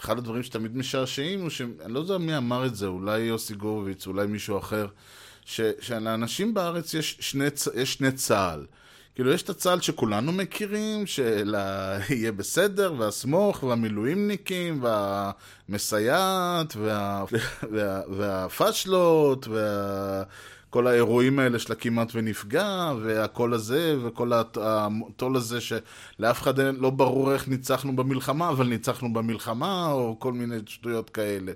אחד 0.00 0.18
הדברים 0.18 0.42
שתמיד 0.42 0.76
משעשעים 0.76 1.40
הוא 1.40 1.50
שאני 1.50 1.72
לא 1.86 1.98
יודע 1.98 2.18
מי 2.18 2.36
אמר 2.36 2.66
את 2.66 2.76
זה, 2.76 2.86
אולי 2.86 3.20
יוסי 3.20 3.54
גורוביץ, 3.54 4.06
אולי 4.06 4.26
מישהו 4.26 4.58
אחר, 4.58 4.86
ש, 5.44 5.60
שלאנשים 5.80 6.54
בארץ 6.54 6.94
יש 6.94 7.16
שני, 7.20 7.44
יש 7.74 7.94
שני 7.94 8.12
צה"ל. 8.12 8.66
כאילו, 9.20 9.32
יש 9.32 9.42
את 9.42 9.50
הצה"ל 9.50 9.80
שכולנו 9.80 10.32
מכירים, 10.32 11.06
של 11.06 11.54
יהיה 12.10 12.32
בסדר, 12.32 12.94
והסמוך, 12.98 13.62
והמילואימניקים, 13.62 14.82
והמסייעת, 15.68 16.76
וה, 16.76 17.24
וה, 17.72 18.00
והפשלות, 18.08 19.48
וה... 19.48 20.22
כל 20.70 20.86
האירועים 20.86 21.38
האלה 21.38 21.58
של 21.58 21.72
הכמעט 21.72 22.12
ונפגע, 22.14 22.92
והקול 23.02 23.54
הזה, 23.54 23.96
וכל 24.02 24.32
הט- 24.32 24.58
הטול 24.60 25.36
הזה 25.36 25.58
שלאף 25.60 26.42
אחד 26.42 26.58
לא 26.60 26.90
ברור 26.90 27.32
איך 27.32 27.48
ניצחנו 27.48 27.96
במלחמה, 27.96 28.48
אבל 28.48 28.66
ניצחנו 28.66 29.12
במלחמה, 29.12 29.92
או 29.92 30.16
כל 30.18 30.32
מיני 30.32 30.56
שטויות 30.66 31.10
כאלה. 31.10 31.52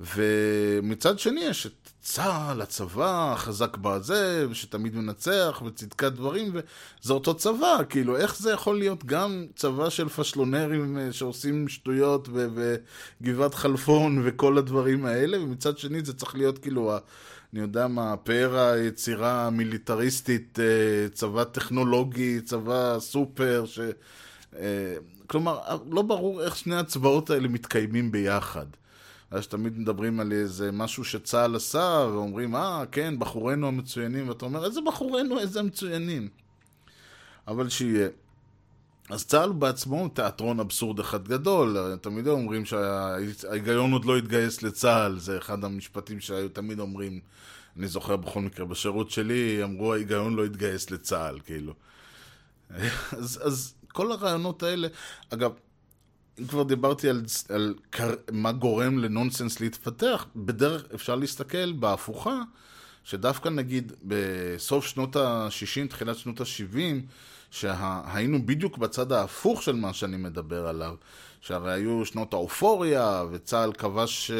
ומצד 0.00 1.18
שני 1.18 1.40
יש 1.40 1.66
את 1.66 1.82
צה"ל, 2.00 2.62
הצבא, 2.62 3.32
החזק 3.32 3.76
בזה, 3.76 4.46
שתמיד 4.52 4.96
מנצח, 4.96 5.62
וצדקת 5.66 6.12
דברים, 6.12 6.52
וזה 6.52 7.12
אותו 7.12 7.34
צבא, 7.34 7.78
כאילו, 7.88 8.16
איך 8.16 8.38
זה 8.38 8.52
יכול 8.52 8.78
להיות 8.78 9.04
גם 9.04 9.46
צבא 9.54 9.90
של 9.90 10.08
פשלונרים 10.08 10.98
אה, 10.98 11.12
שעושים 11.12 11.68
שטויות 11.68 12.28
וגבעת 13.22 13.54
חלפון 13.54 14.22
וכל 14.24 14.58
הדברים 14.58 15.04
האלה, 15.04 15.42
ומצד 15.42 15.78
שני 15.78 16.04
זה 16.04 16.12
צריך 16.12 16.34
להיות 16.34 16.58
כאילו, 16.58 16.92
אני 17.52 17.60
יודע 17.60 17.86
מה, 17.86 18.16
פאר 18.16 18.58
היצירה 18.58 19.46
המיליטריסטית, 19.46 20.58
אה, 20.60 21.08
צבא 21.08 21.44
טכנולוגי, 21.44 22.40
צבא 22.40 22.96
סופר, 22.98 23.64
ש... 23.66 23.80
אה, 24.58 24.94
כלומר, 25.26 25.58
לא 25.90 26.02
ברור 26.02 26.42
איך 26.42 26.56
שני 26.56 26.76
הצבאות 26.76 27.30
האלה 27.30 27.48
מתקיימים 27.48 28.12
ביחד. 28.12 28.66
אז 29.32 29.46
תמיד 29.46 29.78
מדברים 29.78 30.20
על 30.20 30.32
איזה 30.32 30.72
משהו 30.72 31.04
שצה"ל 31.04 31.56
עשה, 31.56 32.06
ואומרים, 32.12 32.56
אה, 32.56 32.84
כן, 32.92 33.18
בחורינו 33.18 33.68
המצוינים, 33.68 34.28
ואתה 34.28 34.44
אומר, 34.44 34.64
איזה 34.64 34.80
בחורינו, 34.86 35.38
איזה 35.38 35.62
מצוינים. 35.62 36.28
אבל 37.48 37.68
שיהיה. 37.68 38.08
אז 39.10 39.26
צה"ל 39.26 39.52
בעצמו 39.52 40.00
הוא 40.00 40.08
תיאטרון 40.14 40.60
אבסורד 40.60 41.00
אחד 41.00 41.28
גדול. 41.28 41.96
תמיד 42.00 42.28
אומרים 42.28 42.64
שההיגיון 42.64 43.92
עוד 43.92 44.04
לא 44.04 44.16
התגייס 44.16 44.62
לצה"ל, 44.62 45.18
זה 45.18 45.38
אחד 45.38 45.64
המשפטים 45.64 46.20
שהיו 46.20 46.48
תמיד 46.48 46.80
אומרים, 46.80 47.20
אני 47.76 47.88
זוכר 47.88 48.16
בכל 48.16 48.40
מקרה, 48.40 48.66
בשירות 48.66 49.10
שלי, 49.10 49.64
אמרו 49.64 49.92
ההיגיון 49.92 50.34
לא 50.34 50.44
התגייס 50.44 50.90
לצה"ל, 50.90 51.40
כאילו. 51.40 51.74
אז, 53.18 53.40
אז 53.42 53.74
כל 53.88 54.12
הרעיונות 54.12 54.62
האלה, 54.62 54.88
אגב, 55.30 55.52
אם 56.40 56.46
כבר 56.46 56.62
דיברתי 56.62 57.08
על, 57.08 57.22
על 57.48 57.74
קר, 57.90 58.14
מה 58.32 58.52
גורם 58.52 58.98
לנונסנס 58.98 59.60
להתפתח, 59.60 60.26
בדרך 60.36 60.84
אפשר 60.94 61.14
להסתכל 61.14 61.72
בהפוכה, 61.72 62.42
שדווקא 63.04 63.48
נגיד 63.48 63.92
בסוף 64.04 64.86
שנות 64.86 65.16
ה-60, 65.16 65.88
תחילת 65.88 66.16
שנות 66.16 66.40
ה-70, 66.40 66.76
שהיינו 67.50 68.46
בדיוק 68.46 68.78
בצד 68.78 69.12
ההפוך 69.12 69.62
של 69.62 69.76
מה 69.76 69.92
שאני 69.92 70.16
מדבר 70.16 70.66
עליו, 70.66 70.94
שהרי 71.40 71.72
היו 71.72 72.04
שנות 72.04 72.32
האופוריה, 72.32 73.24
וצה"ל 73.30 73.72
כבש, 73.72 74.30
אה, 74.30 74.36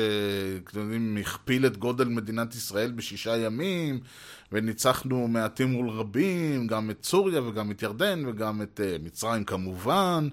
אתם 0.64 0.80
יודעים, 0.80 1.16
הכפיל 1.20 1.66
את 1.66 1.76
גודל 1.76 2.04
מדינת 2.04 2.54
ישראל 2.54 2.92
בשישה 2.92 3.36
ימים, 3.36 4.00
וניצחנו 4.52 5.28
מעטים 5.28 5.68
מול 5.72 5.90
רבים, 5.90 6.66
גם 6.66 6.90
את 6.90 7.04
סוריה 7.04 7.42
וגם 7.42 7.70
את 7.70 7.82
ירדן 7.82 8.22
וגם 8.26 8.62
את 8.62 8.80
uh, 8.80 9.02
מצרים 9.04 9.44
כמובן. 9.44 10.28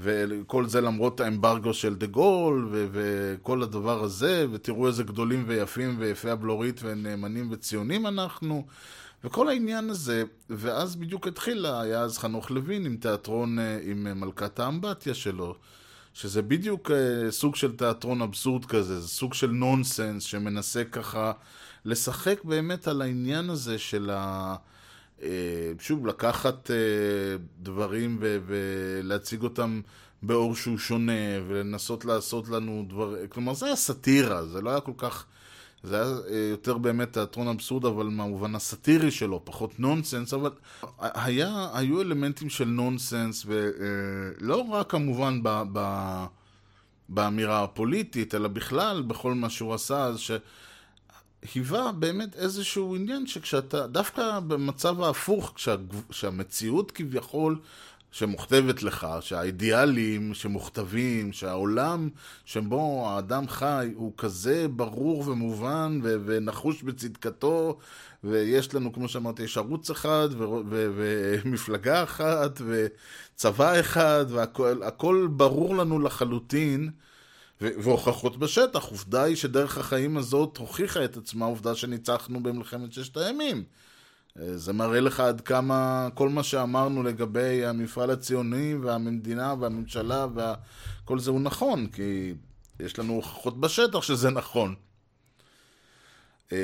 וכל 0.00 0.66
זה 0.66 0.80
למרות 0.80 1.20
האמברגו 1.20 1.74
של 1.74 1.94
דה 1.94 2.06
גול, 2.06 2.68
ו- 2.70 2.86
וכל 2.92 3.62
הדבר 3.62 4.04
הזה, 4.04 4.46
ותראו 4.52 4.86
איזה 4.86 5.04
גדולים 5.04 5.44
ויפים 5.46 5.96
ויפי 5.98 6.30
הבלורית 6.30 6.80
ונאמנים 6.82 7.48
וציונים 7.50 8.06
אנחנו, 8.06 8.66
וכל 9.24 9.48
העניין 9.48 9.90
הזה, 9.90 10.24
ואז 10.50 10.96
בדיוק 10.96 11.26
התחילה, 11.26 11.80
היה 11.80 12.00
אז 12.00 12.18
חנוך 12.18 12.50
לוין 12.50 12.86
עם 12.86 12.96
תיאטרון, 12.96 13.58
אה, 13.58 13.78
עם 13.82 14.06
אה, 14.06 14.14
מלכת 14.14 14.60
האמבטיה 14.60 15.14
שלו, 15.14 15.54
שזה 16.14 16.42
בדיוק 16.42 16.90
אה, 16.90 17.30
סוג 17.30 17.56
של 17.56 17.76
תיאטרון 17.76 18.22
אבסורד 18.22 18.64
כזה, 18.64 19.00
זה 19.00 19.08
סוג 19.08 19.34
של 19.34 19.50
נונסנס 19.50 20.22
שמנסה 20.22 20.84
ככה 20.84 21.32
לשחק 21.84 22.44
באמת 22.44 22.88
על 22.88 23.02
העניין 23.02 23.50
הזה 23.50 23.78
של 23.78 24.10
ה... 24.12 24.56
אה, 25.22 25.28
שוב, 25.80 26.06
לקחת 26.06 26.70
אה, 26.70 26.76
דברים 27.62 28.18
ולהציג 28.20 29.42
אותם 29.42 29.80
באור 30.22 30.54
שהוא 30.54 30.78
שונה, 30.78 31.12
ולנסות 31.48 32.04
לעשות 32.04 32.48
לנו 32.48 32.84
דבר... 32.88 33.26
כלומר, 33.28 33.54
זה 33.54 33.66
היה 33.66 33.76
סאטירה, 33.76 34.46
זה 34.46 34.60
לא 34.60 34.70
היה 34.70 34.80
כל 34.80 34.92
כך... 34.96 35.24
זה 35.82 36.02
היה 36.02 36.14
אה, 36.30 36.48
יותר 36.50 36.78
באמת 36.78 37.12
תיאטרון 37.12 37.48
אבסורד, 37.48 37.84
אבל 37.84 38.06
מהמובן 38.06 38.54
הסאטירי 38.54 39.10
שלו, 39.10 39.40
פחות 39.44 39.80
נונסנס, 39.80 40.34
אבל 40.34 40.50
היה, 40.98 41.68
היו 41.74 42.00
אלמנטים 42.00 42.50
של 42.50 42.64
נונסנס, 42.64 43.46
ולא 43.46 44.56
רק 44.56 44.90
כמובן 44.90 45.40
ב, 45.42 45.62
ב, 45.72 46.24
באמירה 47.08 47.62
הפוליטית, 47.64 48.34
אלא 48.34 48.48
בכלל 48.48 49.02
בכל 49.02 49.34
מה 49.34 49.50
שהוא 49.50 49.74
עשה, 49.74 50.04
אז 50.04 50.18
שהיווה 51.44 51.92
באמת 51.92 52.36
איזשהו 52.36 52.96
עניין 52.96 53.26
שכשאתה, 53.26 53.86
דווקא 53.86 54.40
במצב 54.40 55.02
ההפוך, 55.02 55.52
כשה, 55.54 55.76
כשהמציאות 56.08 56.90
כביכול 56.90 57.58
שמוכתבת 58.10 58.82
לך, 58.82 59.06
שהאידיאלים 59.20 60.34
שמוכתבים, 60.34 61.32
שהעולם 61.32 62.08
שבו 62.44 63.08
האדם 63.08 63.48
חי 63.48 63.90
הוא 63.94 64.12
כזה 64.16 64.66
ברור 64.68 65.28
ומובן 65.28 66.00
ו- 66.02 66.16
ונחוש 66.26 66.82
בצדקתו, 66.82 67.78
ויש 68.24 68.74
לנו, 68.74 68.92
כמו 68.92 69.08
שאמרתי, 69.08 69.42
יש 69.42 69.58
ערוץ 69.58 69.90
אחד, 69.90 70.28
ומפלגה 70.68 72.02
אחת, 72.02 72.60
וצבא 72.66 73.80
אחד, 73.80 74.26
והכל 74.28 75.28
ברור 75.30 75.76
לנו 75.76 75.98
לחלוטין. 75.98 76.90
והוכחות 77.82 78.36
בשטח, 78.36 78.84
עובדה 78.84 79.22
היא 79.22 79.36
שדרך 79.36 79.78
החיים 79.78 80.16
הזאת 80.16 80.56
הוכיחה 80.56 81.04
את 81.04 81.16
עצמה, 81.16 81.46
עובדה 81.46 81.74
שניצחנו 81.74 82.42
במלחמת 82.42 82.92
ששת 82.92 83.16
הימים. 83.16 83.64
זה 84.36 84.72
מראה 84.72 85.00
לך 85.00 85.20
עד 85.20 85.40
כמה 85.40 86.08
כל 86.14 86.28
מה 86.28 86.42
שאמרנו 86.42 87.02
לגבי 87.02 87.64
המפעל 87.64 88.10
הציוני 88.10 88.74
והמדינה 88.74 89.54
והממשלה 89.60 90.26
וכל 90.34 91.18
זה 91.18 91.30
הוא 91.30 91.40
נכון, 91.40 91.86
כי 91.86 92.34
יש 92.80 92.98
לנו 92.98 93.12
הוכחות 93.12 93.60
בשטח 93.60 94.02
שזה 94.02 94.30
נכון. 94.30 94.74
אה, 96.52 96.58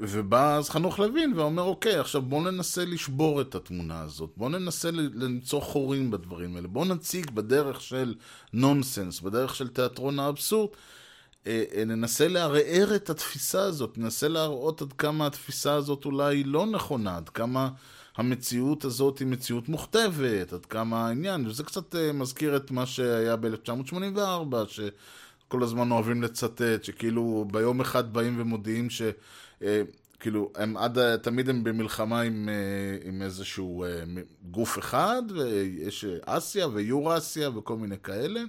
ובא 0.00 0.56
אז 0.56 0.70
חנוך 0.70 0.98
לוין 0.98 1.32
ואומר, 1.36 1.62
אוקיי, 1.62 1.98
עכשיו 1.98 2.22
בואו 2.22 2.50
ננסה 2.50 2.84
לשבור 2.84 3.40
את 3.40 3.54
התמונה 3.54 4.00
הזאת, 4.00 4.30
בואו 4.36 4.48
ננסה 4.48 4.90
למצוא 4.90 5.60
חורים 5.60 6.10
בדברים 6.10 6.56
האלה, 6.56 6.68
בואו 6.68 6.84
נציג 6.84 7.30
בדרך 7.30 7.80
של 7.80 8.14
נונסנס, 8.52 9.20
בדרך 9.20 9.54
של 9.54 9.68
תיאטרון 9.68 10.18
האבסורד, 10.18 10.70
אה, 11.46 11.64
אה, 11.74 11.84
ננסה 11.84 12.28
לערער 12.28 12.94
את 12.96 13.10
התפיסה 13.10 13.62
הזאת, 13.62 13.98
ננסה 13.98 14.28
להראות 14.28 14.82
עד 14.82 14.92
כמה 14.92 15.26
התפיסה 15.26 15.74
הזאת 15.74 16.04
אולי 16.04 16.44
לא 16.44 16.66
נכונה, 16.66 17.16
עד 17.16 17.28
כמה 17.28 17.68
המציאות 18.16 18.84
הזאת 18.84 19.18
היא 19.18 19.26
מציאות 19.26 19.68
מוכתבת, 19.68 20.52
עד 20.52 20.66
כמה 20.66 21.06
העניין, 21.06 21.46
וזה 21.46 21.62
קצת 21.64 21.94
מזכיר 22.14 22.56
את 22.56 22.70
מה 22.70 22.86
שהיה 22.86 23.36
ב-1984, 23.36 24.54
שכל 25.48 25.62
הזמן 25.62 25.90
אוהבים 25.90 26.22
לצטט, 26.22 26.84
שכאילו 26.84 27.44
ביום 27.52 27.80
אחד 27.80 28.12
באים 28.12 28.40
ומודיעים 28.40 28.90
ש... 28.90 29.02
כאילו, 30.20 30.52
הם 30.56 30.76
עד, 30.76 31.16
תמיד 31.16 31.48
הם 31.48 31.64
במלחמה 31.64 32.20
עם, 32.20 32.48
עם 33.04 33.22
איזשהו 33.22 33.84
גוף 34.50 34.78
אחד, 34.78 35.22
ויש 35.34 36.04
אסיה 36.26 36.68
ויורסיה 36.68 37.50
וכל 37.50 37.76
מיני 37.76 37.96
כאלה. 38.02 38.40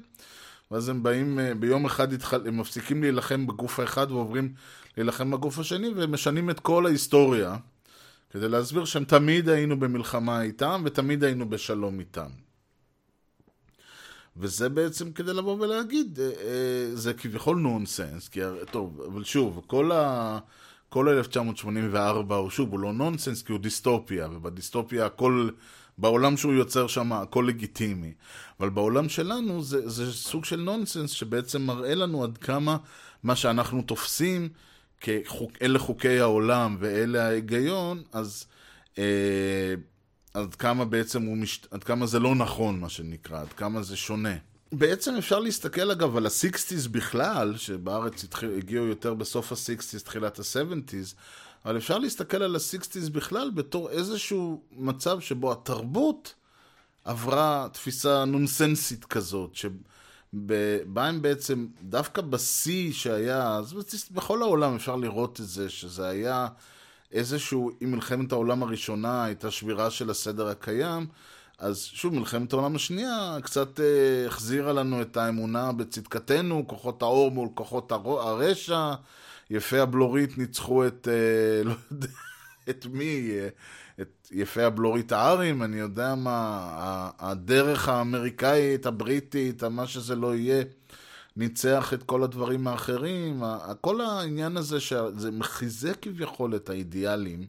ואז 0.72 0.90
הם 0.90 1.04
באים, 1.04 1.40
אה, 1.40 1.56
ביום 1.56 1.86
אחד 1.86 2.14
התחל... 2.14 2.48
הם 2.48 2.58
מפסיקים 2.58 3.02
להילחם 3.02 3.48
בגוף 3.48 3.80
האחד 3.80 4.12
ועוברים 4.12 4.54
להילחם 4.98 5.32
בגוף 5.32 5.60
השני 5.60 5.90
ומשנים 5.96 6.50
את 6.50 6.60
כל 6.60 6.86
ההיסטוריה 6.86 7.58
כדי 8.30 8.50
להסביר 8.50 8.86
שהם 8.86 9.04
תמיד 9.04 9.50
היינו 9.50 9.80
במלחמה 9.80 10.42
איתם 10.42 10.82
ותמיד 10.86 11.24
היינו 11.24 11.50
בשלום 11.50 12.00
איתם. 12.00 12.49
וזה 14.38 14.70
בעצם 14.70 15.12
כדי 15.12 15.34
לבוא 15.34 15.58
ולהגיד, 15.60 16.20
אה, 16.20 16.26
אה, 16.26 16.96
זה 16.96 17.14
כביכול 17.14 17.58
נונסנס, 17.58 18.28
כי 18.28 18.40
טוב, 18.72 19.02
אבל 19.02 19.24
שוב, 19.24 19.62
כל 19.68 19.92
ה... 19.92 20.40
כל 20.90 21.10
1984 21.10 22.36
הוא 22.36 22.50
שוב, 22.50 22.72
הוא 22.72 22.80
לא 22.80 22.94
נונסנס 22.94 23.42
כי 23.42 23.52
הוא 23.52 23.60
דיסטופיה, 23.60 24.28
ובדיסטופיה 24.32 25.06
הכל 25.06 25.50
בעולם 25.98 26.38
שהוא 26.38 26.54
יוצר 26.54 26.88
שם 26.88 27.14
הכל 27.14 27.46
לגיטימי. 27.48 28.14
אבל 28.60 28.70
בעולם 28.70 29.10
שלנו 29.10 29.64
זה, 29.64 29.90
זה 29.90 30.14
סוג 30.14 30.46
של 30.46 30.60
נונסנס 30.62 31.12
שבעצם 31.12 31.62
מראה 31.62 31.96
לנו 31.96 32.24
עד 32.24 32.38
כמה 32.38 32.78
מה 33.24 33.36
שאנחנו 33.36 33.82
תופסים 33.82 34.50
כאלה 35.00 35.80
חוקי 35.80 36.20
העולם 36.20 36.78
ואלה 36.80 37.28
ההיגיון, 37.28 38.04
אז 38.14 38.46
אה, 38.98 39.74
עד 40.34 40.56
כמה 40.56 40.86
בעצם 40.86 41.24
הוא 41.24 41.38
מש... 41.38 41.62
עד 41.72 41.84
כמה 41.84 42.06
זה 42.06 42.20
לא 42.20 42.36
נכון 42.36 42.80
מה 42.80 42.90
שנקרא, 42.90 43.42
עד 43.42 43.54
כמה 43.54 43.84
זה 43.84 43.98
שונה. 43.98 44.36
בעצם 44.72 45.16
אפשר 45.16 45.40
להסתכל 45.40 45.92
אגב 45.92 46.18
על 46.18 46.26
ה 46.26 46.34
sixties 46.34 46.88
בכלל, 46.88 47.58
שבארץ 47.58 48.24
התחיל, 48.24 48.58
הגיעו 48.58 48.86
יותר 48.86 49.14
בסוף 49.14 49.52
ה 49.52 49.58
sixties, 49.58 50.04
תחילת 50.04 50.40
ה 50.40 50.47
seventies, 50.47 51.16
אבל 51.66 51.78
אפשר 51.78 51.98
להסתכל 51.98 52.44
על 52.44 52.56
ה 52.56 52.63
sixties 52.63 53.10
בכלל 53.10 53.52
בתור 53.56 53.90
איזשהו 53.90 54.62
מצב 54.72 55.20
שבו 55.20 55.52
התרבות 55.52 56.34
עברה 57.06 57.68
תפיסה 57.74 58.26
נונסנסית 58.26 59.06
כזאת, 59.06 59.56
שבה 59.56 61.08
הם 61.08 61.22
בעצם, 61.22 61.68
דווקא 61.84 62.22
בשיא 62.22 62.94
שהיה, 62.94 63.56
אז 63.56 63.74
בכל 64.12 64.42
העולם 64.42 64.76
אפשר 64.76 64.96
לראות 64.96 65.40
את 65.40 65.48
זה, 65.48 65.70
שזה 65.70 66.08
היה 66.08 66.48
איזשהו, 67.12 67.72
אם 67.84 67.92
מלחמת 67.92 68.32
העולם 68.32 68.64
הראשונה 68.64 69.24
הייתה 69.26 69.52
שבירה 69.52 69.90
של 69.90 70.10
הסדר 70.10 70.48
הקיים, 70.48 71.08
אז 71.60 71.84
שוב, 71.84 72.14
מלחמת 72.14 72.54
העולם 72.54 72.76
השנייה 72.76 73.38
קצת 73.44 73.80
אה, 73.80 74.28
החזירה 74.28 74.74
לנו 74.74 75.02
את 75.02 75.18
האמונה 75.18 75.72
בצדקתנו, 75.72 76.68
כוחות 76.68 77.02
האור 77.02 77.32
מול 77.32 77.50
כוחות 77.54 77.92
הרשע, 77.92 78.94
יפי 79.50 79.80
הבלורית 79.80 80.38
ניצחו 80.38 80.88
את, 80.88 81.08
אה, 81.12 81.64
לא 81.70 81.74
יודע, 81.92 82.08
את 82.70 82.86
מי, 82.86 83.32
אה, 83.32 83.48
את 84.02 84.28
יפי 84.32 84.62
הבלורית 84.62 85.12
הארים, 85.12 85.64
אני 85.64 85.78
יודע 85.80 86.16
מה, 86.16 87.12
הדרך 87.20 87.90
האמריקאית, 87.90 88.86
הבריטית, 88.86 89.64
מה 89.64 89.88
שזה 89.88 90.16
לא 90.16 90.36
יהיה, 90.36 90.64
ניצח 91.40 91.94
את 91.94 92.04
כל 92.04 92.24
הדברים 92.24 92.68
האחרים, 92.68 93.44
כל 93.82 94.02
העניין 94.02 94.58
הזה 94.58 94.80
שזה 94.80 95.32
מחיזק 95.32 96.00
כביכול 96.02 96.56
את 96.56 96.70
האידיאלים. 96.70 97.48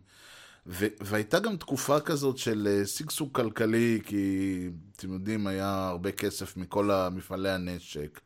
ו- 0.66 0.86
והייתה 1.00 1.38
גם 1.38 1.56
תקופה 1.56 2.00
כזאת 2.00 2.38
של 2.38 2.68
אה, 2.70 2.86
שגשוג 2.86 3.28
כלכלי, 3.32 4.00
כי 4.04 4.68
אתם 4.96 5.12
יודעים, 5.12 5.46
היה 5.46 5.88
הרבה 5.88 6.12
כסף 6.12 6.56
מכל 6.56 6.90
המפעלי 6.90 7.50
הנשק. 7.50 8.20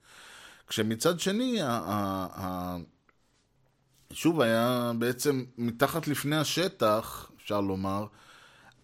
כשמצד 0.68 1.20
שני, 1.20 1.62
ה- 1.62 1.66
ה- 1.68 2.28
ה- 2.34 2.76
שוב, 4.12 4.40
היה 4.40 4.92
בעצם 4.98 5.44
מתחת 5.58 6.08
לפני 6.08 6.36
השטח, 6.36 7.30
אפשר 7.36 7.60
לומר, 7.60 8.06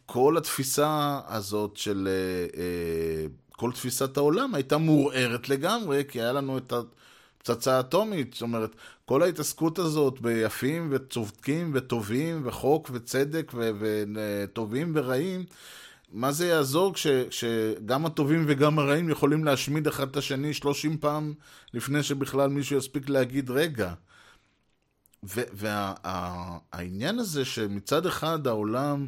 כל 0.07 0.37
התפיסה 0.39 1.21
הזאת 1.27 1.77
של... 1.77 2.09
אה, 2.09 2.61
אה, 2.63 3.27
כל 3.61 3.73
תפיסת 3.73 4.17
העולם 4.17 4.55
הייתה 4.55 4.79
מעורערת 4.79 5.49
לגמרי, 5.49 6.05
כי 6.09 6.21
היה 6.21 6.33
לנו 6.33 6.59
את 6.59 6.73
הפצצה 6.73 7.77
האטומית. 7.77 8.33
זאת 8.33 8.43
אומרת, 8.43 8.77
כל 9.05 9.23
ההתעסקות 9.23 9.79
הזאת 9.79 10.21
ביפים 10.21 10.89
וצודקים 10.91 11.71
וטובים 11.75 12.43
וחוק 12.45 12.91
וצדק 12.93 13.53
וטובים 13.55 14.93
ורעים, 14.95 15.45
מה 16.13 16.33
זה 16.33 16.47
יעזור 16.47 16.95
כש, 16.95 17.07
כשגם 17.07 18.07
הטובים 18.07 18.45
וגם 18.49 18.79
הרעים 18.79 19.09
יכולים 19.09 19.45
להשמיד 19.45 19.87
אחד 19.87 20.09
את 20.09 20.17
השני 20.17 20.55
שלושים 20.55 20.99
פעם 20.99 21.35
לפני 21.75 22.03
שבכלל 22.03 22.49
מישהו 22.51 22.77
יספיק 22.77 23.09
להגיד 23.09 23.51
רגע? 23.51 23.95
והעניין 25.23 27.15
וה, 27.15 27.21
הזה 27.23 27.45
שמצד 27.45 28.07
אחד 28.07 28.47
העולם 28.47 29.07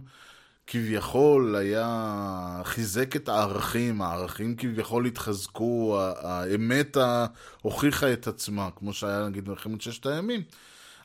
כביכול 0.72 1.56
היה, 1.56 2.60
חיזק 2.64 3.16
את 3.16 3.28
הערכים, 3.28 4.02
הערכים 4.02 4.56
כביכול 4.56 5.06
התחזקו, 5.06 5.98
האמת 6.22 6.96
הוכיחה 7.62 8.12
את 8.12 8.26
עצמה, 8.26 8.68
כמו 8.76 8.92
שהיה 8.92 9.28
נגיד 9.28 9.44
במלחמת 9.44 9.80
ששת 9.80 10.06
הימים, 10.06 10.42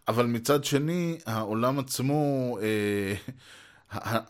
אבל 0.07 0.25
מצד 0.25 0.63
שני 0.63 1.17
העולם 1.25 1.79
עצמו, 1.79 2.57
אה, 2.61 3.13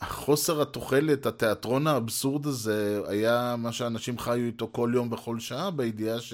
חוסר 0.10 0.62
התוחלת, 0.62 1.26
התיאטרון 1.26 1.88
האבסורד 1.88 2.48
הזה, 2.48 3.02
היה 3.08 3.56
מה 3.58 3.72
שאנשים 3.72 4.20
חיו 4.20 4.46
איתו 4.46 4.70
כל 4.72 4.92
יום 4.94 5.14
וכל 5.14 5.40
שעה, 5.40 5.72
בידיעה 5.72 6.22
ש... 6.22 6.34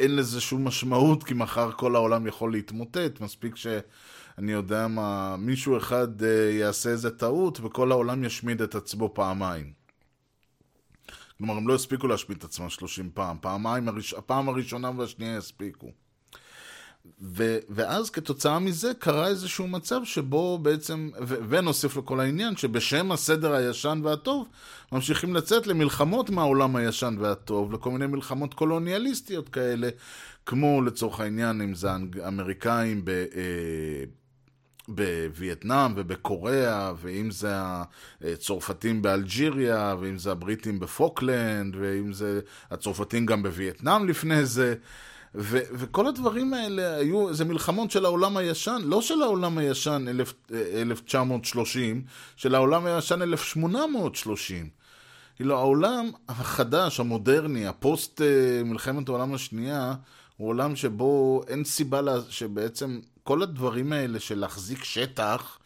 אין 0.00 0.16
לזה 0.16 0.40
שום 0.40 0.64
משמעות, 0.64 1.24
כי 1.24 1.34
מחר 1.34 1.72
כל 1.72 1.96
העולם 1.96 2.26
יכול 2.26 2.52
להתמוטט. 2.52 3.20
מספיק 3.20 3.56
שאני 4.36 4.52
יודע 4.52 4.88
מה, 4.88 5.36
מישהו 5.36 5.76
אחד 5.76 6.22
uh, 6.22 6.24
יעשה 6.52 6.90
איזה 6.90 7.10
טעות 7.10 7.60
וכל 7.62 7.92
העולם 7.92 8.24
ישמיד 8.24 8.62
את 8.62 8.74
עצמו 8.74 9.14
פעמיים. 9.14 9.84
כלומר, 11.38 11.56
הם 11.56 11.68
לא 11.68 11.74
הספיקו 11.74 12.06
להשמיד 12.06 12.38
את 12.38 12.44
עצמם 12.44 12.68
30 12.68 13.10
פעם. 13.14 13.36
פעמיים, 13.40 13.88
הראש... 13.88 14.14
הפעם 14.14 14.48
הראשונה 14.48 14.90
והשנייה 14.96 15.36
יספיקו. 15.36 15.90
ו- 17.20 17.58
ואז 17.68 18.10
כתוצאה 18.10 18.58
מזה 18.58 18.92
קרה 18.98 19.28
איזשהו 19.28 19.68
מצב 19.68 20.00
שבו 20.04 20.58
בעצם, 20.58 21.10
ו- 21.22 21.36
ונוסיף 21.48 21.96
לכל 21.96 22.20
העניין, 22.20 22.56
שבשם 22.56 23.12
הסדר 23.12 23.52
הישן 23.52 24.00
והטוב, 24.04 24.48
ממשיכים 24.92 25.34
לצאת 25.34 25.66
למלחמות 25.66 26.30
מהעולם 26.30 26.76
הישן 26.76 27.16
והטוב, 27.18 27.72
לכל 27.72 27.90
מיני 27.90 28.06
מלחמות 28.06 28.54
קולוניאליסטיות 28.54 29.48
כאלה, 29.48 29.88
כמו 30.46 30.82
לצורך 30.82 31.20
העניין, 31.20 31.60
אם 31.60 31.74
זה 31.74 31.88
האמריקאים 32.22 33.04
ב... 33.04 33.08
אה, 33.10 34.04
בווייטנאם 34.88 35.92
ובקוריאה, 35.96 36.92
ואם 37.00 37.30
זה 37.30 37.54
הצרפתים 38.20 39.02
באלג'יריה, 39.02 39.94
ואם 40.00 40.18
זה 40.18 40.30
הבריטים 40.32 40.80
בפוקלנד, 40.80 41.76
ואם 41.78 42.12
זה 42.12 42.40
הצרפתים 42.70 43.26
גם 43.26 43.42
בווייטנאם 43.42 44.08
לפני 44.08 44.44
זה. 44.44 44.74
ו- 45.34 45.58
וכל 45.72 46.06
הדברים 46.06 46.54
האלה 46.54 46.96
היו, 46.96 47.34
זה 47.34 47.44
מלחמות 47.44 47.90
של 47.90 48.04
העולם 48.04 48.36
הישן, 48.36 48.80
לא 48.84 49.02
של 49.02 49.22
העולם 49.22 49.58
הישן 49.58 50.04
1000, 50.08 50.34
1930, 50.74 52.02
של 52.36 52.54
העולם 52.54 52.86
הישן 52.86 53.22
1830. 53.22 54.68
כאילו 55.36 55.56
העולם 55.56 56.10
החדש, 56.28 57.00
המודרני, 57.00 57.66
הפוסט 57.66 58.20
מלחמת 58.64 59.08
העולם 59.08 59.34
השנייה, 59.34 59.94
הוא 60.36 60.48
עולם 60.48 60.76
שבו 60.76 61.42
אין 61.48 61.64
סיבה 61.64 62.00
לה, 62.00 62.14
שבעצם 62.28 63.00
כל 63.24 63.42
הדברים 63.42 63.92
האלה 63.92 64.20
של 64.20 64.38
להחזיק 64.38 64.84
שטח, 64.84 65.58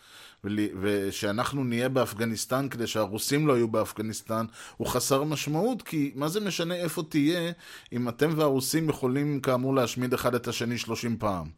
ושאנחנו 0.80 1.64
נהיה 1.64 1.88
באפגניסטן 1.88 2.68
כדי 2.68 2.86
שהרוסים 2.86 3.46
לא 3.46 3.52
יהיו 3.52 3.68
באפגניסטן, 3.68 4.46
הוא 4.76 4.86
חסר 4.86 5.24
משמעות, 5.24 5.82
כי 5.82 6.12
מה 6.14 6.28
זה 6.28 6.40
משנה 6.40 6.74
איפה 6.74 7.02
תהיה, 7.02 7.52
אם 7.92 8.09
אתם 8.09 8.30
והרוסים 8.36 8.88
יכולים 8.88 9.40
כאמור 9.40 9.74
להשמיד 9.74 10.14
אחד 10.14 10.34
את 10.34 10.48
השני 10.48 10.78
שלושים 10.78 11.16
פעם. 11.18 11.50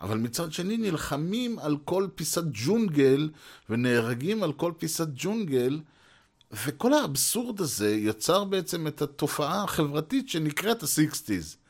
אבל 0.00 0.18
מצד 0.18 0.52
שני 0.52 0.76
נלחמים 0.76 1.58
על 1.58 1.76
כל 1.84 2.08
פיסת 2.14 2.44
ג'ונגל, 2.52 3.30
ונהרגים 3.70 4.42
על 4.42 4.52
כל 4.52 4.72
פיסת 4.78 5.08
ג'ונגל, 5.14 5.80
וכל 6.52 6.92
האבסורד 6.92 7.60
הזה 7.60 7.94
יצר 7.94 8.44
בעצם 8.44 8.86
את 8.86 9.02
התופעה 9.02 9.64
החברתית 9.64 10.28
שנקראת 10.28 10.82
ה-60's. 10.82 11.65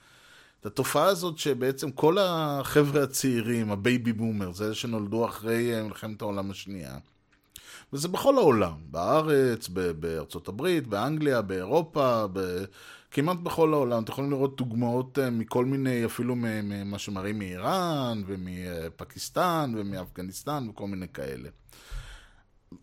התופעה 0.67 1.07
הזאת 1.07 1.39
שבעצם 1.39 1.91
כל 1.91 2.19
החבר'ה 2.21 3.03
הצעירים, 3.03 3.71
ה 3.71 3.79
baby 3.79 4.13
boomer, 4.13 4.53
זה 4.53 4.75
שנולדו 4.75 5.25
אחרי 5.25 5.75
אה, 5.75 5.83
מלחמת 5.83 6.23
העולם 6.23 6.51
השנייה. 6.51 6.99
וזה 7.93 8.09
בכל 8.09 8.37
העולם, 8.37 8.73
בארץ, 8.91 9.69
בארצות 10.01 10.49
הברית, 10.49 10.87
באנגליה, 10.87 11.43
באירופה, 11.43 12.27
ב... 12.33 12.65
כמעט 13.11 13.37
בכל 13.37 13.73
העולם. 13.73 14.03
אתם 14.03 14.13
יכולים 14.13 14.31
לראות 14.31 14.57
דוגמאות 14.57 15.19
אה, 15.19 15.31
מכל 15.31 15.65
מיני, 15.65 16.05
אפילו 16.05 16.35
ממה 16.37 16.99
שמראים 16.99 17.39
מאיראן, 17.39 18.23
ומפקיסטן, 18.27 19.73
ומאפגניסטן, 19.77 20.69
וכל 20.71 20.87
מיני 20.87 21.07
כאלה. 21.09 21.49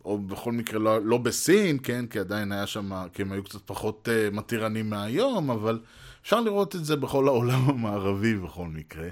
או 0.04 0.18
בכל 0.18 0.52
מקרה 0.52 0.78
לא, 0.78 1.02
לא 1.02 1.18
בסין, 1.18 1.78
כן, 1.82 2.06
כי 2.06 2.18
עדיין 2.18 2.52
היה 2.52 2.66
שם, 2.66 3.06
כי 3.12 3.22
הם 3.22 3.32
היו 3.32 3.44
קצת 3.44 3.60
פחות 3.66 4.08
uh, 4.08 4.34
מתירנים 4.34 4.90
מהיום, 4.90 5.50
אבל 5.50 5.78
אפשר 6.24 6.40
לראות 6.40 6.76
את 6.76 6.84
זה 6.84 6.96
בכל 6.96 7.28
העולם 7.28 7.60
המערבי 7.70 8.34
בכל 8.34 8.68
מקרה. 8.68 9.08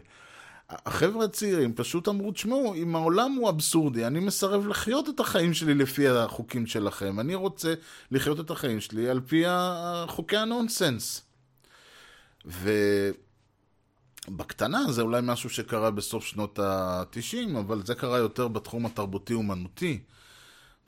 החבר'ה 0.68 1.24
הצעירים 1.24 1.74
פשוט 1.74 2.08
אמרו, 2.08 2.32
תשמעו, 2.32 2.74
אם 2.74 2.96
העולם 2.96 3.32
הוא 3.32 3.48
אבסורדי, 3.48 4.06
אני 4.06 4.20
מסרב 4.20 4.66
לחיות 4.66 5.08
את 5.08 5.20
החיים 5.20 5.54
שלי 5.54 5.74
לפי 5.74 6.08
החוקים 6.08 6.66
שלכם. 6.66 7.20
אני 7.20 7.34
רוצה 7.34 7.74
לחיות 8.10 8.40
את 8.40 8.50
החיים 8.50 8.80
שלי 8.80 9.08
על 9.08 9.20
פי 9.20 9.44
חוקי 10.06 10.36
הנונסנס. 10.36 11.22
ובקטנה 14.28 14.92
זה 14.92 15.02
אולי 15.02 15.20
משהו 15.22 15.50
שקרה 15.50 15.90
בסוף 15.90 16.24
שנות 16.24 16.58
ה-90, 16.58 17.58
אבל 17.58 17.82
זה 17.86 17.94
קרה 17.94 18.18
יותר 18.18 18.48
בתחום 18.48 18.86
התרבותי-אומנותי. 18.86 20.00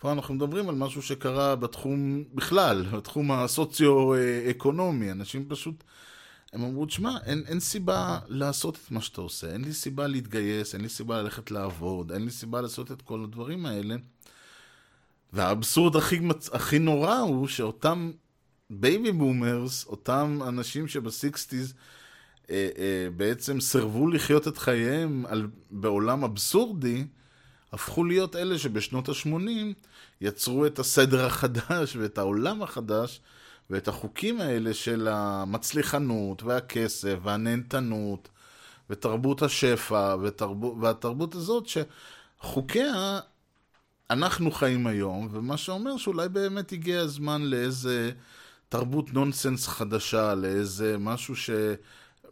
פה 0.01 0.13
אנחנו 0.13 0.35
מדברים 0.35 0.69
על 0.69 0.75
משהו 0.75 1.03
שקרה 1.03 1.57
בתחום 1.57 2.25
בכלל, 2.35 2.83
בתחום 2.83 3.31
הסוציו-אקונומי. 3.33 5.11
אנשים 5.11 5.45
פשוט, 5.49 5.85
הם 6.55 6.65
אמרו, 6.65 6.87
תשמע, 6.87 7.19
אין, 7.25 7.43
אין 7.47 7.61
סיבה 7.61 8.19
לעשות 8.29 8.79
את 8.85 8.91
מה 8.91 9.01
שאתה 9.01 9.21
עושה, 9.21 9.53
אין 9.53 9.65
לי 9.65 9.73
סיבה 9.73 10.07
להתגייס, 10.07 10.75
אין 10.75 10.83
לי 10.83 10.89
סיבה 10.89 11.23
ללכת 11.23 11.51
לעבוד, 11.51 12.13
אין 12.13 12.25
לי 12.25 12.31
סיבה 12.31 12.61
לעשות 12.61 12.93
את 12.93 13.03
כל 13.03 13.25
הדברים 13.25 13.67
האלה. 13.67 13.97
והאבסורד 15.33 15.97
הכי, 15.97 16.21
הכי 16.53 16.79
נורא 16.79 17.19
הוא 17.19 17.49
שאותם 17.49 18.13
baby 18.71 19.13
boomers, 19.13 19.87
אותם 19.87 20.41
אנשים 20.49 20.89
שב 20.89 21.12
sixties, 21.12 21.75
אה, 22.51 22.69
אה, 22.79 23.09
בעצם 23.17 23.61
סירבו 23.61 24.09
לחיות 24.09 24.49
את 24.49 24.59
חייהם 24.59 25.25
על, 25.29 25.47
בעולם 25.71 26.25
אבסורדי, 26.25 27.05
הפכו 27.73 28.05
להיות 28.05 28.37
אלה 28.37 28.59
שבשנות 28.59 29.09
ה-80 29.09 29.75
יצרו 30.21 30.67
את 30.67 30.79
הסדר 30.79 31.25
החדש 31.27 31.97
ואת 31.97 32.19
העולם 32.19 32.63
החדש 32.63 33.21
ואת 33.71 33.89
החוקים 33.89 34.41
האלה 34.41 34.75
של 34.75 35.09
המצליחנות 35.11 36.43
והכסף 36.43 37.15
והנהנתנות 37.23 38.29
ותרבות 38.91 39.43
השפע 39.43 40.17
ותרבות, 40.23 40.75
והתרבות 40.81 41.35
הזאת 41.35 41.67
שחוקיה 41.67 43.21
אנחנו 44.11 44.51
חיים 44.51 44.87
היום, 44.87 45.29
ומה 45.33 45.57
שאומר 45.57 45.97
שאולי 45.97 46.29
באמת 46.29 46.73
הגיע 46.73 47.01
הזמן 47.01 47.43
לאיזה 47.43 48.11
תרבות 48.69 49.13
נונסנס 49.13 49.67
חדשה, 49.67 50.35
לאיזה 50.35 50.97
משהו 50.99 51.37
ש... 51.37 51.51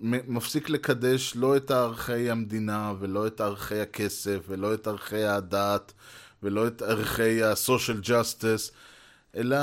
מפסיק 0.05 0.69
לקדש 0.69 1.33
לא 1.37 1.57
את 1.57 1.71
ערכי 1.71 2.31
המדינה, 2.31 2.93
ולא 2.99 3.27
את 3.27 3.41
ערכי 3.41 3.81
הכסף, 3.81 4.39
ולא 4.49 4.75
את 4.75 4.87
ערכי 4.87 5.25
הדת, 5.25 5.93
ולא 6.43 6.67
את 6.67 6.83
ערכי 6.83 7.43
ה-social 7.43 8.07
justice, 8.07 8.73
אלא 9.37 9.59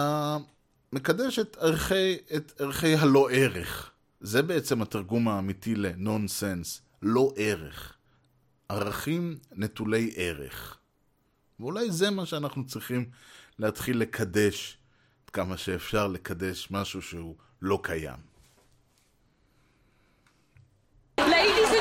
מקדש 0.94 1.40
את 1.40 1.58
ערכי, 1.60 2.18
את 2.36 2.62
ערכי 2.62 2.96
הלא 2.96 3.30
ערך. 3.32 3.92
זה 4.22 4.42
בעצם 4.42 4.82
התרגום 4.82 5.28
האמיתי 5.28 5.76
לנונסנס, 5.76 6.82
לא 7.02 7.34
ערך. 7.36 7.94
ערכים 8.70 9.38
נטולי 9.52 10.14
ערך. 10.16 10.78
ואולי 11.60 11.92
זה 11.92 12.10
מה 12.10 12.26
שאנחנו 12.26 12.66
צריכים 12.68 13.10
להתחיל 13.60 13.98
לקדש, 13.98 14.78
כמה 15.34 15.58
שאפשר 15.58 16.08
לקדש 16.08 16.68
משהו 16.72 17.02
שהוא 17.02 17.36
לא 17.62 17.80
קיים. 17.84 18.30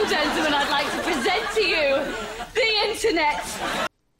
gentlemen, 0.08 0.54
I'd 0.54 0.70
like 0.76 0.90
to 0.96 1.00
present 1.08 1.44
to 1.56 1.62
you 1.74 1.88
the 2.54 2.68
internet. 2.88 3.44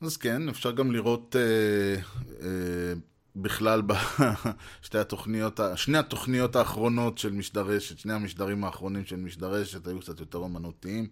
אז 0.00 0.16
כן, 0.16 0.48
אפשר 0.48 0.70
גם 0.70 0.92
לראות 0.92 1.36
אה, 1.36 2.00
אה, 2.42 2.92
בכלל 3.36 3.82
בשתי 3.82 4.98
התוכניות, 5.04 5.60
שני 5.76 5.98
התוכניות 5.98 6.56
האחרונות 6.56 7.18
של 7.18 7.32
משדרשת, 7.32 7.98
שני 7.98 8.12
המשדרים 8.12 8.64
האחרונים 8.64 9.04
של 9.04 9.16
משדרשת 9.16 9.86
היו 9.86 10.00
קצת 10.00 10.20
יותר 10.20 10.44
אמנותיים, 10.44 11.06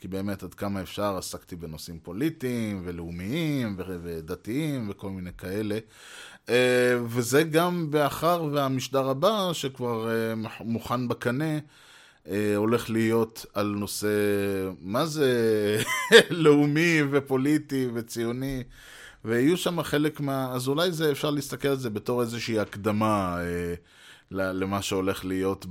כי 0.00 0.08
באמת 0.08 0.42
עד 0.42 0.54
כמה 0.54 0.82
אפשר 0.82 1.16
עסקתי 1.16 1.56
בנושאים 1.56 1.98
פוליטיים 2.02 2.82
ולאומיים 2.84 3.76
ודתיים 3.78 4.90
וכל 4.90 5.10
מיני 5.10 5.30
כאלה. 5.38 5.78
אה, 6.48 6.98
וזה 7.06 7.42
גם 7.42 7.90
באחר 7.90 8.48
והמשדר 8.52 9.08
הבא, 9.08 9.52
שכבר 9.52 10.10
אה, 10.10 10.34
מוכן 10.60 11.08
בקנה, 11.08 11.58
אה, 12.28 12.56
הולך 12.56 12.90
להיות 12.90 13.46
על 13.54 13.66
נושא, 13.66 14.08
מה 14.80 15.06
זה 15.06 15.32
לאומי 16.30 16.98
ופוליטי 17.10 17.88
וציוני, 17.94 18.62
ויהיו 19.24 19.56
שם 19.56 19.82
חלק 19.82 20.20
מה... 20.20 20.52
אז 20.52 20.68
אולי 20.68 20.92
זה, 20.92 21.12
אפשר 21.12 21.30
להסתכל 21.30 21.68
על 21.68 21.76
זה 21.76 21.90
בתור 21.90 22.22
איזושהי 22.22 22.58
הקדמה 22.58 23.38
אה, 23.40 23.74
למה 24.30 24.82
שהולך 24.82 25.24
להיות 25.24 25.66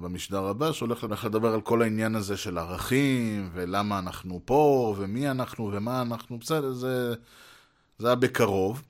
במשדר 0.00 0.44
הבא, 0.44 0.72
שהולך 0.72 1.24
לדבר 1.24 1.54
על 1.54 1.60
כל 1.60 1.82
העניין 1.82 2.14
הזה 2.14 2.36
של 2.36 2.58
ערכים, 2.58 3.50
ולמה 3.54 3.98
אנחנו 3.98 4.40
פה, 4.44 4.94
ומי 4.98 5.30
אנחנו, 5.30 5.70
ומה 5.72 6.02
אנחנו, 6.02 6.38
בסדר, 6.38 6.72
זה, 6.72 7.14
זה 7.98 8.06
היה 8.06 8.16
בקרוב. 8.16 8.82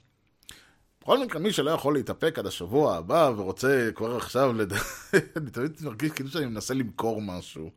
בכל 1.02 1.24
מקרה, 1.24 1.40
מי 1.40 1.52
שלא 1.52 1.70
יכול 1.70 1.94
להתאפק 1.94 2.38
עד 2.38 2.46
השבוע 2.46 2.96
הבא 2.96 3.30
ורוצה 3.36 3.90
כבר 3.94 4.16
עכשיו, 4.16 4.52
לד... 4.52 4.72
אני 5.36 5.50
תמיד 5.50 5.76
מרגיש 5.80 6.12
כאילו 6.12 6.30
שאני 6.30 6.46
מנסה 6.46 6.74
למכור 6.74 7.22
משהו. 7.22 7.70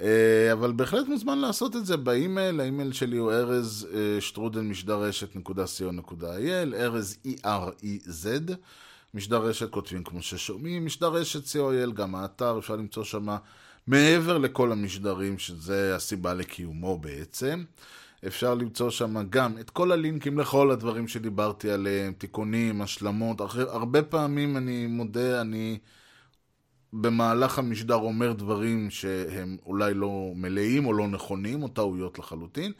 אה, 0.00 0.52
אבל 0.52 0.72
בהחלט 0.72 1.08
מוזמן 1.08 1.38
לעשות 1.38 1.76
את 1.76 1.86
זה 1.86 1.96
באימייל, 1.96 2.60
האימייל 2.60 2.92
שלי 2.92 3.16
הוא 3.16 3.32
ארז 3.32 3.88
אה, 3.94 4.20
שטרודל 4.20 4.60
משדר 4.60 5.02
רשת.co.il, 5.02 6.74
ארז 6.74 7.16
E-R-E-Z, 7.26 8.52
משדר 9.14 9.42
רשת 9.42 9.70
כותבים 9.70 10.04
כמו 10.04 10.22
ששומעים, 10.22 10.86
משדר 10.86 11.08
רשת 11.08 11.44
co.il, 11.44 11.92
גם 11.92 12.14
האתר, 12.14 12.58
אפשר 12.58 12.76
למצוא 12.76 13.04
שם 13.04 13.26
מעבר 13.86 14.38
לכל 14.38 14.72
המשדרים, 14.72 15.38
שזה 15.38 15.96
הסיבה 15.96 16.34
לקיומו 16.34 16.98
בעצם. 16.98 17.64
אפשר 18.26 18.54
למצוא 18.54 18.90
שם 18.90 19.16
גם 19.30 19.58
את 19.58 19.70
כל 19.70 19.92
הלינקים 19.92 20.38
לכל 20.38 20.70
הדברים 20.70 21.08
שדיברתי 21.08 21.70
עליהם, 21.70 22.12
תיקונים, 22.12 22.82
השלמות. 22.82 23.40
הרבה 23.40 24.02
פעמים 24.02 24.56
אני 24.56 24.86
מודה, 24.86 25.40
אני 25.40 25.78
במהלך 26.92 27.58
המשדר 27.58 27.94
אומר 27.94 28.32
דברים 28.32 28.90
שהם 28.90 29.56
אולי 29.66 29.94
לא 29.94 30.32
מלאים 30.34 30.86
או 30.86 30.92
לא 30.92 31.08
נכונים, 31.08 31.62
או 31.62 31.68
טעויות 31.68 32.18
לחלוטין. 32.18 32.72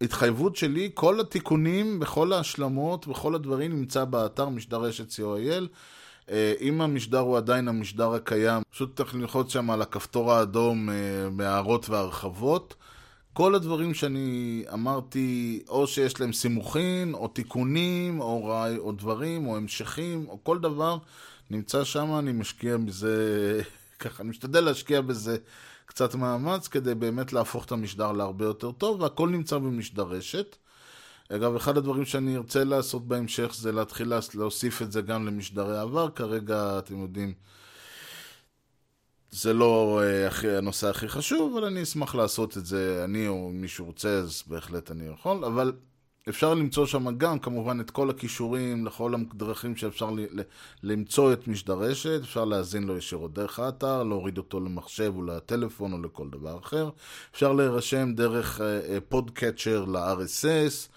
התחייבות 0.00 0.56
שלי, 0.56 0.90
כל 0.94 1.20
התיקונים 1.20 2.00
בכל 2.00 2.32
ההשלמות, 2.32 3.06
בכל 3.06 3.34
הדברים 3.34 3.72
נמצא 3.72 4.04
באתר 4.04 4.48
משדר 4.48 4.80
רשת 4.80 5.10
co.il. 5.10 5.68
אה, 6.30 6.54
אם 6.60 6.80
המשדר 6.80 7.18
הוא 7.18 7.36
עדיין 7.36 7.68
המשדר 7.68 8.14
הקיים, 8.14 8.62
פשוט 8.70 8.96
צריך 8.96 9.14
ללחוץ 9.14 9.52
שם 9.52 9.70
על 9.70 9.82
הכפתור 9.82 10.32
האדום 10.32 10.90
אה, 10.90 10.94
מהערות 11.30 11.88
והרחבות. 11.88 12.74
כל 13.34 13.54
הדברים 13.54 13.94
שאני 13.94 14.64
אמרתי, 14.72 15.62
או 15.68 15.86
שיש 15.86 16.20
להם 16.20 16.32
סימוכין, 16.32 17.14
או 17.14 17.28
תיקונים, 17.28 18.20
או, 18.20 18.44
רעי, 18.44 18.78
או 18.78 18.92
דברים, 18.92 19.46
או 19.46 19.56
המשכים, 19.56 20.26
או 20.28 20.44
כל 20.44 20.58
דבר, 20.58 20.98
נמצא 21.50 21.84
שם, 21.84 22.18
אני 22.18 22.32
משקיע 22.32 22.76
בזה, 22.76 23.62
ככה, 24.00 24.22
אני 24.22 24.30
משתדל 24.30 24.60
להשקיע 24.60 25.00
בזה 25.00 25.36
קצת 25.86 26.14
מאמץ, 26.14 26.68
כדי 26.68 26.94
באמת 26.94 27.32
להפוך 27.32 27.64
את 27.64 27.72
המשדר 27.72 28.12
להרבה 28.12 28.44
יותר 28.44 28.72
טוב, 28.72 29.00
והכל 29.00 29.28
נמצא 29.28 29.58
במשדר 29.58 30.02
רשת. 30.02 30.56
אגב, 31.28 31.56
אחד 31.56 31.76
הדברים 31.76 32.04
שאני 32.04 32.36
ארצה 32.36 32.64
לעשות 32.64 33.08
בהמשך 33.08 33.50
זה 33.54 33.72
להתחיל 33.72 34.12
להוסיף 34.34 34.82
את 34.82 34.92
זה 34.92 35.00
גם 35.00 35.26
למשדרי 35.26 35.78
עבר. 35.78 36.10
כרגע, 36.10 36.78
אתם 36.78 37.02
יודעים, 37.02 37.34
זה 39.34 39.52
לא 39.52 40.02
uh, 40.02 40.28
הכי, 40.28 40.50
הנושא 40.50 40.88
הכי 40.88 41.08
חשוב, 41.08 41.56
אבל 41.56 41.64
אני 41.64 41.82
אשמח 41.82 42.14
לעשות 42.14 42.56
את 42.56 42.66
זה, 42.66 43.04
אני 43.04 43.28
או 43.28 43.50
מישהו 43.52 43.86
רוצה, 43.86 44.08
אז 44.08 44.42
בהחלט 44.46 44.90
אני 44.90 45.04
יכול, 45.04 45.44
אבל 45.44 45.72
אפשר 46.28 46.54
למצוא 46.54 46.86
שם 46.86 47.18
גם 47.18 47.38
כמובן 47.38 47.80
את 47.80 47.90
כל 47.90 48.10
הכישורים 48.10 48.86
לכל 48.86 49.14
הדרכים 49.14 49.76
שאפשר 49.76 50.10
ל- 50.10 50.20
ל- 50.20 50.42
למצוא 50.82 51.32
את 51.32 51.48
משדרשת, 51.48 52.20
אפשר 52.22 52.44
להאזין 52.44 52.84
לו 52.84 52.96
ישירות 52.96 53.32
דרך 53.32 53.58
האתר, 53.58 54.02
להוריד 54.02 54.38
אותו 54.38 54.60
למחשב 54.60 55.12
או 55.16 55.22
לטלפון 55.22 55.92
או 55.92 56.02
לכל 56.02 56.28
דבר 56.30 56.58
אחר, 56.58 56.90
אפשר 57.34 57.52
להירשם 57.52 58.14
דרך 58.14 58.60
podcatcher 59.08 59.84
uh, 59.86 59.90
ל-RSS, 59.90 60.88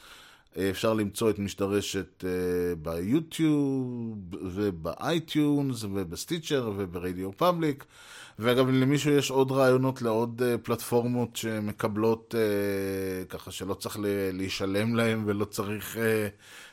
אפשר 0.60 0.94
למצוא 0.94 1.30
את 1.30 1.40
משדרשת 1.40 2.24
uh, 2.24 2.76
ב 2.82 2.99
YouTube 2.99 4.18
וב 4.32 4.70
iTunes 4.70 5.84
וב 5.84 5.98
Stitcher 5.98 6.57
וב 6.57 6.72
RadioPublic. 6.76 7.86
ואגב, 8.40 8.70
למישהו 8.70 9.12
יש 9.12 9.32
עוד 9.32 9.52
רעיונות 9.52 10.02
לעוד 10.02 10.42
uh, 10.42 10.58
פלטפורמות 10.58 11.36
שמקבלות, 11.36 12.36
uh, 12.36 13.26
ככה 13.30 13.52
שלא 13.52 13.74
צריך 13.74 13.98
להישלם 14.34 14.96
להם 14.96 15.24
ולא 15.26 15.46
צריך 15.46 15.96
uh, 15.96 16.00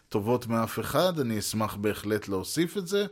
טובות 0.08 0.46
מאף 0.46 0.78
אחד, 0.78 1.20
אני 1.20 1.38
אשמח 1.38 1.74
בהחלט 1.74 2.28
להוסיף 2.28 2.76
את 2.76 2.86
זה. 2.86 3.06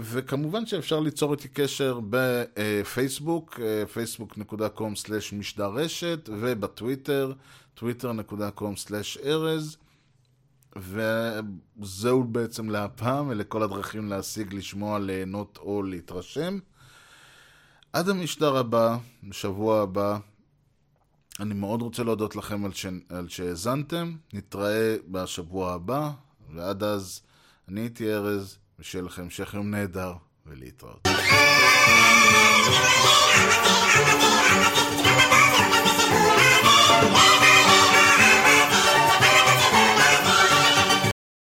וכמובן 0.00 0.66
שאפשר 0.66 1.00
ליצור 1.00 1.32
איתי 1.32 1.48
קשר 1.48 2.00
בפייסבוק, 2.10 3.60
facebook.com/משדר 3.94 5.70
רשת, 5.74 6.28
ובטוויטר, 6.32 7.32
twitter.com/ארז. 7.78 9.76
וזהו 10.76 12.24
בעצם 12.24 12.70
להפעם, 12.70 13.30
אלה 13.30 13.44
כל 13.44 13.62
הדרכים 13.62 14.08
להשיג, 14.08 14.54
לשמוע, 14.54 14.98
ליהנות 14.98 15.58
או 15.62 15.82
להתרשם. 15.82 16.58
עד 17.96 18.08
המשדר 18.08 18.56
הבא, 18.56 18.96
בשבוע 19.24 19.82
הבא, 19.82 20.18
אני 21.40 21.54
מאוד 21.54 21.82
רוצה 21.82 22.02
להודות 22.02 22.36
לכם 22.36 22.64
על, 22.64 22.72
ש... 22.72 22.86
על 23.08 23.28
שהאזנתם. 23.28 24.16
נתראה 24.32 24.96
בשבוע 25.08 25.72
הבא, 25.72 26.10
ועד 26.54 26.82
אז, 26.82 27.20
אני 27.68 27.80
הייתי 27.80 28.14
ארז, 28.14 28.58
ושיהיה 28.78 29.04
לכם 29.04 29.22
המשך 29.22 29.54
יום 29.54 29.70
נהדר, 29.70 30.12
ולהתראות. 30.46 31.08
You. 37.20 37.35